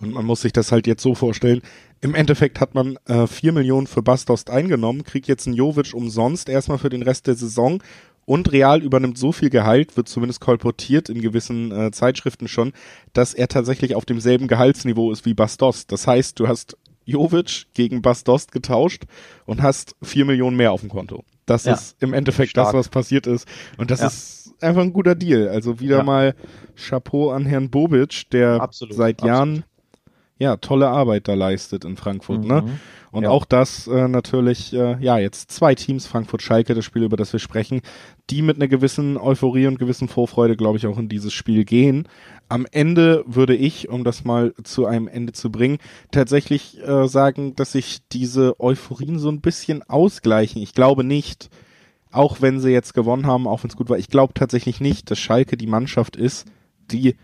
und 0.00 0.12
man 0.12 0.26
muss 0.26 0.40
sich 0.40 0.52
das 0.52 0.72
halt 0.72 0.86
jetzt 0.86 1.02
so 1.02 1.14
vorstellen. 1.14 1.62
Im 2.00 2.14
Endeffekt 2.14 2.60
hat 2.60 2.74
man 2.74 2.98
äh, 3.06 3.26
4 3.26 3.52
Millionen 3.52 3.86
für 3.86 4.02
Bastost 4.02 4.50
eingenommen, 4.50 5.04
kriegt 5.04 5.28
jetzt 5.28 5.46
einen 5.46 5.56
Jovic 5.56 5.94
umsonst 5.94 6.48
erstmal 6.48 6.78
für 6.78 6.90
den 6.90 7.02
Rest 7.02 7.26
der 7.26 7.36
Saison 7.36 7.82
und 8.26 8.52
Real 8.52 8.82
übernimmt 8.82 9.18
so 9.18 9.32
viel 9.32 9.50
Gehalt, 9.50 9.96
wird 9.96 10.08
zumindest 10.08 10.40
kolportiert 10.40 11.08
in 11.08 11.20
gewissen 11.20 11.72
äh, 11.72 11.90
Zeitschriften 11.90 12.48
schon, 12.48 12.72
dass 13.12 13.34
er 13.34 13.48
tatsächlich 13.48 13.94
auf 13.94 14.04
demselben 14.04 14.48
Gehaltsniveau 14.48 15.12
ist 15.12 15.26
wie 15.26 15.34
Bastos. 15.34 15.86
Das 15.86 16.06
heißt, 16.06 16.38
du 16.40 16.48
hast 16.48 16.76
Jovic 17.04 17.66
gegen 17.74 18.02
Bastos 18.02 18.48
getauscht 18.48 19.04
und 19.44 19.62
hast 19.62 19.94
vier 20.02 20.24
Millionen 20.24 20.56
mehr 20.56 20.72
auf 20.72 20.80
dem 20.80 20.90
Konto. 20.90 21.24
Das 21.46 21.64
ja. 21.64 21.74
ist 21.74 21.96
im 22.00 22.14
Endeffekt 22.14 22.50
Stark. 22.50 22.68
das, 22.68 22.74
was 22.74 22.88
passiert 22.88 23.26
ist. 23.26 23.46
Und 23.76 23.90
das 23.90 24.00
ja. 24.00 24.06
ist 24.06 24.54
einfach 24.60 24.82
ein 24.82 24.92
guter 24.92 25.14
Deal. 25.14 25.48
Also 25.48 25.80
wieder 25.80 25.98
ja. 25.98 26.02
mal 26.02 26.34
Chapeau 26.76 27.30
an 27.30 27.44
Herrn 27.44 27.70
Bobic, 27.70 28.30
der 28.30 28.60
absolut, 28.60 28.94
seit 28.94 29.22
Jahren 29.22 29.50
absolut. 29.50 29.73
Ja 30.38 30.56
tolle 30.56 30.88
Arbeit 30.88 31.28
da 31.28 31.34
leistet 31.34 31.84
in 31.84 31.96
Frankfurt. 31.96 32.44
Ne? 32.44 32.62
Mhm. 32.62 32.66
Ne? 32.66 32.80
Und 33.12 33.22
ja. 33.24 33.30
auch 33.30 33.44
das 33.44 33.86
äh, 33.86 34.08
natürlich, 34.08 34.72
äh, 34.72 34.96
ja, 35.00 35.18
jetzt 35.18 35.52
zwei 35.52 35.76
Teams, 35.76 36.06
Frankfurt-Schalke, 36.06 36.74
das 36.74 36.84
Spiel, 36.84 37.04
über 37.04 37.16
das 37.16 37.32
wir 37.32 37.38
sprechen, 37.38 37.80
die 38.28 38.42
mit 38.42 38.56
einer 38.56 38.66
gewissen 38.66 39.16
Euphorie 39.16 39.68
und 39.68 39.78
gewissen 39.78 40.08
Vorfreude, 40.08 40.56
glaube 40.56 40.78
ich, 40.78 40.86
auch 40.88 40.98
in 40.98 41.08
dieses 41.08 41.32
Spiel 41.32 41.64
gehen. 41.64 42.08
Am 42.48 42.66
Ende 42.72 43.22
würde 43.26 43.54
ich, 43.54 43.88
um 43.88 44.02
das 44.02 44.24
mal 44.24 44.52
zu 44.64 44.86
einem 44.86 45.06
Ende 45.06 45.32
zu 45.32 45.52
bringen, 45.52 45.78
tatsächlich 46.10 46.80
äh, 46.84 47.06
sagen, 47.06 47.54
dass 47.54 47.72
sich 47.72 48.00
diese 48.10 48.58
Euphorien 48.58 49.20
so 49.20 49.28
ein 49.28 49.40
bisschen 49.40 49.82
ausgleichen. 49.84 50.60
Ich 50.60 50.74
glaube 50.74 51.04
nicht, 51.04 51.50
auch 52.10 52.40
wenn 52.40 52.58
sie 52.58 52.70
jetzt 52.70 52.94
gewonnen 52.94 53.26
haben, 53.26 53.46
auch 53.46 53.62
wenn 53.62 53.70
es 53.70 53.76
gut 53.76 53.88
war, 53.88 53.98
ich 53.98 54.08
glaube 54.08 54.34
tatsächlich 54.34 54.80
nicht, 54.80 55.10
dass 55.10 55.20
Schalke 55.20 55.56
die 55.56 55.68
Mannschaft 55.68 56.16
ist, 56.16 56.46
die 56.90 57.14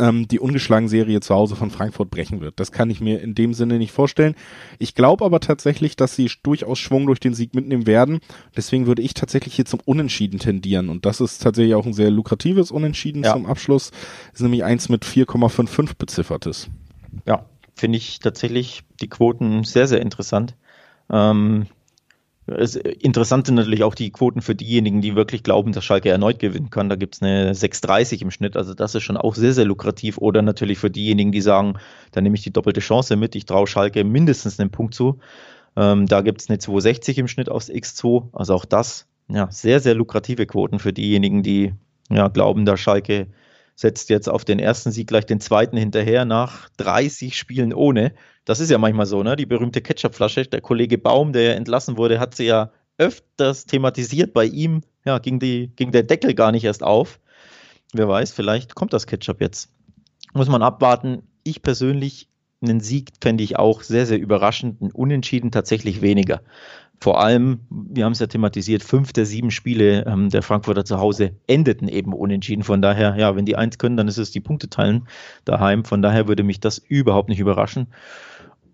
ähm, 0.00 0.26
die 0.26 0.40
ungeschlagen 0.40 0.88
Serie 0.88 1.20
zu 1.20 1.34
Hause 1.34 1.54
von 1.54 1.70
Frankfurt 1.70 2.10
brechen 2.10 2.40
wird. 2.40 2.58
Das 2.58 2.72
kann 2.72 2.90
ich 2.90 3.00
mir 3.00 3.20
in 3.20 3.34
dem 3.34 3.54
Sinne 3.54 3.78
nicht 3.78 3.92
vorstellen. 3.92 4.34
Ich 4.78 4.94
glaube 4.94 5.24
aber 5.24 5.40
tatsächlich, 5.40 5.94
dass 5.94 6.16
sie 6.16 6.30
durchaus 6.42 6.78
Schwung 6.78 7.06
durch 7.06 7.20
den 7.20 7.34
Sieg 7.34 7.54
mitnehmen 7.54 7.86
werden. 7.86 8.20
Deswegen 8.56 8.86
würde 8.86 9.02
ich 9.02 9.14
tatsächlich 9.14 9.54
hier 9.54 9.66
zum 9.66 9.80
Unentschieden 9.84 10.38
tendieren. 10.38 10.88
Und 10.88 11.04
das 11.06 11.20
ist 11.20 11.42
tatsächlich 11.42 11.74
auch 11.74 11.86
ein 11.86 11.92
sehr 11.92 12.10
lukratives 12.10 12.70
Unentschieden 12.70 13.22
ja. 13.22 13.34
zum 13.34 13.46
Abschluss. 13.46 13.90
Das 13.90 14.40
ist 14.40 14.42
nämlich 14.42 14.64
eins 14.64 14.88
mit 14.88 15.04
4,55 15.04 15.92
beziffertes. 15.98 16.70
Ja, 17.26 17.44
finde 17.74 17.98
ich 17.98 18.18
tatsächlich 18.20 18.82
die 19.00 19.08
Quoten 19.08 19.64
sehr, 19.64 19.86
sehr 19.86 20.00
interessant. 20.00 20.56
Ähm, 21.10 21.66
interessant 22.46 23.46
sind 23.46 23.54
natürlich 23.54 23.84
auch 23.84 23.94
die 23.94 24.10
Quoten 24.10 24.40
für 24.40 24.54
diejenigen, 24.54 25.00
die 25.00 25.14
wirklich 25.14 25.42
glauben, 25.42 25.72
dass 25.72 25.84
Schalke 25.84 26.08
erneut 26.08 26.38
gewinnen 26.38 26.70
kann. 26.70 26.88
Da 26.88 26.96
gibt 26.96 27.16
es 27.16 27.22
eine 27.22 27.52
6,30 27.52 28.22
im 28.22 28.30
Schnitt. 28.30 28.56
Also 28.56 28.74
das 28.74 28.94
ist 28.94 29.02
schon 29.02 29.16
auch 29.16 29.34
sehr, 29.34 29.52
sehr 29.52 29.66
lukrativ. 29.66 30.18
Oder 30.18 30.42
natürlich 30.42 30.78
für 30.78 30.90
diejenigen, 30.90 31.32
die 31.32 31.42
sagen, 31.42 31.74
da 32.12 32.20
nehme 32.20 32.34
ich 32.34 32.42
die 32.42 32.52
doppelte 32.52 32.80
Chance 32.80 33.16
mit. 33.16 33.36
Ich 33.36 33.46
traue 33.46 33.66
Schalke 33.66 34.04
mindestens 34.04 34.58
einen 34.58 34.70
Punkt 34.70 34.94
zu. 34.94 35.18
Ähm, 35.76 36.06
da 36.06 36.22
gibt 36.22 36.40
es 36.40 36.48
eine 36.48 36.58
2,60 36.58 37.18
im 37.18 37.28
Schnitt 37.28 37.48
aufs 37.48 37.70
X2. 37.70 38.28
Also 38.32 38.54
auch 38.54 38.64
das, 38.64 39.06
ja, 39.28 39.50
sehr, 39.50 39.80
sehr 39.80 39.94
lukrative 39.94 40.46
Quoten 40.46 40.78
für 40.78 40.92
diejenigen, 40.92 41.42
die 41.42 41.74
ja, 42.10 42.28
glauben, 42.28 42.64
dass 42.64 42.80
Schalke 42.80 43.28
setzt 43.80 44.10
jetzt 44.10 44.28
auf 44.28 44.44
den 44.44 44.58
ersten 44.58 44.90
Sieg 44.90 45.08
gleich 45.08 45.24
den 45.24 45.40
zweiten 45.40 45.78
hinterher 45.78 46.26
nach 46.26 46.68
30 46.76 47.36
Spielen 47.36 47.72
ohne. 47.72 48.12
Das 48.44 48.60
ist 48.60 48.70
ja 48.70 48.76
manchmal 48.76 49.06
so, 49.06 49.22
ne? 49.22 49.36
Die 49.36 49.46
berühmte 49.46 49.80
Ketchupflasche. 49.80 50.44
Der 50.44 50.60
Kollege 50.60 50.98
Baum, 50.98 51.32
der 51.32 51.56
entlassen 51.56 51.96
wurde, 51.96 52.20
hat 52.20 52.34
sie 52.34 52.44
ja 52.44 52.72
öfters 52.98 53.64
thematisiert. 53.64 54.34
Bei 54.34 54.44
ihm 54.44 54.82
ja, 55.06 55.18
ging, 55.18 55.38
die, 55.38 55.72
ging 55.76 55.92
der 55.92 56.02
Deckel 56.02 56.34
gar 56.34 56.52
nicht 56.52 56.64
erst 56.64 56.82
auf. 56.82 57.20
Wer 57.94 58.06
weiß, 58.06 58.32
vielleicht 58.32 58.74
kommt 58.74 58.92
das 58.92 59.06
Ketchup 59.06 59.40
jetzt. 59.40 59.70
Muss 60.34 60.48
man 60.48 60.62
abwarten. 60.62 61.22
Ich 61.42 61.62
persönlich, 61.62 62.28
einen 62.60 62.80
Sieg 62.80 63.12
fände 63.22 63.42
ich 63.42 63.58
auch 63.58 63.80
sehr, 63.80 64.04
sehr 64.04 64.18
überraschend. 64.18 64.82
Ein 64.82 64.90
Unentschieden 64.90 65.50
tatsächlich 65.50 66.02
weniger 66.02 66.42
vor 67.02 67.18
allem, 67.18 67.60
wir 67.70 68.04
haben 68.04 68.12
es 68.12 68.18
ja 68.18 68.26
thematisiert, 68.26 68.82
fünf 68.82 69.14
der 69.14 69.24
sieben 69.24 69.50
Spiele 69.50 70.04
ähm, 70.06 70.28
der 70.28 70.42
Frankfurter 70.42 70.84
zu 70.84 70.98
Hause 70.98 71.32
endeten 71.46 71.88
eben 71.88 72.12
unentschieden. 72.12 72.62
Von 72.62 72.82
daher, 72.82 73.16
ja, 73.16 73.34
wenn 73.34 73.46
die 73.46 73.56
eins 73.56 73.78
können, 73.78 73.96
dann 73.96 74.06
ist 74.06 74.18
es 74.18 74.32
die 74.32 74.40
Punkte 74.40 74.68
teilen 74.68 75.08
daheim. 75.46 75.84
Von 75.86 76.02
daher 76.02 76.28
würde 76.28 76.42
mich 76.42 76.60
das 76.60 76.76
überhaupt 76.76 77.30
nicht 77.30 77.40
überraschen. 77.40 77.86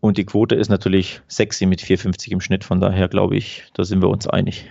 Und 0.00 0.18
die 0.18 0.24
Quote 0.24 0.56
ist 0.56 0.68
natürlich 0.68 1.22
sexy 1.28 1.66
mit 1.66 1.80
4,50 1.80 2.32
im 2.32 2.40
Schnitt. 2.40 2.64
Von 2.64 2.80
daher 2.80 3.06
glaube 3.06 3.36
ich, 3.36 3.62
da 3.74 3.84
sind 3.84 4.02
wir 4.02 4.08
uns 4.08 4.26
einig. 4.26 4.68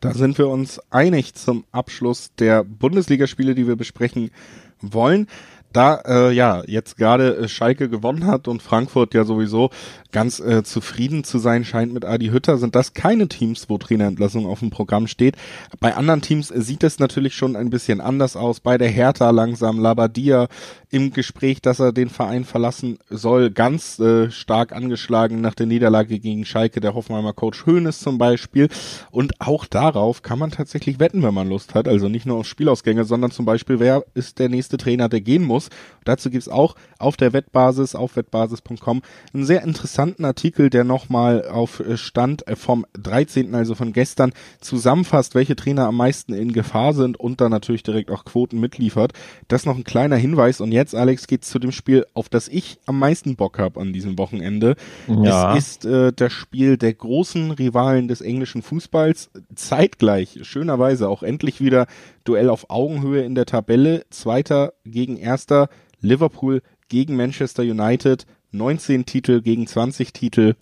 Da 0.00 0.12
sind 0.12 0.36
wir 0.36 0.48
uns 0.48 0.80
einig 0.90 1.34
zum 1.34 1.64
Abschluss 1.70 2.34
der 2.34 2.64
Bundesligaspiele, 2.64 3.54
die 3.54 3.68
wir 3.68 3.76
besprechen 3.76 4.32
wollen 4.80 5.28
da 5.76 5.96
äh, 6.06 6.32
ja 6.32 6.62
jetzt 6.66 6.96
gerade 6.96 7.36
äh, 7.36 7.48
Schalke 7.48 7.88
gewonnen 7.88 8.26
hat 8.26 8.48
und 8.48 8.62
Frankfurt 8.62 9.14
ja 9.14 9.24
sowieso 9.24 9.70
ganz 10.12 10.40
äh, 10.40 10.62
zufrieden 10.62 11.24
zu 11.24 11.38
sein 11.38 11.64
scheint 11.64 11.92
mit 11.92 12.04
Adi 12.04 12.28
Hütter, 12.28 12.58
sind 12.58 12.74
das 12.74 12.92
keine 12.92 13.28
Teams, 13.28 13.68
wo 13.68 13.78
Trainerentlassung 13.78 14.46
auf 14.46 14.60
dem 14.60 14.70
Programm 14.70 15.06
steht. 15.06 15.36
Bei 15.80 15.96
anderen 15.96 16.20
Teams 16.20 16.48
sieht 16.48 16.84
es 16.84 16.98
natürlich 16.98 17.34
schon 17.34 17.56
ein 17.56 17.70
bisschen 17.70 18.00
anders 18.00 18.36
aus. 18.36 18.60
Bei 18.60 18.78
der 18.78 18.88
Hertha 18.88 19.30
langsam 19.30 19.80
Labadia 19.80 20.48
im 20.92 21.12
Gespräch, 21.12 21.62
dass 21.62 21.80
er 21.80 21.92
den 21.92 22.10
Verein 22.10 22.44
verlassen 22.44 22.98
soll, 23.08 23.50
ganz 23.50 23.98
äh, 23.98 24.30
stark 24.30 24.72
angeschlagen 24.72 25.40
nach 25.40 25.54
der 25.54 25.64
Niederlage 25.64 26.18
gegen 26.18 26.44
Schalke, 26.44 26.80
der 26.80 26.94
Hoffenheimer 26.94 27.32
Coach 27.32 27.64
Hoeneß 27.64 28.00
zum 28.00 28.18
Beispiel. 28.18 28.68
Und 29.10 29.40
auch 29.40 29.64
darauf 29.64 30.20
kann 30.20 30.38
man 30.38 30.50
tatsächlich 30.50 31.00
wetten, 31.00 31.22
wenn 31.22 31.32
man 31.32 31.48
Lust 31.48 31.74
hat. 31.74 31.88
Also 31.88 32.08
nicht 32.08 32.26
nur 32.26 32.36
auf 32.36 32.46
Spielausgänge, 32.46 33.04
sondern 33.04 33.30
zum 33.30 33.46
Beispiel, 33.46 33.80
wer 33.80 34.04
ist 34.12 34.38
der 34.38 34.50
nächste 34.50 34.76
Trainer, 34.76 35.08
der 35.08 35.22
gehen 35.22 35.44
muss. 35.44 35.61
Dazu 36.04 36.30
gibt's 36.30 36.48
auch 36.48 36.74
auf 36.98 37.16
der 37.16 37.32
Wettbasis, 37.32 37.94
auf 37.94 38.16
wettbasis.com, 38.16 39.02
einen 39.32 39.44
sehr 39.44 39.62
interessanten 39.62 40.24
Artikel, 40.24 40.68
der 40.68 40.84
nochmal 40.84 41.48
auf 41.48 41.82
Stand 41.94 42.44
vom 42.54 42.86
13., 42.94 43.54
also 43.54 43.74
von 43.74 43.92
gestern, 43.92 44.32
zusammenfasst, 44.60 45.34
welche 45.34 45.56
Trainer 45.56 45.86
am 45.86 45.96
meisten 45.96 46.32
in 46.32 46.52
Gefahr 46.52 46.92
sind 46.92 47.18
und 47.18 47.40
dann 47.40 47.50
natürlich 47.50 47.82
direkt 47.82 48.10
auch 48.10 48.24
Quoten 48.24 48.58
mitliefert. 48.58 49.12
Das 49.48 49.64
noch 49.64 49.76
ein 49.76 49.84
kleiner 49.84 50.16
Hinweis 50.16 50.60
und 50.60 50.72
jetzt 50.72 50.82
jetzt, 50.92 50.94
Alex, 50.94 51.26
geht's 51.26 51.48
zu 51.48 51.58
dem 51.58 51.72
Spiel, 51.72 52.06
auf 52.14 52.28
das 52.28 52.48
ich 52.48 52.78
am 52.86 52.98
meisten 52.98 53.36
Bock 53.36 53.58
habe 53.58 53.80
an 53.80 53.92
diesem 53.92 54.18
Wochenende. 54.18 54.76
Ja. 55.06 55.56
Es 55.56 55.66
ist 55.66 55.84
äh, 55.84 56.12
das 56.14 56.32
Spiel 56.32 56.76
der 56.76 56.94
großen 56.94 57.52
Rivalen 57.52 58.08
des 58.08 58.20
englischen 58.20 58.62
Fußballs. 58.62 59.30
Zeitgleich, 59.54 60.40
schönerweise 60.42 61.08
auch 61.08 61.22
endlich 61.22 61.60
wieder 61.60 61.86
Duell 62.24 62.50
auf 62.50 62.70
Augenhöhe 62.70 63.24
in 63.24 63.34
der 63.34 63.46
Tabelle. 63.46 64.04
Zweiter 64.10 64.74
gegen 64.84 65.16
Erster. 65.16 65.68
Liverpool 66.00 66.62
gegen 66.88 67.16
Manchester 67.16 67.62
United. 67.62 68.26
19 68.52 69.06
Titel 69.06 69.40
gegen 69.40 69.66
20 69.66 70.12
Titel. 70.12 70.54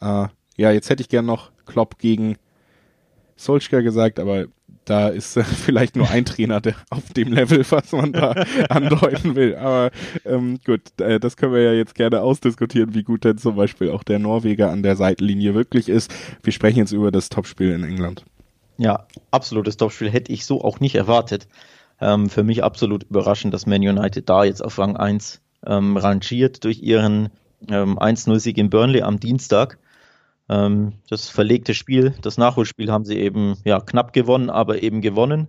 Äh, 0.00 0.28
ja, 0.56 0.70
jetzt 0.72 0.90
hätte 0.90 1.02
ich 1.02 1.08
gern 1.08 1.26
noch 1.26 1.50
Klopp 1.66 1.98
gegen 1.98 2.36
Solskjaer 3.36 3.82
gesagt, 3.82 4.18
aber 4.18 4.46
da 4.84 5.08
ist 5.08 5.36
äh, 5.36 5.44
vielleicht 5.44 5.96
nur 5.96 6.10
ein 6.10 6.24
Trainer 6.24 6.60
der, 6.60 6.74
auf 6.90 7.12
dem 7.12 7.32
Level, 7.32 7.64
was 7.70 7.92
man 7.92 8.12
da 8.12 8.32
andeuten 8.68 9.34
will. 9.34 9.56
Aber 9.56 9.90
ähm, 10.24 10.58
gut, 10.64 10.82
äh, 11.00 11.20
das 11.20 11.36
können 11.36 11.52
wir 11.52 11.62
ja 11.62 11.72
jetzt 11.72 11.94
gerne 11.94 12.22
ausdiskutieren, 12.22 12.94
wie 12.94 13.02
gut 13.02 13.24
denn 13.24 13.38
zum 13.38 13.56
Beispiel 13.56 13.90
auch 13.90 14.02
der 14.02 14.18
Norweger 14.18 14.70
an 14.70 14.82
der 14.82 14.96
Seitenlinie 14.96 15.54
wirklich 15.54 15.88
ist. 15.88 16.12
Wir 16.42 16.52
sprechen 16.52 16.78
jetzt 16.78 16.92
über 16.92 17.10
das 17.10 17.28
Topspiel 17.28 17.72
in 17.72 17.84
England. 17.84 18.24
Ja, 18.78 19.06
absolutes 19.30 19.76
Topspiel 19.76 20.10
hätte 20.10 20.32
ich 20.32 20.46
so 20.46 20.62
auch 20.62 20.80
nicht 20.80 20.94
erwartet. 20.94 21.46
Ähm, 22.00 22.30
für 22.30 22.42
mich 22.42 22.64
absolut 22.64 23.04
überraschend, 23.04 23.52
dass 23.54 23.66
Man 23.66 23.82
United 23.82 24.28
da 24.28 24.44
jetzt 24.44 24.64
auf 24.64 24.78
Rang 24.78 24.96
1 24.96 25.40
ähm, 25.66 25.96
rangiert 25.96 26.64
durch 26.64 26.82
ihren 26.82 27.30
ähm, 27.68 27.98
1-0-Sieg 27.98 28.56
in 28.58 28.70
Burnley 28.70 29.02
am 29.02 29.20
Dienstag. 29.20 29.78
Ähm, 30.48 30.94
das 31.08 31.28
verlegte 31.28 31.74
Spiel, 31.74 32.14
das 32.22 32.38
Nachholspiel 32.38 32.90
haben 32.90 33.04
sie 33.04 33.18
eben 33.18 33.56
ja, 33.64 33.80
knapp 33.80 34.12
gewonnen, 34.12 34.50
aber 34.50 34.82
eben 34.82 35.00
gewonnen. 35.00 35.48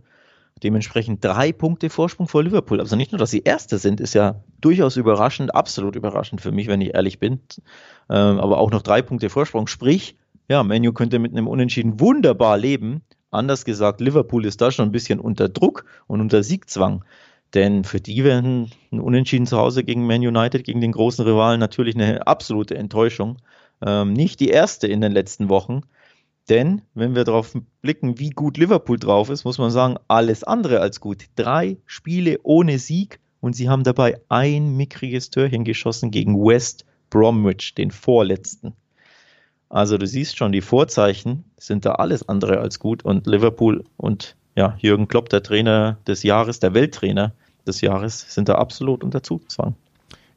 Dementsprechend 0.63 1.23
drei 1.25 1.51
Punkte 1.51 1.89
Vorsprung 1.89 2.27
vor 2.27 2.43
Liverpool. 2.43 2.79
Also 2.79 2.95
nicht 2.95 3.11
nur, 3.11 3.19
dass 3.19 3.31
sie 3.31 3.41
Erste 3.41 3.79
sind, 3.79 3.99
ist 3.99 4.13
ja 4.13 4.43
durchaus 4.59 4.95
überraschend, 4.95 5.55
absolut 5.55 5.95
überraschend 5.95 6.41
für 6.41 6.51
mich, 6.51 6.67
wenn 6.67 6.81
ich 6.81 6.93
ehrlich 6.93 7.17
bin. 7.17 7.39
Ähm, 8.09 8.39
aber 8.39 8.59
auch 8.59 8.69
noch 8.69 8.83
drei 8.83 9.01
Punkte 9.01 9.29
Vorsprung. 9.29 9.65
Sprich, 9.65 10.17
ja, 10.49 10.63
Menu 10.63 10.93
könnte 10.93 11.17
mit 11.17 11.31
einem 11.31 11.47
Unentschieden 11.47 11.99
wunderbar 11.99 12.57
leben. 12.57 13.01
Anders 13.31 13.65
gesagt, 13.65 14.01
Liverpool 14.01 14.45
ist 14.45 14.61
da 14.61 14.71
schon 14.71 14.89
ein 14.89 14.91
bisschen 14.91 15.19
unter 15.19 15.49
Druck 15.49 15.85
und 16.07 16.21
unter 16.21 16.43
Siegzwang. 16.43 17.05
Denn 17.53 17.83
für 17.83 17.99
die 17.99 18.23
wäre 18.23 18.39
ein 18.39 18.69
Unentschieden 18.91 19.45
zu 19.45 19.57
Hause 19.57 19.83
gegen 19.83 20.05
Man 20.05 20.21
United, 20.21 20.63
gegen 20.63 20.81
den 20.81 20.91
großen 20.91 21.25
Rivalen, 21.25 21.59
natürlich 21.59 21.95
eine 21.95 22.27
absolute 22.27 22.75
Enttäuschung. 22.75 23.37
Ähm, 23.81 24.13
nicht 24.13 24.39
die 24.39 24.49
erste 24.49 24.87
in 24.87 25.01
den 25.01 25.11
letzten 25.11 25.49
Wochen. 25.49 25.81
Denn 26.49 26.81
wenn 26.93 27.15
wir 27.15 27.23
darauf 27.23 27.55
blicken, 27.81 28.19
wie 28.19 28.29
gut 28.29 28.57
Liverpool 28.57 28.99
drauf 28.99 29.29
ist, 29.29 29.45
muss 29.45 29.57
man 29.57 29.71
sagen, 29.71 29.97
alles 30.07 30.43
andere 30.43 30.79
als 30.79 30.99
gut. 30.99 31.25
Drei 31.35 31.77
Spiele 31.85 32.39
ohne 32.43 32.79
Sieg 32.79 33.19
und 33.39 33.55
sie 33.55 33.69
haben 33.69 33.83
dabei 33.83 34.21
ein 34.29 34.75
mickriges 34.75 35.29
Törchen 35.29 35.63
geschossen 35.63 36.11
gegen 36.11 36.35
West 36.35 36.85
Bromwich, 37.09 37.75
den 37.75 37.91
vorletzten. 37.91 38.73
Also 39.71 39.97
du 39.97 40.05
siehst 40.05 40.37
schon, 40.37 40.51
die 40.51 40.59
Vorzeichen 40.59 41.45
sind 41.57 41.85
da 41.85 41.93
alles 41.93 42.27
andere 42.27 42.59
als 42.59 42.77
gut 42.77 43.03
und 43.05 43.25
Liverpool 43.25 43.85
und 43.95 44.35
ja, 44.53 44.75
Jürgen 44.79 45.07
Klopp, 45.07 45.29
der 45.29 45.43
Trainer 45.43 45.97
des 46.05 46.23
Jahres, 46.23 46.59
der 46.59 46.73
Welttrainer 46.73 47.31
des 47.65 47.79
Jahres, 47.79 48.25
sind 48.27 48.49
da 48.49 48.55
absolut 48.55 49.01
unter 49.01 49.23
Zugzwang. 49.23 49.75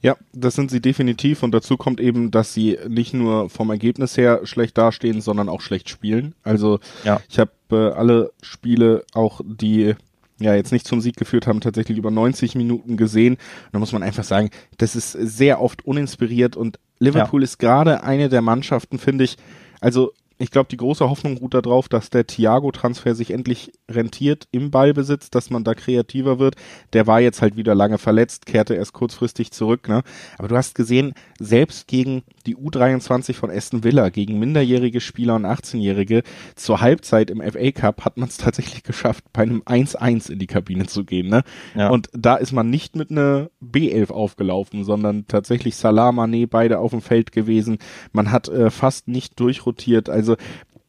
Ja, 0.02 0.16
das 0.32 0.54
sind 0.54 0.70
sie 0.70 0.80
definitiv 0.80 1.42
und 1.42 1.52
dazu 1.52 1.76
kommt 1.76 1.98
eben, 1.98 2.30
dass 2.30 2.54
sie 2.54 2.78
nicht 2.86 3.12
nur 3.12 3.50
vom 3.50 3.70
Ergebnis 3.70 4.16
her 4.16 4.42
schlecht 4.44 4.78
dastehen, 4.78 5.20
sondern 5.20 5.48
auch 5.48 5.62
schlecht 5.62 5.88
spielen. 5.88 6.36
Also 6.44 6.78
ja. 7.02 7.20
ich 7.28 7.40
habe 7.40 7.50
äh, 7.72 7.90
alle 7.90 8.30
Spiele, 8.40 9.02
auch 9.14 9.40
die 9.44 9.96
ja 10.38 10.54
jetzt 10.54 10.70
nicht 10.70 10.86
zum 10.86 11.00
Sieg 11.00 11.16
geführt 11.16 11.48
haben, 11.48 11.60
tatsächlich 11.60 11.98
über 11.98 12.10
90 12.10 12.54
Minuten 12.54 12.96
gesehen. 12.96 13.34
Und 13.34 13.72
da 13.72 13.78
muss 13.80 13.92
man 13.92 14.04
einfach 14.04 14.24
sagen, 14.24 14.50
das 14.78 14.94
ist 14.94 15.12
sehr 15.12 15.60
oft 15.60 15.84
uninspiriert 15.84 16.56
und 16.56 16.78
Liverpool 17.04 17.42
ja. 17.42 17.44
ist 17.44 17.58
gerade 17.58 18.02
eine 18.02 18.28
der 18.28 18.42
Mannschaften, 18.42 18.98
finde 18.98 19.24
ich, 19.24 19.36
also 19.80 20.12
ich 20.38 20.50
glaube, 20.50 20.68
die 20.68 20.76
große 20.76 21.08
Hoffnung 21.08 21.36
ruht 21.36 21.54
darauf, 21.54 21.88
dass 21.88 22.10
der 22.10 22.26
Thiago-Transfer 22.26 23.14
sich 23.14 23.30
endlich 23.30 23.72
rentiert 23.88 24.48
im 24.50 24.70
Ballbesitz, 24.70 25.30
dass 25.30 25.50
man 25.50 25.62
da 25.62 25.74
kreativer 25.74 26.38
wird. 26.40 26.56
Der 26.92 27.06
war 27.06 27.20
jetzt 27.20 27.40
halt 27.40 27.56
wieder 27.56 27.74
lange 27.74 27.98
verletzt, 27.98 28.46
kehrte 28.46 28.74
erst 28.74 28.94
kurzfristig 28.94 29.52
zurück. 29.52 29.88
Ne? 29.88 30.02
Aber 30.36 30.48
du 30.48 30.56
hast 30.56 30.74
gesehen, 30.74 31.14
selbst 31.38 31.86
gegen 31.86 32.24
die 32.46 32.56
U23 32.56 33.34
von 33.34 33.50
Aston 33.50 33.84
Villa, 33.84 34.08
gegen 34.08 34.38
minderjährige 34.38 35.00
Spieler 35.00 35.36
und 35.36 35.46
18-Jährige, 35.46 36.22
zur 36.56 36.80
Halbzeit 36.80 37.30
im 37.30 37.40
FA 37.40 37.70
Cup 37.70 38.04
hat 38.04 38.16
man 38.16 38.28
es 38.28 38.36
tatsächlich 38.36 38.82
geschafft, 38.82 39.24
bei 39.32 39.42
einem 39.42 39.62
1-1 39.62 40.30
in 40.30 40.38
die 40.40 40.46
Kabine 40.46 40.86
zu 40.86 41.04
gehen. 41.04 41.28
Ne? 41.28 41.42
Ja. 41.74 41.90
Und 41.90 42.08
da 42.12 42.34
ist 42.34 42.52
man 42.52 42.70
nicht 42.70 42.96
mit 42.96 43.10
einer 43.10 43.50
B11 43.62 44.10
aufgelaufen, 44.10 44.84
sondern 44.84 45.26
tatsächlich 45.28 45.76
Salah, 45.76 46.10
Mané, 46.10 46.46
beide 46.48 46.80
auf 46.80 46.90
dem 46.90 47.02
Feld 47.02 47.32
gewesen. 47.32 47.78
Man 48.12 48.32
hat 48.32 48.48
äh, 48.48 48.70
fast 48.70 49.08
nicht 49.08 49.38
durchrotiert. 49.38 50.10
Also 50.10 50.24
also 50.24 50.36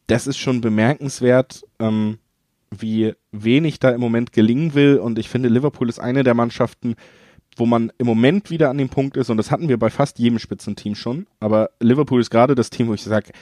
das 0.06 0.26
ist 0.26 0.38
schon 0.38 0.62
bemerkenswert, 0.62 1.62
ähm, 1.78 2.18
wie 2.70 3.12
wenig 3.32 3.80
da 3.80 3.90
im 3.90 4.00
Moment 4.00 4.32
gelingen 4.32 4.72
will. 4.72 4.96
Und 4.96 5.18
ich 5.18 5.28
finde, 5.28 5.50
Liverpool 5.50 5.90
ist 5.90 5.98
eine 5.98 6.22
der 6.22 6.32
Mannschaften, 6.32 6.94
wo 7.56 7.66
man 7.66 7.90
im 7.98 8.06
Moment 8.06 8.50
wieder 8.50 8.70
an 8.70 8.78
dem 8.78 8.88
Punkt 8.88 9.16
ist, 9.16 9.30
und 9.30 9.38
das 9.38 9.50
hatten 9.50 9.68
wir 9.68 9.78
bei 9.78 9.90
fast 9.90 10.18
jedem 10.18 10.38
Spitzenteam 10.38 10.94
schon, 10.94 11.26
aber 11.40 11.70
Liverpool 11.80 12.20
ist 12.20 12.30
gerade 12.30 12.54
das 12.54 12.70
Team, 12.70 12.88
wo 12.88 12.94
ich 12.94 13.02
sage, 13.02 13.32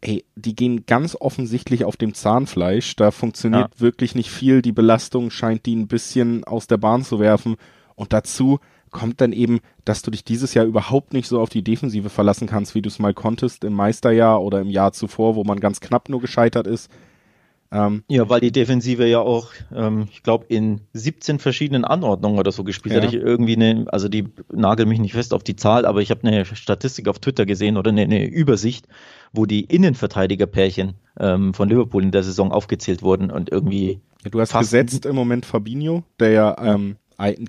ey, 0.00 0.24
die 0.34 0.54
gehen 0.54 0.84
ganz 0.86 1.16
offensichtlich 1.18 1.84
auf 1.84 1.96
dem 1.96 2.14
Zahnfleisch, 2.14 2.96
da 2.96 3.10
funktioniert 3.10 3.70
ja. 3.74 3.80
wirklich 3.80 4.14
nicht 4.14 4.30
viel, 4.30 4.62
die 4.62 4.72
Belastung 4.72 5.30
scheint 5.30 5.66
die 5.66 5.76
ein 5.76 5.88
bisschen 5.88 6.44
aus 6.44 6.66
der 6.66 6.78
Bahn 6.78 7.04
zu 7.04 7.20
werfen 7.20 7.56
und 7.94 8.12
dazu 8.12 8.58
kommt 8.90 9.20
dann 9.20 9.32
eben, 9.32 9.60
dass 9.84 10.02
du 10.02 10.10
dich 10.10 10.24
dieses 10.24 10.54
Jahr 10.54 10.64
überhaupt 10.64 11.12
nicht 11.12 11.28
so 11.28 11.40
auf 11.40 11.48
die 11.48 11.62
Defensive 11.62 12.10
verlassen 12.10 12.48
kannst, 12.48 12.74
wie 12.74 12.82
du 12.82 12.88
es 12.88 12.98
mal 12.98 13.14
konntest 13.14 13.64
im 13.64 13.72
Meisterjahr 13.72 14.42
oder 14.42 14.60
im 14.60 14.68
Jahr 14.68 14.92
zuvor, 14.92 15.36
wo 15.36 15.44
man 15.44 15.60
ganz 15.60 15.80
knapp 15.80 16.08
nur 16.08 16.20
gescheitert 16.20 16.66
ist. 16.66 16.90
Ähm, 17.72 18.02
ja, 18.08 18.28
weil 18.28 18.40
die 18.40 18.50
Defensive 18.50 19.06
ja 19.06 19.20
auch, 19.20 19.50
ähm, 19.72 20.08
ich 20.10 20.24
glaube, 20.24 20.46
in 20.48 20.80
17 20.92 21.38
verschiedenen 21.38 21.84
Anordnungen 21.84 22.38
oder 22.38 22.50
so 22.50 22.64
gespielt 22.64 22.96
ja. 22.96 23.00
hat. 23.00 23.12
Ich 23.12 23.14
irgendwie 23.14 23.54
eine, 23.54 23.86
also 23.88 24.08
die 24.08 24.24
nagel 24.52 24.86
mich 24.86 24.98
nicht 24.98 25.12
fest 25.12 25.32
auf 25.32 25.44
die 25.44 25.54
Zahl, 25.54 25.86
aber 25.86 26.00
ich 26.00 26.10
habe 26.10 26.26
eine 26.26 26.44
Statistik 26.44 27.06
auf 27.06 27.20
Twitter 27.20 27.46
gesehen 27.46 27.76
oder 27.76 27.90
eine, 27.90 28.02
eine 28.02 28.26
Übersicht, 28.26 28.88
wo 29.32 29.46
die 29.46 29.60
Innenverteidigerpärchen 29.60 30.94
ähm, 31.20 31.54
von 31.54 31.68
Liverpool 31.68 32.02
in 32.02 32.10
der 32.10 32.24
Saison 32.24 32.50
aufgezählt 32.50 33.02
wurden 33.02 33.30
und 33.30 33.50
irgendwie. 33.50 34.00
Ja, 34.24 34.30
du 34.30 34.40
hast 34.40 34.58
gesetzt 34.58 35.06
im 35.06 35.14
Moment 35.14 35.46
Fabinho, 35.46 36.02
der 36.18 36.30
ja 36.30 36.56
ähm, 36.60 36.96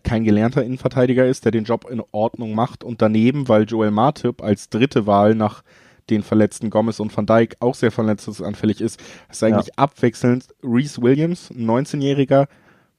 kein 0.04 0.24
gelernter 0.24 0.64
Innenverteidiger 0.64 1.26
ist, 1.26 1.46
der 1.46 1.52
den 1.52 1.64
Job 1.64 1.90
in 1.90 2.04
Ordnung 2.12 2.54
macht 2.54 2.84
und 2.84 3.02
daneben, 3.02 3.48
weil 3.48 3.64
Joel 3.64 3.92
Martip 3.92 4.44
als 4.44 4.70
dritte 4.70 5.08
Wahl 5.08 5.34
nach 5.34 5.64
den 6.10 6.24
verletzten 6.24 6.70
Gomez 6.70 7.00
und 7.00 7.16
Van 7.16 7.26
Dijk 7.26 7.56
auch 7.60 7.76
sehr 7.76 7.92
verletzungsanfällig 7.92 8.82
ist, 8.82 9.00
ist 9.30 9.44
eigentlich 9.44 9.68
ja. 9.68 9.74
abwechselnd 9.78 10.48
Reese 10.64 11.02
Williams, 11.02 11.52
ein 11.52 11.66
19-Jähriger, 11.66 12.48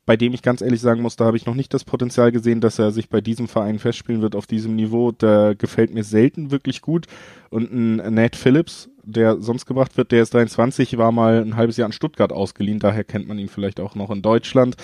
bei 0.04 0.16
dem 0.16 0.34
ich 0.34 0.42
ganz 0.42 0.62
ehrlich 0.62 0.80
sagen 0.80 1.00
muss, 1.00 1.16
da 1.16 1.26
habe 1.26 1.36
ich 1.36 1.46
noch 1.46 1.54
nicht 1.54 1.72
das 1.72 1.84
Potenzial 1.84 2.32
gesehen, 2.32 2.60
dass 2.60 2.78
er 2.78 2.90
sich 2.90 3.08
bei 3.08 3.20
diesem 3.20 3.46
Verein 3.46 3.78
festspielen 3.78 4.20
wird 4.20 4.34
auf 4.34 4.46
diesem 4.46 4.74
Niveau. 4.74 5.12
Der 5.12 5.54
gefällt 5.54 5.94
mir 5.94 6.02
selten 6.02 6.50
wirklich 6.50 6.82
gut. 6.82 7.06
Und 7.50 7.72
ein 7.72 8.14
Nat 8.14 8.34
Phillips, 8.34 8.90
der 9.04 9.40
sonst 9.40 9.64
gebracht 9.64 9.96
wird, 9.96 10.10
der 10.10 10.22
ist 10.22 10.34
23, 10.34 10.98
war 10.98 11.12
mal 11.12 11.40
ein 11.40 11.56
halbes 11.56 11.76
Jahr 11.76 11.86
in 11.86 11.92
Stuttgart 11.92 12.32
ausgeliehen, 12.32 12.80
daher 12.80 13.04
kennt 13.04 13.28
man 13.28 13.38
ihn 13.38 13.48
vielleicht 13.48 13.78
auch 13.78 13.94
noch 13.94 14.10
in 14.10 14.22
Deutschland. 14.22 14.76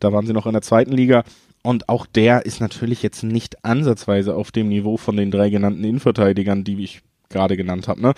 Da 0.00 0.12
waren 0.12 0.26
sie 0.26 0.34
noch 0.34 0.46
in 0.46 0.52
der 0.52 0.62
zweiten 0.62 0.92
Liga. 0.92 1.24
Und 1.62 1.88
auch 1.88 2.06
der 2.06 2.46
ist 2.46 2.60
natürlich 2.60 3.02
jetzt 3.02 3.22
nicht 3.22 3.64
ansatzweise 3.64 4.34
auf 4.34 4.52
dem 4.52 4.68
Niveau 4.68 4.96
von 4.96 5.16
den 5.16 5.30
drei 5.30 5.50
genannten 5.50 5.82
Innenverteidigern, 5.82 6.62
die 6.64 6.82
ich 6.84 7.02
gerade 7.28 7.56
genannt 7.56 7.88
habe. 7.88 8.00
Ne? 8.00 8.14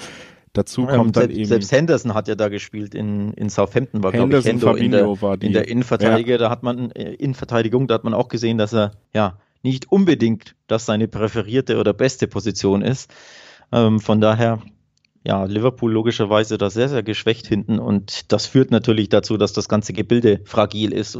Dazu 0.53 0.83
ja, 0.83 0.97
kommt 0.97 1.17
dann 1.17 1.23
selbst, 1.23 1.39
eben. 1.39 1.47
Selbst 1.47 1.73
Henderson 1.73 2.15
hat 2.15 2.29
ja 2.29 2.35
da 2.35 2.49
gespielt 2.49 2.95
in, 2.95 3.33
in 3.35 3.51
Southampton, 3.51 4.03
war 4.03 4.11
glaube 4.11 4.37
ich 4.37 4.45
Hendo 4.45 4.75
in 4.75 4.91
der, 4.91 5.07
war 5.23 5.37
die, 5.37 5.47
in 5.47 5.53
der 5.53 5.69
Innenverteidiger, 5.69 6.33
ja. 6.33 6.39
da 6.39 6.51
hat 6.51 6.63
man 6.63 6.91
äh, 6.91 7.13
Innenverteidigung, 7.15 7.87
da 7.87 7.95
hat 7.95 8.05
man 8.05 8.15
auch 8.15 8.29
gesehen, 8.29 8.59
dass 8.59 8.75
er 8.75 8.93
ja 9.15 9.39
nicht 9.63 9.93
unbedingt 9.93 10.57
das 10.67 10.87
seine 10.87 11.07
präferierte 11.07 11.79
oder 11.79 11.93
beste 11.93 12.27
Position 12.27 12.83
ist. 12.83 13.13
Ähm, 13.73 14.01
von 14.01 14.21
daher 14.21 14.61
ja, 15.25 15.45
Liverpool 15.45 15.93
logischerweise 15.93 16.59
da 16.59 16.71
sehr, 16.71 16.89
sehr 16.89 17.03
geschwächt 17.03 17.47
hinten 17.47 17.79
und 17.79 18.33
das 18.33 18.47
führt 18.47 18.71
natürlich 18.71 19.09
dazu, 19.09 19.37
dass 19.37 19.53
das 19.53 19.69
ganze 19.69 19.93
Gebilde 19.93 20.41
fragil 20.45 20.93
ist. 20.93 21.19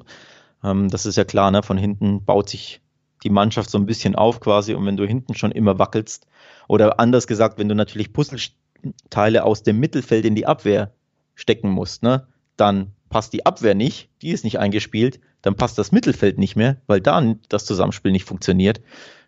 Ähm, 0.65 0.89
das 0.89 1.07
ist 1.07 1.17
ja 1.17 1.25
klar, 1.25 1.51
ne? 1.51 1.63
von 1.63 1.79
hinten 1.79 2.25
baut 2.25 2.49
sich 2.49 2.81
die 3.23 3.31
Mannschaft 3.31 3.71
so 3.71 3.79
ein 3.79 3.87
bisschen 3.87 4.15
auf 4.15 4.41
quasi 4.41 4.75
und 4.75 4.87
wenn 4.87 4.97
du 4.97 5.07
hinten 5.07 5.35
schon 5.35 5.53
immer 5.53 5.79
wackelst 5.79 6.27
oder 6.71 7.01
anders 7.01 7.27
gesagt, 7.27 7.59
wenn 7.59 7.69
du 7.69 7.75
natürlich 7.75 8.13
Puzzleteile 8.13 9.43
aus 9.43 9.65
dem 9.65 9.81
Mittelfeld 9.81 10.25
in 10.25 10.37
die 10.37 10.47
Abwehr 10.47 10.93
stecken 11.35 11.69
musst, 11.69 12.05
ne, 12.05 12.29
dann 12.57 12.93
passt 13.09 13.33
die 13.33 13.45
Abwehr 13.45 13.75
nicht, 13.75 14.09
die 14.23 14.31
ist 14.31 14.45
nicht 14.45 14.61
eingespielt, 14.61 15.19
dann 15.43 15.57
passt 15.57 15.79
das 15.79 15.91
Mittelfeld 15.91 16.39
nicht 16.39 16.55
mehr, 16.55 16.77
weil 16.87 17.01
da 17.01 17.35
das 17.49 17.65
Zusammenspiel 17.65 18.13
nicht 18.13 18.25
funktioniert. 18.25 18.81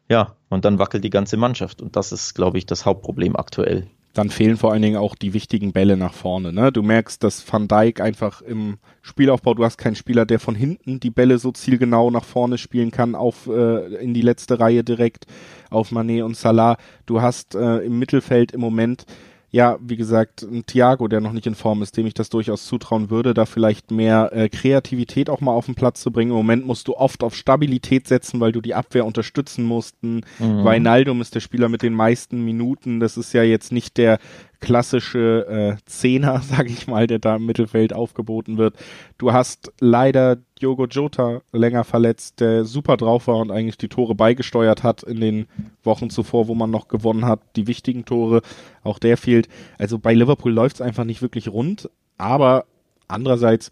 Ja, 0.09 0.37
und 0.51 0.65
dann 0.65 0.79
wackelt 0.79 1.03
die 1.03 1.11
ganze 1.11 1.37
Mannschaft 1.37 1.83
und 1.83 1.97
das 1.97 2.13
ist, 2.13 2.35
glaube 2.35 2.59
ich, 2.59 2.67
das 2.67 2.87
Hauptproblem 2.87 3.35
aktuell 3.35 3.89
dann 4.13 4.31
fehlen 4.31 4.57
vor 4.57 4.73
allen 4.73 4.83
Dingen 4.83 4.97
auch 4.97 5.15
die 5.15 5.33
wichtigen 5.33 5.73
Bälle 5.73 5.97
nach 5.97 6.13
vorne. 6.13 6.53
Ne? 6.53 6.71
Du 6.71 6.83
merkst, 6.83 7.23
dass 7.23 7.51
Van 7.51 7.69
Dijk 7.69 8.01
einfach 8.01 8.43
im 8.43 8.79
Spielaufbau, 9.01 9.55
du 9.55 9.65
hast 9.65 9.79
keinen 9.79 9.97
Spieler, 9.97 10.27
der 10.27 10.39
von 10.39 10.55
hinten 10.55 11.01
die 11.01 11.11
Bälle 11.11 11.39
so 11.39 11.51
zielgenau 11.53 12.11
nach 12.11 12.25
vorne 12.25 12.59
spielen 12.59 12.91
kann, 12.91 13.15
auf 13.15 13.47
äh, 13.47 13.95
in 13.97 14.13
die 14.13 14.21
letzte 14.21 14.61
Reihe 14.61 14.85
direkt 14.85 15.27
auf 15.71 15.93
Manet 15.93 16.23
und 16.23 16.37
Salah. 16.37 16.77
Du 17.07 17.23
hast 17.23 17.55
äh, 17.55 17.79
im 17.79 17.99
Mittelfeld 17.99 18.53
im 18.53 18.61
Moment 18.61 19.07
ja, 19.55 19.79
wie 19.83 19.97
gesagt, 19.97 20.43
ein 20.43 20.65
Thiago, 20.65 21.09
der 21.09 21.21
noch 21.21 21.33
nicht 21.33 21.47
in 21.47 21.55
Form 21.55 21.83
ist, 21.83 21.99
dem 21.99 22.07
ich 22.07 22.15
das 22.15 22.31
durchaus 22.31 22.65
zutrauen 22.65 23.11
würde, 23.11 23.35
da 23.35 23.45
vielleicht 23.45 23.91
mehr 23.91 24.31
äh, 24.33 24.49
Kreativität 24.49 25.29
auch 25.29 25.43
mal 25.43 25.53
auf 25.53 25.67
den 25.67 25.75
Platz 25.75 26.01
zu 26.01 26.11
bringen. 26.11 26.31
Im 26.31 26.39
Moment 26.39 26.67
musst 26.67 26.89
du 26.89 26.97
oft 26.97 27.23
auf 27.23 27.37
Stabilität 27.37 28.09
setzen, 28.09 28.41
weil 28.41 28.53
du 28.53 28.63
die 28.63 28.75
Abwehr 28.75 29.05
unterstützen 29.05 29.65
mussten. 29.65 30.23
Mhm. 30.39 30.65
Weinaldum 30.65 31.21
ist 31.21 31.35
der 31.35 31.41
Spieler 31.41 31.69
mit 31.69 31.83
den 31.83 31.93
meisten 31.93 32.43
Minuten. 32.43 32.99
Das 32.99 33.19
ist 33.19 33.35
ja 33.35 33.43
jetzt 33.43 33.73
nicht 33.73 33.99
der 33.99 34.19
klassische 34.63 35.77
äh, 35.77 35.85
Zehner, 35.85 36.41
sag 36.43 36.71
ich 36.71 36.87
mal, 36.87 37.07
der 37.07 37.19
da 37.19 37.37
im 37.37 37.45
Mittelfeld 37.45 37.93
aufgeboten 37.93 38.57
wird. 38.57 38.77
Du 39.19 39.35
hast 39.35 39.71
leider 39.81 40.37
Diogo 40.61 40.87
Jota 40.87 41.43
länger 41.53 41.85
verletzt, 41.85 42.41
der 42.41 42.65
super 42.65 42.97
drauf 42.97 43.27
war 43.27 43.37
und 43.37 43.51
eigentlich 43.51 43.77
die 43.77 43.89
Tore 43.89 44.15
beigesteuert 44.15 44.83
hat 44.83 45.03
in 45.03 45.21
den 45.21 45.47
Wochen 45.83 46.09
zuvor, 46.09 46.49
wo 46.49 46.55
man 46.55 46.71
noch 46.71 46.89
gewonnen 46.89 47.27
hat, 47.27 47.41
die 47.57 47.67
wichtigen 47.67 48.07
Tore. 48.07 48.41
Auch 48.83 48.99
der 48.99 49.19
fehlt. 49.19 49.49
Also 49.77 49.99
bei 49.99 50.15
Liverpool 50.15 50.53
läuft 50.53 50.77
es 50.77 50.81
einfach 50.81 51.05
nicht 51.05 51.21
wirklich 51.21 51.49
rund, 51.49 51.91
aber 52.17 52.65
andererseits 53.09 53.71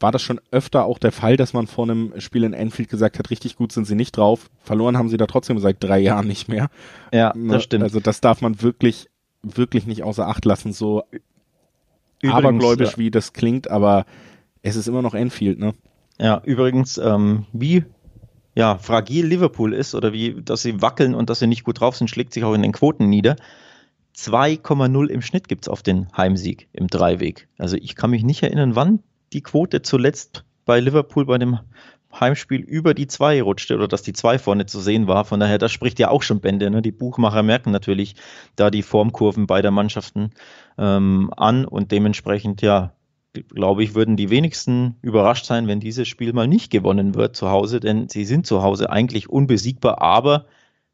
war 0.00 0.12
das 0.12 0.22
schon 0.22 0.40
öfter 0.50 0.84
auch 0.84 0.98
der 0.98 1.12
Fall, 1.12 1.36
dass 1.36 1.52
man 1.52 1.66
vor 1.66 1.84
einem 1.84 2.12
Spiel 2.18 2.44
in 2.44 2.52
Enfield 2.52 2.88
gesagt 2.90 3.18
hat, 3.18 3.30
richtig 3.30 3.56
gut 3.56 3.72
sind 3.72 3.86
sie 3.86 3.94
nicht 3.94 4.16
drauf. 4.16 4.50
Verloren 4.62 4.98
haben 4.98 5.08
sie 5.08 5.16
da 5.16 5.26
trotzdem 5.26 5.58
seit 5.58 5.82
drei 5.82 5.98
Jahren 5.98 6.26
nicht 6.26 6.48
mehr. 6.48 6.68
Ja, 7.12 7.32
das 7.34 7.62
stimmt. 7.62 7.82
Also 7.82 8.00
das 8.00 8.20
darf 8.20 8.42
man 8.42 8.60
wirklich, 8.60 9.08
wirklich 9.54 9.86
nicht 9.86 10.02
außer 10.02 10.26
Acht 10.26 10.44
lassen, 10.44 10.72
so 10.72 11.04
übrigens, 12.20 12.34
abergläubisch 12.34 12.92
ja. 12.92 12.98
wie 12.98 13.10
das 13.10 13.32
klingt, 13.32 13.70
aber 13.70 14.06
es 14.62 14.76
ist 14.76 14.88
immer 14.88 15.02
noch 15.02 15.14
Enfield, 15.14 15.58
ne? 15.58 15.74
Ja, 16.18 16.40
übrigens, 16.44 16.98
ähm, 16.98 17.46
wie 17.52 17.84
ja, 18.54 18.78
fragil 18.78 19.26
Liverpool 19.26 19.74
ist 19.74 19.94
oder 19.94 20.12
wie, 20.14 20.42
dass 20.42 20.62
sie 20.62 20.80
wackeln 20.80 21.14
und 21.14 21.28
dass 21.28 21.40
sie 21.40 21.46
nicht 21.46 21.62
gut 21.62 21.80
drauf 21.80 21.94
sind, 21.96 22.08
schlägt 22.08 22.32
sich 22.32 22.42
auch 22.42 22.54
in 22.54 22.62
den 22.62 22.72
Quoten 22.72 23.08
nieder. 23.08 23.36
2,0 24.16 25.08
im 25.08 25.20
Schnitt 25.20 25.46
gibt 25.46 25.66
es 25.66 25.68
auf 25.68 25.82
den 25.82 26.08
Heimsieg 26.16 26.68
im 26.72 26.86
Dreiweg. 26.86 27.48
Also 27.58 27.76
ich 27.76 27.96
kann 27.96 28.10
mich 28.10 28.24
nicht 28.24 28.42
erinnern, 28.42 28.74
wann 28.74 29.00
die 29.34 29.42
Quote 29.42 29.82
zuletzt 29.82 30.44
bei 30.64 30.80
Liverpool 30.80 31.26
bei 31.26 31.36
dem 31.36 31.58
Heimspiel 32.12 32.60
über 32.60 32.94
die 32.94 33.06
2 33.06 33.42
rutschte 33.42 33.74
oder 33.74 33.88
dass 33.88 34.02
die 34.02 34.12
2 34.12 34.38
vorne 34.38 34.66
zu 34.66 34.80
sehen 34.80 35.06
war. 35.06 35.24
Von 35.24 35.40
daher, 35.40 35.58
das 35.58 35.72
spricht 35.72 35.98
ja 35.98 36.10
auch 36.10 36.22
schon 36.22 36.40
Bände. 36.40 36.70
Ne? 36.70 36.82
Die 36.82 36.92
Buchmacher 36.92 37.42
merken 37.42 37.70
natürlich 37.70 38.14
da 38.56 38.70
die 38.70 38.82
Formkurven 38.82 39.46
beider 39.46 39.70
Mannschaften 39.70 40.30
ähm, 40.78 41.32
an 41.36 41.64
und 41.64 41.92
dementsprechend, 41.92 42.62
ja, 42.62 42.92
glaube 43.54 43.82
ich, 43.82 43.94
würden 43.94 44.16
die 44.16 44.30
wenigsten 44.30 44.96
überrascht 45.02 45.44
sein, 45.44 45.68
wenn 45.68 45.80
dieses 45.80 46.08
Spiel 46.08 46.32
mal 46.32 46.48
nicht 46.48 46.70
gewonnen 46.70 47.14
wird 47.14 47.36
zu 47.36 47.50
Hause, 47.50 47.80
denn 47.80 48.08
sie 48.08 48.24
sind 48.24 48.46
zu 48.46 48.62
Hause 48.62 48.90
eigentlich 48.90 49.28
unbesiegbar, 49.28 50.00
aber 50.00 50.46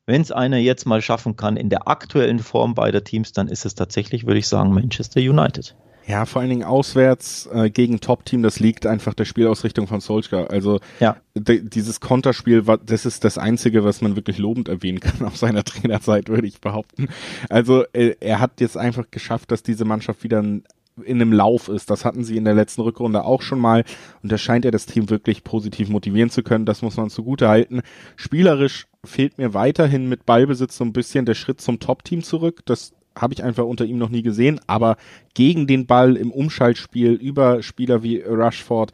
wenn 0.06 0.20
es 0.20 0.32
einer 0.32 0.56
jetzt 0.56 0.84
mal 0.84 1.00
schaffen 1.00 1.36
kann 1.36 1.56
in 1.56 1.70
der 1.70 1.86
aktuellen 1.86 2.40
Form 2.40 2.74
beider 2.74 3.04
Teams, 3.04 3.32
dann 3.32 3.46
ist 3.46 3.64
es 3.64 3.76
tatsächlich, 3.76 4.26
würde 4.26 4.38
ich 4.38 4.48
sagen, 4.48 4.72
Manchester 4.72 5.20
United. 5.20 5.76
Ja, 6.06 6.26
vor 6.26 6.40
allen 6.40 6.50
Dingen 6.50 6.64
auswärts 6.64 7.48
äh, 7.52 7.70
gegen 7.70 8.00
Top-Team, 8.00 8.42
das 8.42 8.60
liegt 8.60 8.86
einfach 8.86 9.14
der 9.14 9.24
Spielausrichtung 9.24 9.86
von 9.86 10.00
Solskjaer. 10.00 10.50
Also 10.50 10.80
ja. 11.00 11.16
dieses 11.34 12.00
Konterspiel, 12.00 12.64
das 12.84 13.06
ist 13.06 13.24
das 13.24 13.38
Einzige, 13.38 13.84
was 13.84 14.00
man 14.00 14.16
wirklich 14.16 14.38
lobend 14.38 14.68
erwähnen 14.68 15.00
kann 15.00 15.26
auf 15.26 15.36
seiner 15.36 15.64
Trainerzeit, 15.64 16.28
würde 16.28 16.46
ich 16.46 16.60
behaupten. 16.60 17.08
Also 17.48 17.84
äh, 17.92 18.16
er 18.20 18.40
hat 18.40 18.60
jetzt 18.60 18.76
einfach 18.76 19.10
geschafft, 19.10 19.50
dass 19.50 19.62
diese 19.62 19.84
Mannschaft 19.84 20.24
wieder 20.24 20.42
ein 20.42 20.64
in 21.04 21.20
einem 21.20 21.32
Lauf 21.32 21.68
ist. 21.68 21.90
Das 21.90 22.04
hatten 22.04 22.24
sie 22.24 22.36
in 22.36 22.44
der 22.44 22.54
letzten 22.54 22.82
Rückrunde 22.82 23.24
auch 23.24 23.42
schon 23.42 23.58
mal 23.58 23.84
und 24.22 24.30
da 24.30 24.38
scheint 24.38 24.64
er 24.64 24.70
das 24.70 24.86
Team 24.86 25.08
wirklich 25.10 25.44
positiv 25.44 25.88
motivieren 25.88 26.30
zu 26.30 26.42
können. 26.42 26.66
Das 26.66 26.82
muss 26.82 26.96
man 26.96 27.10
zugute 27.10 27.48
halten. 27.48 27.80
Spielerisch 28.16 28.86
fehlt 29.04 29.38
mir 29.38 29.54
weiterhin 29.54 30.08
mit 30.08 30.26
Ballbesitz 30.26 30.76
so 30.76 30.84
ein 30.84 30.92
bisschen 30.92 31.24
der 31.24 31.34
Schritt 31.34 31.60
zum 31.60 31.80
Top-Team 31.80 32.22
zurück. 32.22 32.60
Das 32.66 32.92
habe 33.16 33.34
ich 33.34 33.42
einfach 33.42 33.64
unter 33.64 33.84
ihm 33.84 33.98
noch 33.98 34.08
nie 34.08 34.22
gesehen, 34.22 34.60
aber 34.66 34.96
gegen 35.34 35.66
den 35.66 35.86
Ball 35.86 36.16
im 36.16 36.30
Umschaltspiel 36.30 37.12
über 37.12 37.62
Spieler 37.62 38.02
wie 38.02 38.20
Rushford, 38.20 38.92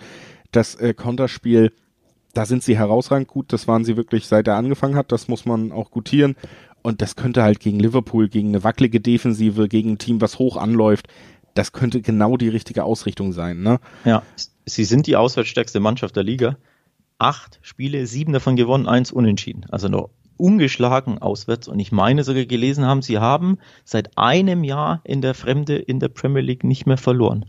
das 0.52 0.74
äh, 0.76 0.94
Konterspiel, 0.94 1.72
da 2.34 2.46
sind 2.46 2.62
sie 2.62 2.76
herausragend 2.76 3.28
gut. 3.28 3.52
Das 3.52 3.66
waren 3.66 3.84
sie 3.84 3.96
wirklich 3.96 4.26
seit 4.26 4.46
er 4.48 4.56
angefangen 4.56 4.96
hat. 4.96 5.12
Das 5.12 5.28
muss 5.28 5.44
man 5.44 5.72
auch 5.72 5.90
gutieren. 5.90 6.36
Und 6.82 7.02
das 7.02 7.16
könnte 7.16 7.42
halt 7.42 7.60
gegen 7.60 7.80
Liverpool, 7.80 8.28
gegen 8.28 8.48
eine 8.48 8.64
wackelige 8.64 9.00
Defensive, 9.00 9.68
gegen 9.68 9.92
ein 9.92 9.98
Team, 9.98 10.20
was 10.20 10.38
hoch 10.38 10.56
anläuft, 10.56 11.08
das 11.54 11.72
könnte 11.72 12.00
genau 12.00 12.36
die 12.36 12.48
richtige 12.48 12.84
Ausrichtung 12.84 13.32
sein. 13.32 13.62
Ne? 13.62 13.80
Ja, 14.04 14.22
sie 14.64 14.84
sind 14.84 15.06
die 15.08 15.16
auswärtsstärkste 15.16 15.80
Mannschaft 15.80 16.14
der 16.14 16.22
Liga. 16.22 16.56
Acht 17.18 17.58
Spiele, 17.62 18.06
sieben 18.06 18.32
davon 18.32 18.54
gewonnen, 18.54 18.86
eins 18.86 19.10
unentschieden. 19.10 19.66
Also 19.70 19.88
noch 19.88 20.10
ungeschlagen 20.38 21.18
auswärts. 21.18 21.68
Und 21.68 21.78
ich 21.78 21.92
meine 21.92 22.24
sogar 22.24 22.44
gelesen 22.44 22.86
haben, 22.86 23.02
sie 23.02 23.18
haben 23.18 23.58
seit 23.84 24.16
einem 24.16 24.64
Jahr 24.64 25.00
in 25.04 25.20
der 25.20 25.34
Fremde 25.34 25.76
in 25.76 26.00
der 26.00 26.08
Premier 26.08 26.42
League 26.42 26.64
nicht 26.64 26.86
mehr 26.86 26.96
verloren. 26.96 27.44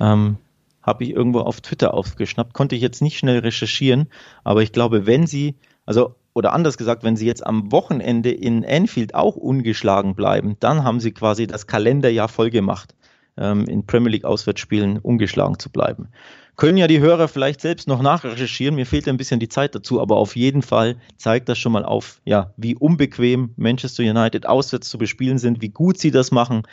Ähm, 0.00 0.36
Habe 0.82 1.04
ich 1.04 1.10
irgendwo 1.10 1.40
auf 1.40 1.60
Twitter 1.60 1.92
aufgeschnappt. 1.94 2.54
Konnte 2.54 2.76
ich 2.76 2.82
jetzt 2.82 3.02
nicht 3.02 3.18
schnell 3.18 3.40
recherchieren, 3.40 4.08
aber 4.44 4.62
ich 4.62 4.72
glaube, 4.72 5.06
wenn 5.06 5.26
sie, 5.26 5.56
also 5.84 6.14
oder 6.34 6.52
anders 6.52 6.78
gesagt, 6.78 7.02
wenn 7.02 7.16
sie 7.16 7.26
jetzt 7.26 7.44
am 7.44 7.72
Wochenende 7.72 8.30
in 8.30 8.64
Anfield 8.64 9.14
auch 9.14 9.34
ungeschlagen 9.34 10.14
bleiben, 10.14 10.56
dann 10.60 10.84
haben 10.84 11.00
sie 11.00 11.10
quasi 11.10 11.48
das 11.48 11.66
Kalenderjahr 11.66 12.28
voll 12.28 12.50
gemacht 12.50 12.94
ähm, 13.38 13.64
in 13.66 13.86
Premier 13.86 14.10
League 14.10 14.24
Auswärtsspielen 14.24 14.98
ungeschlagen 14.98 15.58
zu 15.58 15.70
bleiben. 15.70 16.08
Können 16.56 16.76
ja 16.76 16.88
die 16.88 16.98
Hörer 16.98 17.28
vielleicht 17.28 17.60
selbst 17.60 17.86
noch 17.86 18.02
nachrecherchieren. 18.02 18.74
Mir 18.74 18.86
fehlt 18.86 19.06
ein 19.06 19.16
bisschen 19.16 19.38
die 19.38 19.48
Zeit 19.48 19.76
dazu, 19.76 20.00
aber 20.00 20.16
auf 20.16 20.34
jeden 20.34 20.62
Fall 20.62 20.96
zeigt 21.16 21.48
das 21.48 21.56
schon 21.56 21.70
mal 21.70 21.84
auf, 21.84 22.20
ja, 22.24 22.52
wie 22.56 22.74
unbequem 22.74 23.50
Manchester 23.56 24.02
United 24.02 24.46
auswärts 24.46 24.88
zu 24.88 24.98
bespielen 24.98 25.38
sind, 25.38 25.62
wie 25.62 25.68
gut 25.68 25.98
sie 25.98 26.10
das 26.10 26.32
machen, 26.32 26.64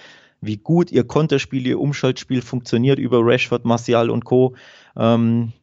wie 0.42 0.58
gut 0.58 0.92
ihr 0.92 1.04
Konterspiel, 1.04 1.68
ihr 1.68 1.80
Umschaltspiel 1.80 2.42
funktioniert 2.42 2.98
über 2.98 3.20
Rashford, 3.22 3.66
Martial 3.66 4.10
und 4.10 4.26
Co. 4.26 4.56
Ähm, 4.98 5.54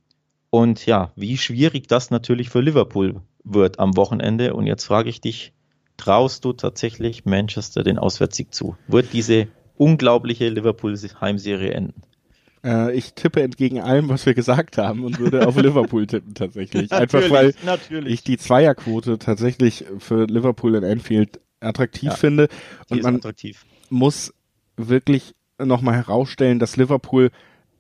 und 0.51 0.87
ja, 0.87 1.11
wie 1.17 1.37
schwierig 1.37 1.89
das 1.89 2.11
natürlich 2.11 2.49
für 2.51 2.61
Liverpool 2.61 3.23
wird 3.43 3.79
am 3.79 3.97
Wochenende. 3.97 4.55
Und 4.55 4.67
jetzt 4.67 4.85
frage 4.85 5.09
ich 5.09 5.21
dich, 5.21 5.53
traust 5.97 6.45
du 6.45 6.53
tatsächlich 6.53 7.25
Manchester 7.25 7.83
den 7.83 7.99
Auswärtssieg 7.99 8.55
zu? 8.55 8.77
Wird 8.87 9.13
diese 9.13 9.49
unglaubliche 9.77 10.49
Liverpool-Heimserie 10.49 11.73
enden. 11.73 12.03
Äh, 12.65 12.97
ich 12.97 13.15
tippe 13.15 13.43
entgegen 13.43 13.81
allem, 13.81 14.09
was 14.09 14.27
wir 14.27 14.35
gesagt 14.35 14.79
haben 14.79 15.05
und 15.05 15.19
würde 15.19 15.47
auf 15.47 15.57
Liverpool 15.57 16.07
tippen 16.07 16.35
tatsächlich. 16.35 16.93
Einfach 16.93 17.29
weil 17.31 17.55
natürlich. 17.65 18.15
ich 18.15 18.25
die 18.25 18.39
Zweierquote 18.39 19.19
tatsächlich 19.19 19.85
für 19.99 20.27
Liverpool 20.27 20.75
in 20.75 20.85
Anfield 20.85 21.41
attraktiv 21.61 22.11
ja, 22.11 22.17
finde. 22.17 22.49
Und 22.89 23.03
man 23.03 23.17
attraktiv. 23.17 23.65
muss 23.91 24.33
wirklich 24.77 25.35
nochmal 25.59 25.95
herausstellen, 25.95 26.59
dass 26.59 26.77
Liverpool 26.77 27.31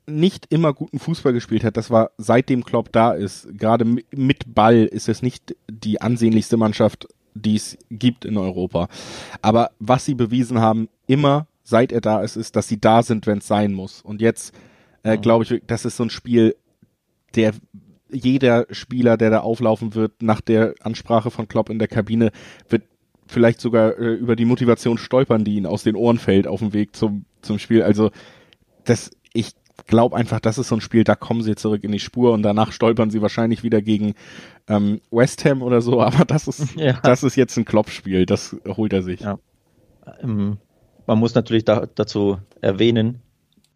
nicht 0.06 0.46
immer 0.50 0.72
guten 0.72 0.98
Fußball 0.98 1.32
gespielt 1.32 1.64
hat. 1.64 1.76
Das 1.76 1.90
war 1.90 2.10
seitdem 2.18 2.64
Klopp 2.64 2.92
da 2.92 3.12
ist. 3.12 3.46
Gerade 3.56 3.84
mit 3.84 4.54
Ball 4.54 4.84
ist 4.84 5.08
es 5.08 5.22
nicht 5.22 5.54
die 5.70 6.00
ansehnlichste 6.00 6.56
Mannschaft, 6.56 7.06
die 7.34 7.54
es 7.54 7.78
gibt 7.90 8.24
in 8.24 8.36
Europa. 8.36 8.88
Aber 9.42 9.70
was 9.78 10.04
sie 10.04 10.14
bewiesen 10.14 10.60
haben, 10.60 10.88
immer 11.06 11.46
seit 11.62 11.92
er 11.92 12.00
da 12.00 12.22
ist, 12.22 12.36
ist, 12.36 12.56
dass 12.56 12.68
sie 12.68 12.80
da 12.80 13.02
sind, 13.02 13.26
wenn 13.26 13.38
es 13.38 13.46
sein 13.46 13.72
muss. 13.72 14.00
Und 14.02 14.20
jetzt 14.20 14.54
äh, 15.02 15.18
glaube 15.18 15.44
ich, 15.44 15.62
das 15.66 15.84
ist 15.84 15.96
so 15.96 16.04
ein 16.04 16.10
Spiel, 16.10 16.56
der 17.34 17.52
jeder 18.10 18.66
Spieler, 18.70 19.16
der 19.16 19.30
da 19.30 19.40
auflaufen 19.40 19.94
wird, 19.94 20.22
nach 20.22 20.40
der 20.40 20.74
Ansprache 20.82 21.30
von 21.30 21.48
Klopp 21.48 21.70
in 21.70 21.78
der 21.78 21.88
Kabine, 21.88 22.30
wird 22.68 22.82
vielleicht 23.26 23.60
sogar 23.60 23.98
äh, 23.98 24.14
über 24.14 24.36
die 24.36 24.44
Motivation 24.44 24.98
stolpern, 24.98 25.44
die 25.44 25.56
ihn 25.56 25.66
aus 25.66 25.82
den 25.82 25.96
Ohren 25.96 26.18
fällt 26.18 26.46
auf 26.46 26.60
dem 26.60 26.72
Weg 26.72 26.94
zum, 26.94 27.24
zum 27.40 27.58
Spiel. 27.58 27.82
Also 27.82 28.10
das, 28.84 29.10
ich 29.32 29.52
glaube 29.86 30.16
einfach, 30.16 30.40
das 30.40 30.58
ist 30.58 30.68
so 30.68 30.76
ein 30.76 30.80
Spiel, 30.80 31.04
da 31.04 31.14
kommen 31.14 31.42
sie 31.42 31.54
zurück 31.54 31.82
in 31.84 31.92
die 31.92 31.98
Spur 31.98 32.32
und 32.32 32.42
danach 32.42 32.72
stolpern 32.72 33.10
sie 33.10 33.22
wahrscheinlich 33.22 33.62
wieder 33.62 33.80
gegen 33.80 34.14
ähm, 34.68 35.00
West 35.10 35.44
Ham 35.44 35.62
oder 35.62 35.80
so, 35.80 36.02
aber 36.02 36.24
das 36.24 36.46
ist, 36.48 36.76
ja. 36.76 37.00
das 37.02 37.22
ist 37.22 37.36
jetzt 37.36 37.56
ein 37.56 37.64
Klopp-Spiel, 37.64 38.26
das 38.26 38.56
holt 38.66 38.92
er 38.92 39.02
sich. 39.02 39.20
Ja. 39.20 39.38
Ähm, 40.20 40.58
man 41.06 41.18
muss 41.18 41.34
natürlich 41.34 41.64
da, 41.64 41.86
dazu 41.94 42.38
erwähnen, 42.60 43.22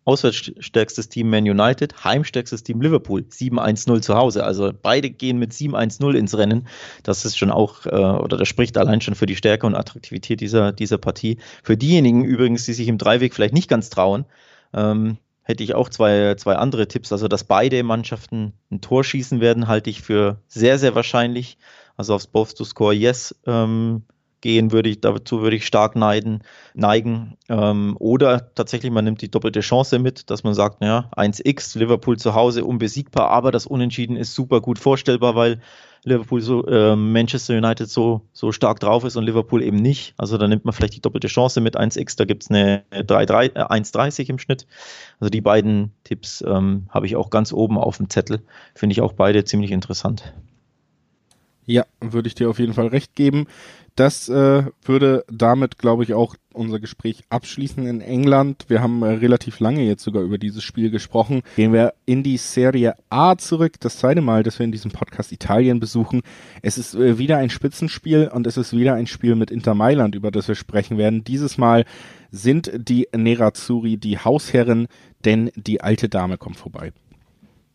auswärtsstärkstes 0.06 1.08
Team 1.08 1.28
Man 1.30 1.44
United, 1.44 2.04
heimstärkstes 2.04 2.62
Team 2.62 2.80
Liverpool, 2.80 3.22
7-1-0 3.22 4.00
zu 4.00 4.14
Hause. 4.14 4.44
Also 4.44 4.72
beide 4.80 5.10
gehen 5.10 5.38
mit 5.38 5.52
7-1-0 5.52 6.14
ins 6.14 6.38
Rennen. 6.38 6.68
Das 7.02 7.24
ist 7.24 7.36
schon 7.36 7.50
auch, 7.50 7.86
äh, 7.86 7.90
oder 7.90 8.36
das 8.36 8.46
spricht 8.46 8.78
allein 8.78 9.00
schon 9.00 9.16
für 9.16 9.26
die 9.26 9.36
Stärke 9.36 9.66
und 9.66 9.74
Attraktivität 9.74 10.40
dieser, 10.40 10.72
dieser 10.72 10.98
Partie. 10.98 11.38
Für 11.64 11.76
diejenigen 11.76 12.24
übrigens, 12.24 12.64
die 12.64 12.72
sich 12.72 12.86
im 12.86 12.98
Dreiweg 12.98 13.34
vielleicht 13.34 13.54
nicht 13.54 13.68
ganz 13.68 13.90
trauen, 13.90 14.26
ähm, 14.72 15.18
hätte 15.42 15.64
ich 15.64 15.74
auch 15.74 15.88
zwei, 15.88 16.36
zwei 16.36 16.54
andere 16.54 16.86
Tipps. 16.86 17.10
Also, 17.10 17.26
dass 17.26 17.42
beide 17.42 17.82
Mannschaften 17.82 18.52
ein 18.70 18.80
Tor 18.80 19.02
schießen 19.02 19.40
werden, 19.40 19.66
halte 19.66 19.90
ich 19.90 20.02
für 20.02 20.40
sehr, 20.46 20.78
sehr 20.78 20.94
wahrscheinlich. 20.94 21.58
Also 21.96 22.14
aufs 22.14 22.26
Both 22.26 22.56
to 22.56 22.64
Score 22.64 22.94
Yes 22.94 23.34
ähm, 23.46 24.02
gehen 24.41 24.72
würde 24.72 24.89
ich, 24.89 25.01
dazu 25.01 25.43
würde 25.43 25.57
ich 25.57 25.66
stark 25.66 25.97
neiden, 25.97 26.43
neigen. 26.74 27.37
Ähm, 27.49 27.97
oder 27.99 28.55
tatsächlich, 28.55 28.93
man 28.93 29.05
nimmt 29.05 29.22
die 29.22 29.30
doppelte 29.30 29.61
Chance 29.61 29.99
mit, 29.99 30.30
dass 30.30 30.45
man 30.45 30.55
sagt, 30.55 30.80
naja, 30.80 31.11
1x, 31.16 31.78
Liverpool 31.78 32.18
zu 32.18 32.34
Hause 32.34 32.64
unbesiegbar, 32.64 33.30
aber 33.30 33.51
das 33.51 33.66
Unentschieden 33.66 34.16
ist 34.16 34.34
super 34.34 34.61
gut 34.61 34.78
vorstellbar, 34.78 35.34
weil 35.34 35.61
Liverpool 36.05 36.41
so, 36.41 36.64
äh, 36.66 36.95
Manchester 36.95 37.57
United 37.57 37.91
so, 37.91 38.22
so 38.32 38.53
stark 38.53 38.78
drauf 38.78 39.03
ist 39.05 39.16
und 39.16 39.24
Liverpool 39.24 39.62
eben 39.62 39.78
nicht. 39.78 40.14
Also 40.16 40.39
da 40.39 40.47
nimmt 40.47 40.64
man 40.64 40.72
vielleicht 40.72 40.95
die 40.95 41.01
doppelte 41.01 41.26
Chance 41.26 41.61
mit 41.61 41.76
1x, 41.76 42.16
da 42.16 42.24
gibt 42.24 42.45
es 42.45 42.51
eine 42.51 42.84
1,30 42.93 44.20
äh, 44.20 44.30
im 44.30 44.39
Schnitt. 44.39 44.66
Also 45.18 45.30
die 45.30 45.41
beiden 45.41 45.93
Tipps 46.05 46.45
ähm, 46.47 46.87
habe 46.91 47.07
ich 47.07 47.16
auch 47.16 47.30
ganz 47.30 47.53
oben 47.53 47.76
auf 47.76 47.97
dem 47.97 48.09
Zettel. 48.09 48.43
Finde 48.74 48.93
ich 48.93 49.01
auch 49.01 49.14
beide 49.14 49.45
ziemlich 49.45 49.72
interessant. 49.72 50.32
Ja, 51.66 51.84
würde 52.00 52.28
ich 52.28 52.34
dir 52.34 52.48
auf 52.48 52.58
jeden 52.58 52.74
Fall 52.74 52.86
recht 52.86 53.14
geben. 53.14 53.46
Das 53.96 54.28
äh, 54.28 54.64
würde 54.84 55.24
damit, 55.28 55.78
glaube 55.78 56.02
ich, 56.04 56.12
auch 56.12 56.36
unser 56.52 56.78
Gespräch 56.78 57.24
abschließen 57.30 57.86
in 57.86 58.02
England. 58.02 58.66
Wir 58.68 58.82
haben 58.82 59.02
äh, 59.02 59.06
relativ 59.06 59.58
lange 59.58 59.82
jetzt 59.84 60.04
sogar 60.04 60.22
über 60.22 60.36
dieses 60.36 60.62
Spiel 60.62 60.90
gesprochen. 60.90 61.42
Gehen 61.56 61.72
wir 61.72 61.94
in 62.04 62.22
die 62.22 62.36
Serie 62.36 62.94
A 63.08 63.36
zurück. 63.36 63.80
Das 63.80 63.96
zweite 63.96 64.20
Mal, 64.20 64.42
dass 64.42 64.58
wir 64.58 64.64
in 64.64 64.72
diesem 64.72 64.90
Podcast 64.90 65.32
Italien 65.32 65.80
besuchen. 65.80 66.20
Es 66.60 66.76
ist 66.76 66.94
äh, 66.94 67.16
wieder 67.16 67.38
ein 67.38 67.48
Spitzenspiel 67.48 68.30
und 68.32 68.46
es 68.46 68.58
ist 68.58 68.74
wieder 68.76 68.94
ein 68.94 69.06
Spiel 69.06 69.34
mit 69.34 69.50
Inter 69.50 69.74
Mailand, 69.74 70.14
über 70.14 70.30
das 70.30 70.46
wir 70.46 70.56
sprechen 70.56 70.98
werden. 70.98 71.24
Dieses 71.24 71.56
Mal 71.56 71.86
sind 72.30 72.70
die 72.76 73.08
Nerazzurri 73.16 73.96
die 73.96 74.18
Hausherren, 74.18 74.88
denn 75.24 75.50
die 75.56 75.80
alte 75.80 76.10
Dame 76.10 76.36
kommt 76.36 76.58
vorbei. 76.58 76.92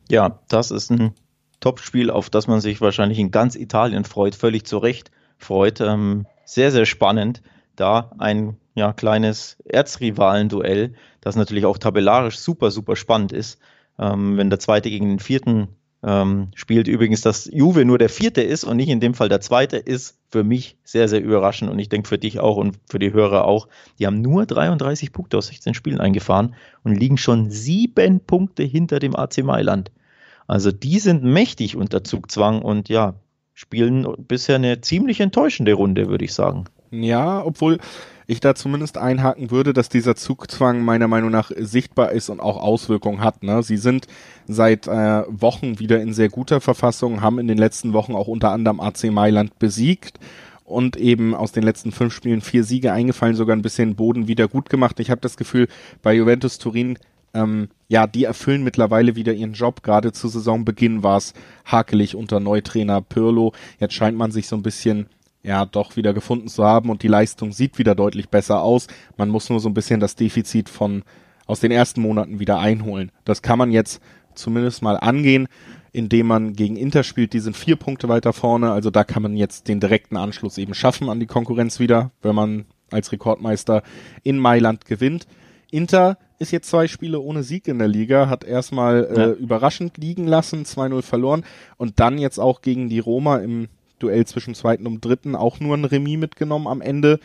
Ja, 0.07 0.39
das 0.49 0.69
ist 0.69 0.91
ein 0.91 1.13
Topspiel, 1.61 2.09
auf 2.09 2.29
das 2.29 2.47
man 2.47 2.59
sich 2.59 2.81
wahrscheinlich 2.81 3.19
in 3.19 3.31
ganz 3.31 3.55
Italien 3.55 4.03
freut, 4.03 4.35
völlig 4.35 4.65
zu 4.65 4.77
Recht 4.77 5.11
freut. 5.37 5.79
Ähm, 5.79 6.25
sehr, 6.43 6.71
sehr 6.71 6.85
spannend. 6.85 7.41
Da 7.77 8.11
ein 8.17 8.57
ja, 8.75 8.91
kleines 8.91 9.57
Erzrivalen-Duell, 9.63 10.93
das 11.21 11.37
natürlich 11.37 11.65
auch 11.65 11.77
tabellarisch 11.77 12.39
super, 12.39 12.71
super 12.71 12.95
spannend 12.95 13.31
ist. 13.31 13.59
Ähm, 13.97 14.37
wenn 14.37 14.49
der 14.49 14.59
zweite 14.59 14.89
gegen 14.89 15.07
den 15.07 15.19
vierten 15.19 15.69
ähm, 16.03 16.49
spielt. 16.55 16.87
Übrigens, 16.87 17.21
dass 17.21 17.49
Juve 17.51 17.85
nur 17.85 17.97
der 17.97 18.09
vierte 18.09 18.41
ist 18.41 18.63
und 18.63 18.77
nicht 18.77 18.89
in 18.89 18.99
dem 18.99 19.13
Fall 19.13 19.29
der 19.29 19.41
zweite, 19.41 19.77
ist 19.77 20.17
für 20.29 20.43
mich 20.43 20.77
sehr, 20.83 21.07
sehr 21.07 21.21
überraschend 21.21 21.69
und 21.69 21.77
ich 21.79 21.89
denke 21.89 22.07
für 22.07 22.17
dich 22.17 22.39
auch 22.39 22.57
und 22.57 22.79
für 22.89 22.99
die 22.99 23.13
Hörer 23.13 23.45
auch. 23.45 23.67
Die 23.99 24.07
haben 24.07 24.21
nur 24.21 24.45
33 24.45 25.11
Punkte 25.11 25.37
aus 25.37 25.47
16 25.47 25.73
Spielen 25.73 25.99
eingefahren 25.99 26.55
und 26.83 26.95
liegen 26.95 27.17
schon 27.17 27.51
sieben 27.51 28.19
Punkte 28.21 28.63
hinter 28.63 28.99
dem 28.99 29.15
AC 29.15 29.43
Mailand. 29.43 29.91
Also 30.51 30.73
die 30.73 30.99
sind 30.99 31.23
mächtig 31.23 31.77
unter 31.77 32.03
Zugzwang 32.03 32.61
und 32.61 32.89
ja, 32.89 33.13
spielen 33.53 34.05
bisher 34.27 34.57
eine 34.57 34.81
ziemlich 34.81 35.21
enttäuschende 35.21 35.71
Runde, 35.71 36.09
würde 36.09 36.25
ich 36.25 36.33
sagen. 36.33 36.65
Ja, 36.91 37.41
obwohl 37.41 37.77
ich 38.27 38.41
da 38.41 38.53
zumindest 38.53 38.97
einhaken 38.97 39.49
würde, 39.49 39.71
dass 39.71 39.87
dieser 39.87 40.17
Zugzwang 40.17 40.83
meiner 40.83 41.07
Meinung 41.07 41.31
nach 41.31 41.51
sichtbar 41.57 42.11
ist 42.11 42.27
und 42.27 42.41
auch 42.41 42.61
Auswirkungen 42.61 43.21
hat. 43.21 43.43
Ne? 43.43 43.63
Sie 43.63 43.77
sind 43.77 44.07
seit 44.45 44.87
äh, 44.87 45.23
Wochen 45.29 45.79
wieder 45.79 46.01
in 46.01 46.11
sehr 46.11 46.27
guter 46.27 46.59
Verfassung, 46.59 47.21
haben 47.21 47.39
in 47.39 47.47
den 47.47 47.57
letzten 47.57 47.93
Wochen 47.93 48.13
auch 48.13 48.27
unter 48.27 48.51
anderem 48.51 48.81
AC 48.81 49.05
Mailand 49.05 49.57
besiegt 49.57 50.19
und 50.65 50.97
eben 50.97 51.33
aus 51.33 51.53
den 51.53 51.63
letzten 51.63 51.93
fünf 51.93 52.13
Spielen 52.13 52.41
vier 52.41 52.65
Siege 52.65 52.91
eingefallen, 52.91 53.35
sogar 53.35 53.55
ein 53.55 53.61
bisschen 53.61 53.95
Boden 53.95 54.27
wieder 54.27 54.49
gut 54.49 54.69
gemacht. 54.69 54.99
Ich 54.99 55.11
habe 55.11 55.21
das 55.21 55.37
Gefühl, 55.37 55.69
bei 56.01 56.13
Juventus 56.13 56.57
Turin 56.57 56.97
ähm, 57.33 57.69
ja, 57.87 58.07
die 58.07 58.23
erfüllen 58.23 58.63
mittlerweile 58.63 59.15
wieder 59.15 59.33
ihren 59.33 59.53
Job. 59.53 59.83
Gerade 59.83 60.11
zu 60.11 60.27
Saisonbeginn 60.27 61.03
war 61.03 61.17
es 61.17 61.33
hakelig 61.65 62.15
unter 62.15 62.39
Neutrainer 62.39 63.01
Pirlo. 63.01 63.53
Jetzt 63.79 63.93
scheint 63.93 64.17
man 64.17 64.31
sich 64.31 64.47
so 64.47 64.55
ein 64.55 64.63
bisschen 64.63 65.07
ja 65.43 65.65
doch 65.65 65.95
wieder 65.95 66.13
gefunden 66.13 66.47
zu 66.47 66.63
haben 66.63 66.89
und 66.89 67.03
die 67.03 67.07
Leistung 67.07 67.51
sieht 67.51 67.77
wieder 67.77 67.95
deutlich 67.95 68.29
besser 68.29 68.61
aus. 68.61 68.87
Man 69.17 69.29
muss 69.29 69.49
nur 69.49 69.59
so 69.59 69.69
ein 69.69 69.73
bisschen 69.73 69.99
das 69.99 70.15
Defizit 70.15 70.69
von 70.69 71.03
aus 71.47 71.59
den 71.59 71.71
ersten 71.71 72.01
Monaten 72.01 72.39
wieder 72.39 72.59
einholen. 72.59 73.11
Das 73.25 73.41
kann 73.41 73.57
man 73.57 73.71
jetzt 73.71 74.01
zumindest 74.35 74.81
mal 74.81 74.95
angehen, 74.95 75.47
indem 75.91 76.27
man 76.27 76.53
gegen 76.53 76.77
Inter 76.77 77.03
spielt. 77.03 77.33
Die 77.33 77.39
sind 77.39 77.57
vier 77.57 77.75
Punkte 77.75 78.07
weiter 78.07 78.33
vorne, 78.33 78.71
also 78.71 78.89
da 78.89 79.03
kann 79.03 79.23
man 79.23 79.35
jetzt 79.35 79.67
den 79.67 79.79
direkten 79.79 80.15
Anschluss 80.15 80.57
eben 80.57 80.73
schaffen 80.73 81.09
an 81.09 81.19
die 81.19 81.25
Konkurrenz 81.25 81.79
wieder, 81.79 82.11
wenn 82.21 82.35
man 82.35 82.65
als 82.91 83.11
Rekordmeister 83.11 83.83
in 84.23 84.37
Mailand 84.37 84.85
gewinnt. 84.85 85.27
Inter 85.71 86.17
ist 86.37 86.51
jetzt 86.51 86.69
zwei 86.69 86.87
Spiele 86.87 87.19
ohne 87.19 87.43
Sieg 87.43 87.67
in 87.67 87.79
der 87.79 87.87
Liga, 87.87 88.29
hat 88.29 88.43
erstmal 88.43 89.05
äh, 89.05 89.41
überraschend 89.41 89.97
liegen 89.97 90.27
lassen, 90.27 90.63
2-0 90.63 91.01
verloren 91.01 91.45
und 91.77 91.99
dann 91.99 92.17
jetzt 92.17 92.39
auch 92.39 92.61
gegen 92.61 92.89
die 92.89 92.99
Roma 92.99 93.37
im 93.37 93.67
Duell 93.99 94.25
zwischen 94.25 94.55
zweiten 94.55 94.87
und 94.87 95.03
dritten 95.05 95.35
auch 95.35 95.59
nur 95.59 95.77
ein 95.77 95.85
Remis 95.85 96.17
mitgenommen 96.17 96.67
am 96.67 96.81
Ende. 96.81 97.19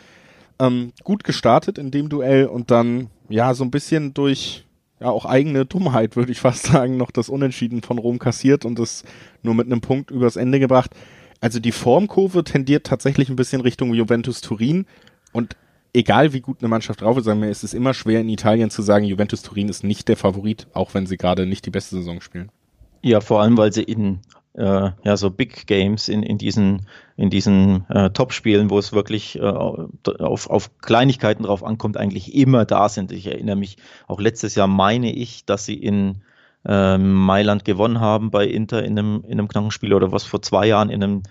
Ähm, 0.59 0.93
gut 1.03 1.23
gestartet 1.23 1.77
in 1.77 1.91
dem 1.91 2.09
Duell 2.09 2.45
und 2.45 2.71
dann 2.71 3.09
ja 3.29 3.53
so 3.53 3.63
ein 3.63 3.71
bisschen 3.71 4.13
durch 4.13 4.65
ja 4.99 5.09
auch 5.09 5.25
eigene 5.25 5.65
Dummheit 5.65 6.15
würde 6.15 6.31
ich 6.31 6.39
fast 6.39 6.65
sagen 6.67 6.97
noch 6.97 7.11
das 7.11 7.29
Unentschieden 7.29 7.81
von 7.81 7.97
Rom 7.97 8.19
kassiert 8.19 8.65
und 8.65 8.79
das 8.79 9.03
nur 9.43 9.53
mit 9.53 9.67
einem 9.67 9.81
Punkt 9.81 10.11
übers 10.11 10.35
Ende 10.35 10.59
gebracht. 10.59 10.91
Also 11.39 11.59
die 11.59 11.71
Formkurve 11.71 12.43
tendiert 12.43 12.87
tatsächlich 12.87 13.29
ein 13.29 13.35
bisschen 13.35 13.61
Richtung 13.61 13.93
Juventus 13.93 14.41
Turin 14.41 14.85
und 15.33 15.55
egal 15.93 16.33
wie 16.33 16.41
gut 16.41 16.57
eine 16.61 16.69
Mannschaft 16.69 17.01
drauf 17.01 17.17
ist, 17.17 17.25
sagen 17.25 17.41
wir, 17.41 17.49
ist 17.49 17.63
es 17.63 17.73
immer 17.73 17.93
schwer 17.93 18.21
in 18.21 18.29
Italien 18.29 18.69
zu 18.69 18.81
sagen, 18.81 19.05
Juventus 19.05 19.41
Turin 19.41 19.69
ist 19.69 19.83
nicht 19.83 20.07
der 20.07 20.17
Favorit, 20.17 20.67
auch 20.73 20.93
wenn 20.93 21.05
sie 21.05 21.17
gerade 21.17 21.45
nicht 21.45 21.65
die 21.65 21.71
beste 21.71 21.95
Saison 21.97 22.21
spielen. 22.21 22.51
Ja, 23.01 23.21
vor 23.21 23.41
allem, 23.41 23.57
weil 23.57 23.71
sie 23.71 23.83
in 23.83 24.19
äh, 24.57 24.91
ja, 25.03 25.17
so 25.17 25.29
Big 25.29 25.67
Games 25.67 26.09
in, 26.09 26.23
in 26.23 26.37
diesen, 26.37 26.87
in 27.15 27.29
diesen 27.29 27.87
äh, 27.89 28.09
Top-Spielen, 28.09 28.69
wo 28.69 28.79
es 28.79 28.91
wirklich 28.91 29.37
äh, 29.37 29.41
auf, 29.41 30.49
auf 30.49 30.77
Kleinigkeiten 30.79 31.43
drauf 31.43 31.63
ankommt, 31.63 31.95
eigentlich 31.97 32.35
immer 32.35 32.65
da 32.65 32.89
sind. 32.89 33.11
Ich 33.11 33.27
erinnere 33.27 33.55
mich, 33.55 33.77
auch 34.07 34.19
letztes 34.19 34.55
Jahr 34.55 34.67
meine 34.67 35.13
ich, 35.13 35.45
dass 35.45 35.65
sie 35.65 35.75
in 35.75 36.23
äh, 36.65 36.97
Mailand 36.97 37.65
gewonnen 37.65 37.99
haben 37.99 38.31
bei 38.31 38.47
Inter 38.47 38.83
in 38.83 38.97
einem, 38.97 39.23
in 39.25 39.39
einem 39.39 39.47
Knochenspiel 39.47 39.93
oder 39.93 40.11
was 40.11 40.23
vor 40.23 40.41
zwei 40.41 40.67
Jahren 40.67 40.89
in 40.89 41.03
einem 41.03 41.23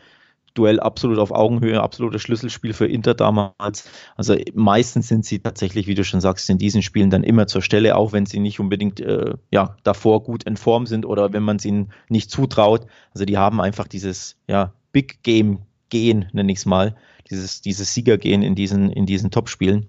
Duell 0.56 0.80
absolut 0.80 1.18
auf 1.18 1.30
Augenhöhe, 1.30 1.80
absolutes 1.80 2.22
Schlüsselspiel 2.22 2.72
für 2.72 2.86
Inter 2.86 3.14
damals. 3.14 3.88
Also 4.16 4.34
meistens 4.54 5.06
sind 5.06 5.24
sie 5.24 5.38
tatsächlich, 5.38 5.86
wie 5.86 5.94
du 5.94 6.02
schon 6.02 6.20
sagst, 6.20 6.48
in 6.48 6.58
diesen 6.58 6.82
Spielen 6.82 7.10
dann 7.10 7.22
immer 7.22 7.46
zur 7.46 7.62
Stelle, 7.62 7.94
auch 7.94 8.12
wenn 8.12 8.26
sie 8.26 8.40
nicht 8.40 8.58
unbedingt 8.58 8.98
äh, 8.98 9.34
ja, 9.50 9.76
davor 9.84 10.22
gut 10.22 10.44
in 10.44 10.56
Form 10.56 10.86
sind 10.86 11.04
oder 11.04 11.32
wenn 11.32 11.42
man 11.42 11.56
es 11.56 11.64
ihnen 11.66 11.92
nicht 12.08 12.30
zutraut. 12.30 12.86
Also 13.12 13.26
die 13.26 13.36
haben 13.36 13.60
einfach 13.60 13.86
dieses 13.86 14.36
ja, 14.48 14.72
Big 14.92 15.22
Game 15.22 15.60
Gehen, 15.88 16.28
nenne 16.32 16.50
ich 16.50 16.58
es 16.58 16.66
mal, 16.66 16.96
dieses, 17.30 17.60
dieses 17.60 17.94
Siegergehen 17.94 18.42
in 18.42 18.56
diesen, 18.56 18.90
in 18.90 19.06
diesen 19.06 19.30
Top-Spielen. 19.30 19.88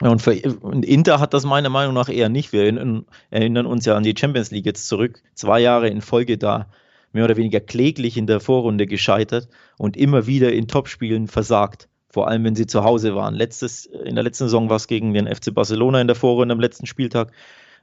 Und, 0.00 0.22
für, 0.22 0.32
und 0.60 0.84
Inter 0.84 1.20
hat 1.20 1.34
das 1.34 1.44
meiner 1.44 1.68
Meinung 1.68 1.92
nach 1.92 2.08
eher 2.08 2.28
nicht. 2.28 2.52
Wir 2.52 2.62
erinnern, 2.62 3.04
erinnern 3.30 3.66
uns 3.66 3.84
ja 3.84 3.96
an 3.96 4.04
die 4.04 4.14
Champions 4.16 4.50
League 4.50 4.64
jetzt 4.64 4.86
zurück, 4.86 5.22
zwei 5.34 5.60
Jahre 5.60 5.88
in 5.88 6.00
Folge 6.00 6.38
da 6.38 6.70
mehr 7.12 7.24
oder 7.24 7.36
weniger 7.36 7.60
kläglich 7.60 8.16
in 8.16 8.26
der 8.26 8.40
Vorrunde 8.40 8.86
gescheitert 8.86 9.48
und 9.76 9.96
immer 9.96 10.26
wieder 10.26 10.52
in 10.52 10.68
Topspielen 10.68 11.26
versagt. 11.26 11.88
Vor 12.10 12.28
allem, 12.28 12.44
wenn 12.44 12.54
sie 12.54 12.66
zu 12.66 12.84
Hause 12.84 13.14
waren. 13.14 13.34
Letztes, 13.34 13.86
in 13.86 14.14
der 14.14 14.24
letzten 14.24 14.44
Saison 14.44 14.70
war 14.70 14.76
es 14.76 14.86
gegen 14.86 15.12
den 15.12 15.26
FC 15.26 15.52
Barcelona 15.52 16.00
in 16.00 16.06
der 16.06 16.16
Vorrunde 16.16 16.52
am 16.52 16.60
letzten 16.60 16.86
Spieltag. 16.86 17.32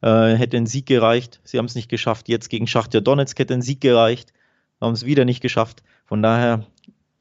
Äh, 0.01 0.35
hätte 0.35 0.57
ein 0.57 0.65
Sieg 0.65 0.87
gereicht. 0.87 1.39
Sie 1.43 1.57
haben 1.57 1.65
es 1.65 1.75
nicht 1.75 1.89
geschafft. 1.89 2.27
Jetzt 2.27 2.49
gegen 2.49 2.67
Schachtja 2.67 3.01
Donetsk 3.01 3.37
hätte 3.37 3.53
ein 3.53 3.61
Sieg 3.61 3.81
gereicht. 3.81 4.33
Haben 4.81 4.93
es 4.93 5.05
wieder 5.05 5.25
nicht 5.25 5.41
geschafft. 5.41 5.83
Von 6.05 6.21
daher 6.21 6.65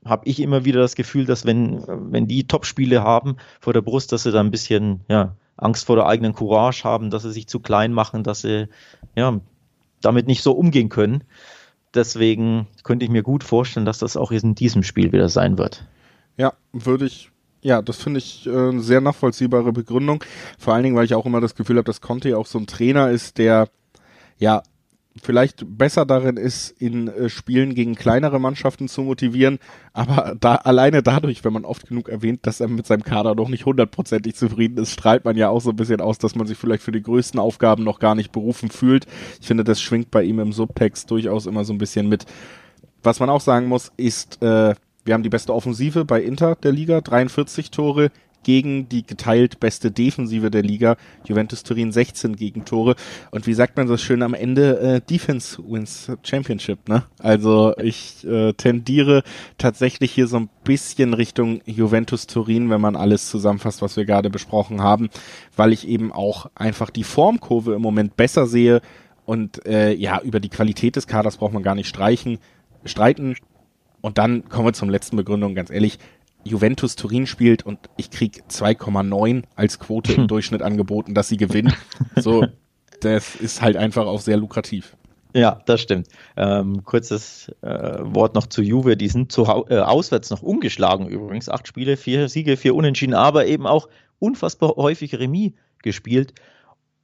habe 0.04 0.26
ich 0.26 0.40
immer 0.40 0.64
wieder 0.64 0.80
das 0.80 0.96
Gefühl, 0.96 1.24
dass 1.24 1.46
wenn, 1.46 1.82
wenn 1.86 2.26
die 2.26 2.46
Topspiele 2.46 3.02
haben 3.02 3.36
vor 3.60 3.72
der 3.72 3.80
Brust, 3.80 4.12
dass 4.12 4.24
sie 4.24 4.32
da 4.32 4.40
ein 4.40 4.50
bisschen 4.50 5.00
ja, 5.08 5.36
Angst 5.56 5.86
vor 5.86 5.96
der 5.96 6.06
eigenen 6.06 6.34
Courage 6.34 6.84
haben, 6.84 7.10
dass 7.10 7.22
sie 7.22 7.32
sich 7.32 7.46
zu 7.46 7.60
klein 7.60 7.92
machen, 7.92 8.22
dass 8.22 8.42
sie 8.42 8.68
ja, 9.16 9.40
damit 10.00 10.26
nicht 10.26 10.42
so 10.42 10.52
umgehen 10.52 10.88
können. 10.88 11.24
Deswegen 11.94 12.66
könnte 12.82 13.04
ich 13.04 13.10
mir 13.10 13.22
gut 13.22 13.44
vorstellen, 13.44 13.86
dass 13.86 13.98
das 13.98 14.16
auch 14.16 14.32
in 14.32 14.54
diesem 14.54 14.82
Spiel 14.82 15.12
wieder 15.12 15.28
sein 15.28 15.58
wird. 15.58 15.86
Ja, 16.36 16.54
würde 16.72 17.06
ich 17.06 17.30
ja, 17.64 17.80
das 17.80 17.96
finde 17.96 18.18
ich 18.18 18.46
äh, 18.46 18.50
eine 18.50 18.82
sehr 18.82 19.00
nachvollziehbare 19.00 19.72
Begründung. 19.72 20.22
Vor 20.58 20.74
allen 20.74 20.82
Dingen, 20.82 20.96
weil 20.96 21.06
ich 21.06 21.14
auch 21.14 21.24
immer 21.24 21.40
das 21.40 21.54
Gefühl 21.54 21.78
habe, 21.78 21.86
dass 21.86 22.02
Conte 22.02 22.36
auch 22.36 22.44
so 22.44 22.58
ein 22.58 22.66
Trainer 22.66 23.10
ist, 23.10 23.38
der 23.38 23.70
ja 24.36 24.62
vielleicht 25.22 25.64
besser 25.78 26.04
darin 26.04 26.36
ist, 26.36 26.70
in 26.80 27.08
äh, 27.08 27.28
Spielen 27.28 27.74
gegen 27.74 27.94
kleinere 27.94 28.40
Mannschaften 28.40 28.88
zu 28.88 29.02
motivieren, 29.02 29.58
aber 29.92 30.34
da 30.38 30.56
alleine 30.56 31.02
dadurch, 31.02 31.44
wenn 31.44 31.52
man 31.52 31.64
oft 31.64 31.86
genug 31.86 32.08
erwähnt, 32.08 32.40
dass 32.46 32.60
er 32.60 32.68
mit 32.68 32.86
seinem 32.86 33.04
Kader 33.04 33.34
noch 33.34 33.48
nicht 33.48 33.64
hundertprozentig 33.64 34.34
zufrieden 34.34 34.78
ist, 34.78 34.90
strahlt 34.90 35.24
man 35.24 35.36
ja 35.36 35.48
auch 35.50 35.60
so 35.60 35.70
ein 35.70 35.76
bisschen 35.76 36.00
aus, 36.00 36.18
dass 36.18 36.34
man 36.34 36.46
sich 36.46 36.58
vielleicht 36.58 36.82
für 36.82 36.92
die 36.92 37.02
größten 37.02 37.38
Aufgaben 37.38 37.84
noch 37.84 38.00
gar 38.00 38.14
nicht 38.14 38.32
berufen 38.32 38.70
fühlt. 38.70 39.06
Ich 39.40 39.46
finde, 39.46 39.62
das 39.62 39.80
schwingt 39.80 40.10
bei 40.10 40.24
ihm 40.24 40.40
im 40.40 40.52
Subtext 40.52 41.10
durchaus 41.10 41.46
immer 41.46 41.64
so 41.64 41.72
ein 41.72 41.78
bisschen 41.78 42.08
mit. 42.08 42.26
Was 43.02 43.20
man 43.20 43.30
auch 43.30 43.40
sagen 43.40 43.66
muss, 43.66 43.92
ist, 43.96 44.42
äh, 44.42 44.74
wir 45.04 45.14
haben 45.14 45.22
die 45.22 45.28
beste 45.28 45.54
Offensive 45.54 46.04
bei 46.04 46.22
Inter 46.22 46.56
der 46.56 46.72
Liga, 46.72 47.00
43 47.00 47.70
Tore 47.70 48.10
gegen 48.44 48.88
die 48.88 49.04
geteilt 49.04 49.58
beste 49.58 49.90
Defensive 49.90 50.50
der 50.50 50.62
Liga. 50.62 50.96
Juventus 51.26 51.64
Turin 51.64 51.90
16 51.90 52.36
Gegentore. 52.36 52.94
Und 53.30 53.46
wie 53.46 53.54
sagt 53.54 53.76
man 53.76 53.88
so 53.88 53.96
schön 53.96 54.22
am 54.22 54.34
Ende, 54.34 54.78
äh, 54.78 55.00
Defense 55.00 55.62
wins 55.66 56.10
Championship, 56.22 56.88
ne? 56.88 57.04
Also 57.18 57.76
ich 57.78 58.24
äh, 58.24 58.52
tendiere 58.52 59.24
tatsächlich 59.58 60.12
hier 60.12 60.26
so 60.26 60.36
ein 60.36 60.48
bisschen 60.62 61.14
Richtung 61.14 61.60
Juventus 61.66 62.26
Turin, 62.26 62.70
wenn 62.70 62.80
man 62.80 62.96
alles 62.96 63.28
zusammenfasst, 63.30 63.82
was 63.82 63.96
wir 63.96 64.04
gerade 64.04 64.30
besprochen 64.30 64.82
haben, 64.82 65.08
weil 65.56 65.72
ich 65.72 65.88
eben 65.88 66.12
auch 66.12 66.46
einfach 66.54 66.90
die 66.90 67.04
Formkurve 67.04 67.74
im 67.74 67.82
Moment 67.82 68.16
besser 68.16 68.46
sehe. 68.46 68.80
Und 69.24 69.64
äh, 69.66 69.94
ja, 69.94 70.20
über 70.20 70.38
die 70.38 70.50
Qualität 70.50 70.96
des 70.96 71.06
Kaders 71.06 71.38
braucht 71.38 71.54
man 71.54 71.62
gar 71.62 71.74
nicht 71.74 71.88
streichen, 71.88 72.38
streiten. 72.84 73.36
Und 74.02 74.18
dann 74.18 74.48
kommen 74.50 74.66
wir 74.66 74.72
zum 74.74 74.90
letzten 74.90 75.16
Begründung, 75.16 75.54
ganz 75.54 75.70
ehrlich, 75.70 75.98
Juventus 76.44 76.96
Turin 76.96 77.26
spielt 77.26 77.64
und 77.64 77.78
ich 77.96 78.10
krieg 78.10 78.44
2,9 78.48 79.44
als 79.56 79.78
Quote 79.78 80.12
im 80.12 80.28
Durchschnitt 80.28 80.62
angeboten, 80.62 81.14
dass 81.14 81.28
sie 81.28 81.36
gewinnen. 81.36 81.72
So, 82.16 82.46
das 83.00 83.34
ist 83.34 83.60
halt 83.60 83.76
einfach 83.76 84.06
auch 84.06 84.20
sehr 84.20 84.36
lukrativ. 84.36 84.96
Ja, 85.34 85.60
das 85.66 85.80
stimmt. 85.80 86.08
Ähm, 86.36 86.84
kurzes 86.84 87.52
äh, 87.60 87.98
Wort 88.00 88.36
noch 88.36 88.46
zu 88.46 88.62
Juve. 88.62 88.96
Die 88.96 89.08
sind 89.08 89.32
zu, 89.32 89.42
äh, 89.68 89.78
auswärts 89.78 90.30
noch 90.30 90.42
ungeschlagen 90.42 91.08
übrigens. 91.08 91.48
Acht 91.48 91.66
Spiele, 91.66 91.96
vier 91.96 92.28
Siege, 92.28 92.56
vier 92.56 92.74
Unentschieden, 92.74 93.14
aber 93.14 93.46
eben 93.46 93.66
auch 93.66 93.88
unfassbar 94.20 94.76
häufig 94.76 95.18
Remis 95.18 95.52
gespielt. 95.82 96.34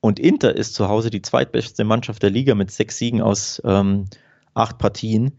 Und 0.00 0.20
Inter 0.20 0.54
ist 0.54 0.74
zu 0.74 0.88
Hause 0.88 1.10
die 1.10 1.22
zweitbeste 1.22 1.84
Mannschaft 1.84 2.22
der 2.22 2.30
Liga 2.30 2.54
mit 2.54 2.70
sechs 2.70 2.98
Siegen 2.98 3.20
aus 3.20 3.60
ähm, 3.64 4.06
acht 4.54 4.78
Partien. 4.78 5.32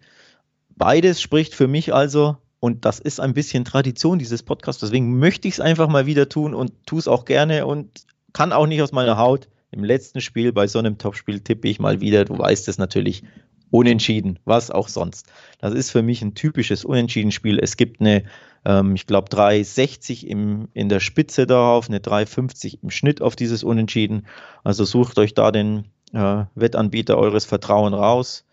Beides 0.75 1.21
spricht 1.21 1.55
für 1.55 1.67
mich 1.67 1.93
also 1.93 2.37
und 2.61 2.85
das 2.85 2.99
ist 2.99 3.19
ein 3.19 3.33
bisschen 3.33 3.65
Tradition 3.65 4.19
dieses 4.19 4.43
Podcasts. 4.43 4.81
Deswegen 4.81 5.17
möchte 5.17 5.47
ich 5.47 5.55
es 5.55 5.59
einfach 5.59 5.89
mal 5.89 6.05
wieder 6.05 6.29
tun 6.29 6.53
und 6.53 6.71
tue 6.85 6.99
es 6.99 7.07
auch 7.07 7.25
gerne 7.25 7.65
und 7.65 8.05
kann 8.33 8.53
auch 8.53 8.67
nicht 8.67 8.83
aus 8.83 8.91
meiner 8.91 9.17
Haut. 9.17 9.49
im 9.71 9.83
letzten 9.83 10.21
Spiel 10.21 10.51
bei 10.51 10.67
so 10.67 10.79
einem 10.79 10.97
Topspiel 10.97 11.39
tippe 11.39 11.67
ich 11.69 11.79
mal 11.79 12.01
wieder, 12.01 12.23
du 12.25 12.37
weißt 12.37 12.67
es 12.67 12.77
natürlich, 12.77 13.23
unentschieden, 13.71 14.37
was 14.45 14.69
auch 14.69 14.89
sonst. 14.89 15.25
Das 15.59 15.73
ist 15.73 15.91
für 15.91 16.03
mich 16.03 16.21
ein 16.21 16.35
typisches 16.35 16.85
Unentschieden-Spiel. 16.85 17.57
Es 17.57 17.77
gibt 17.77 17.99
eine, 17.99 18.25
ähm, 18.65 18.93
ich 18.93 19.07
glaube, 19.07 19.29
3,60 19.29 20.25
im, 20.27 20.67
in 20.73 20.89
der 20.89 20.99
Spitze 20.99 21.47
darauf, 21.47 21.89
eine 21.89 21.99
3,50 21.99 22.79
im 22.83 22.91
Schnitt 22.91 23.21
auf 23.21 23.35
dieses 23.35 23.63
Unentschieden. 23.63 24.27
Also 24.63 24.85
sucht 24.85 25.17
euch 25.17 25.33
da 25.33 25.51
den 25.51 25.85
äh, 26.13 26.43
Wettanbieter 26.53 27.17
eures 27.17 27.45
Vertrauens 27.45 27.95
raus 27.95 28.45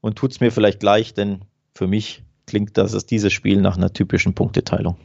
und 0.00 0.16
tut 0.16 0.30
es 0.30 0.40
mir 0.40 0.52
vielleicht 0.52 0.80
gleich, 0.80 1.12
denn 1.12 1.40
für 1.74 1.88
mich 1.88 2.22
klingt 2.46 2.78
das 2.78 3.06
dieses 3.06 3.32
Spiel 3.32 3.60
nach 3.60 3.76
einer 3.76 3.92
typischen 3.92 4.34
Punkteteilung. 4.34 4.96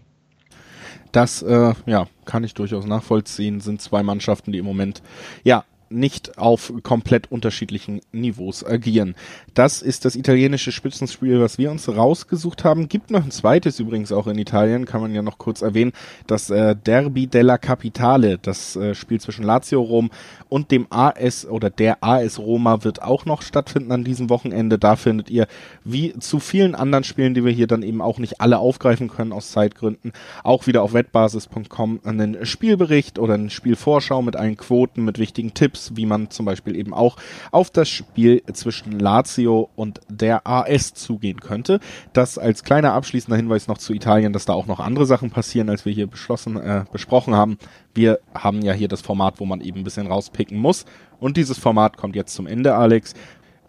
Das 1.12 1.42
äh, 1.42 1.74
ja, 1.86 2.08
kann 2.26 2.44
ich 2.44 2.54
durchaus 2.54 2.86
nachvollziehen. 2.86 3.60
Sind 3.60 3.82
zwei 3.82 4.02
Mannschaften, 4.04 4.52
die 4.52 4.60
im 4.60 4.66
Moment 4.66 5.02
ja 5.44 5.66
nicht 5.92 6.38
auf 6.38 6.74
komplett 6.84 7.32
unterschiedlichen 7.32 8.02
Niveaus 8.12 8.66
agieren. 8.66 9.16
Das 9.54 9.82
ist 9.82 10.06
das 10.06 10.16
italienische 10.16 10.72
Spitzenspiel, 10.72 11.42
was 11.42 11.58
wir 11.58 11.72
uns 11.72 11.90
rausgesucht 11.90 12.64
haben. 12.64 12.90
Gibt 12.90 13.12
noch 13.12 13.24
ein 13.24 13.32
zweites 13.32 13.80
übrigens 13.80 14.12
auch 14.12 14.28
in 14.28 14.38
Italien, 14.38 14.86
kann 14.86 15.02
man 15.02 15.14
ja 15.14 15.22
noch 15.22 15.38
kurz 15.38 15.62
erwähnen. 15.62 15.92
Das 16.28 16.50
äh, 16.50 16.76
Derby 16.76 17.28
della 17.28 17.58
Capitale, 17.58 18.38
das 18.38 18.76
äh, 18.76 18.96
Spiel 18.96 19.20
zwischen 19.20 19.44
Lazio 19.44 19.82
Rom 19.82 20.10
und 20.50 20.72
dem 20.72 20.88
AS 20.90 21.46
oder 21.46 21.70
der 21.70 22.04
AS 22.04 22.40
Roma 22.40 22.84
wird 22.84 23.02
auch 23.02 23.26
noch 23.26 23.42
stattfinden 23.42 23.92
an 23.92 24.04
diesem 24.04 24.30
Wochenende. 24.30 24.78
Da 24.78 24.96
findet 24.96 25.30
ihr, 25.30 25.48
wie 25.84 26.18
zu 26.20 26.40
vielen 26.40 26.76
anderen 26.76 27.04
Spielen, 27.04 27.34
die 27.34 27.46
wir 27.46 27.52
hier 27.52 27.68
dann 27.68 27.84
eben 27.84 28.02
auch 28.02 28.20
nicht 28.20 28.42
alle 28.42 28.60
aufgreifen 28.60 29.10
können 29.10 29.32
aus 29.32 29.52
Zeitgründen, 29.52 30.14
auch 30.44 30.68
wieder 30.68 30.84
auf 30.84 30.94
wettbasis.com 30.94 32.02
einen 32.04 32.46
Spielbericht 32.46 33.20
oder 33.20 33.36
eine 33.36 33.50
Spielvorschau 33.50 34.22
mit 34.22 34.36
allen 34.36 34.58
Quoten, 34.58 35.04
mit 35.06 35.20
wichtigen 35.20 35.54
Tipps 35.54 35.81
Tipps, 35.82 35.98
wie 35.98 36.06
man 36.06 36.30
zum 36.30 36.46
Beispiel 36.46 36.76
eben 36.76 36.94
auch 36.94 37.18
auf 37.52 37.70
das 37.70 37.90
Spiel 37.90 38.44
zwischen 38.54 39.00
Lazio 39.00 39.70
und 39.76 40.02
der 40.10 40.46
AS 40.48 40.94
zugehen 40.94 41.40
könnte. 41.40 41.80
Das 42.14 42.38
als 42.38 42.64
kleiner 42.64 42.94
abschließender 42.94 43.38
Hinweis 43.38 43.68
noch 43.68 43.78
zu 43.78 43.94
Italien, 43.94 44.34
dass 44.34 44.46
da 44.46 44.54
auch 44.54 44.68
noch 44.68 44.80
andere 44.80 45.06
Sachen 45.06 45.32
passieren, 45.32 45.70
als 45.70 45.86
wir 45.86 45.94
hier 45.94 46.08
beschlossen, 46.08 46.58
äh, 46.58 46.86
besprochen 46.92 47.36
haben. 47.36 47.58
Wir 47.94 48.20
haben 48.34 48.62
ja 48.62 48.74
hier 48.74 48.88
das 48.88 49.02
Format, 49.02 49.40
wo 49.40 49.46
man 49.46 49.62
eben 49.62 49.80
ein 49.80 49.84
bisschen 49.84 50.08
rauspicken 50.08 50.58
muss. 50.58 50.86
Und 51.20 51.38
dieses 51.38 51.58
Format 51.58 51.98
kommt 51.98 52.16
jetzt 52.16 52.34
zum 52.34 52.48
Ende, 52.48 52.76
Alex. 52.76 53.14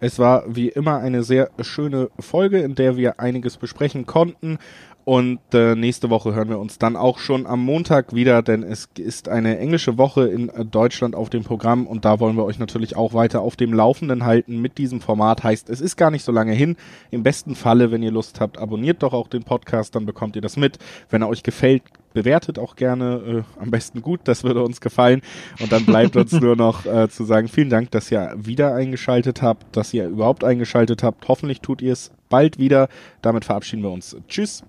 Es 0.00 0.18
war 0.18 0.42
wie 0.48 0.68
immer 0.68 0.98
eine 0.98 1.22
sehr 1.22 1.50
schöne 1.60 2.10
Folge, 2.18 2.58
in 2.58 2.74
der 2.74 2.96
wir 2.96 3.20
einiges 3.20 3.56
besprechen 3.56 4.04
konnten. 4.04 4.58
Und 5.04 5.40
äh, 5.52 5.74
nächste 5.74 6.10
Woche 6.10 6.32
hören 6.32 6.48
wir 6.48 6.60
uns 6.60 6.78
dann 6.78 6.94
auch 6.94 7.18
schon 7.18 7.46
am 7.46 7.64
Montag 7.64 8.14
wieder, 8.14 8.40
denn 8.40 8.62
es 8.62 8.88
ist 8.96 9.28
eine 9.28 9.58
englische 9.58 9.98
Woche 9.98 10.28
in 10.28 10.48
äh, 10.48 10.64
Deutschland 10.64 11.16
auf 11.16 11.28
dem 11.28 11.42
Programm 11.42 11.88
und 11.88 12.04
da 12.04 12.20
wollen 12.20 12.36
wir 12.36 12.44
euch 12.44 12.60
natürlich 12.60 12.94
auch 12.94 13.12
weiter 13.12 13.40
auf 13.40 13.56
dem 13.56 13.72
Laufenden 13.72 14.24
halten 14.24 14.60
mit 14.60 14.78
diesem 14.78 15.00
Format. 15.00 15.42
Heißt, 15.42 15.70
es 15.70 15.80
ist 15.80 15.96
gar 15.96 16.12
nicht 16.12 16.24
so 16.24 16.30
lange 16.30 16.52
hin. 16.52 16.76
Im 17.10 17.24
besten 17.24 17.56
Falle, 17.56 17.90
wenn 17.90 18.04
ihr 18.04 18.12
Lust 18.12 18.40
habt, 18.40 18.58
abonniert 18.58 19.02
doch 19.02 19.12
auch 19.12 19.26
den 19.26 19.42
Podcast, 19.42 19.96
dann 19.96 20.06
bekommt 20.06 20.36
ihr 20.36 20.42
das 20.42 20.56
mit. 20.56 20.78
Wenn 21.10 21.22
er 21.22 21.28
euch 21.28 21.42
gefällt, 21.42 21.82
bewertet 22.12 22.60
auch 22.60 22.76
gerne, 22.76 23.44
äh, 23.58 23.60
am 23.60 23.72
besten 23.72 24.02
gut, 24.02 24.20
das 24.24 24.44
würde 24.44 24.62
uns 24.62 24.80
gefallen. 24.80 25.22
Und 25.60 25.72
dann 25.72 25.84
bleibt 25.84 26.14
uns 26.14 26.30
nur 26.32 26.54
noch 26.54 26.86
äh, 26.86 27.08
zu 27.08 27.24
sagen, 27.24 27.48
vielen 27.48 27.70
Dank, 27.70 27.90
dass 27.90 28.12
ihr 28.12 28.32
wieder 28.36 28.72
eingeschaltet 28.76 29.42
habt, 29.42 29.76
dass 29.76 29.92
ihr 29.92 30.06
überhaupt 30.06 30.44
eingeschaltet 30.44 31.02
habt. 31.02 31.26
Hoffentlich 31.26 31.60
tut 31.60 31.82
ihr 31.82 31.92
es 31.92 32.12
bald 32.28 32.58
wieder. 32.58 32.88
Damit 33.20 33.44
verabschieden 33.44 33.82
wir 33.82 33.90
uns. 33.90 34.16
Tschüss. 34.28 34.62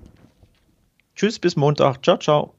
Tschüss, 1.15 1.39
bis 1.39 1.55
Montag. 1.55 2.03
Ciao, 2.03 2.17
ciao. 2.17 2.55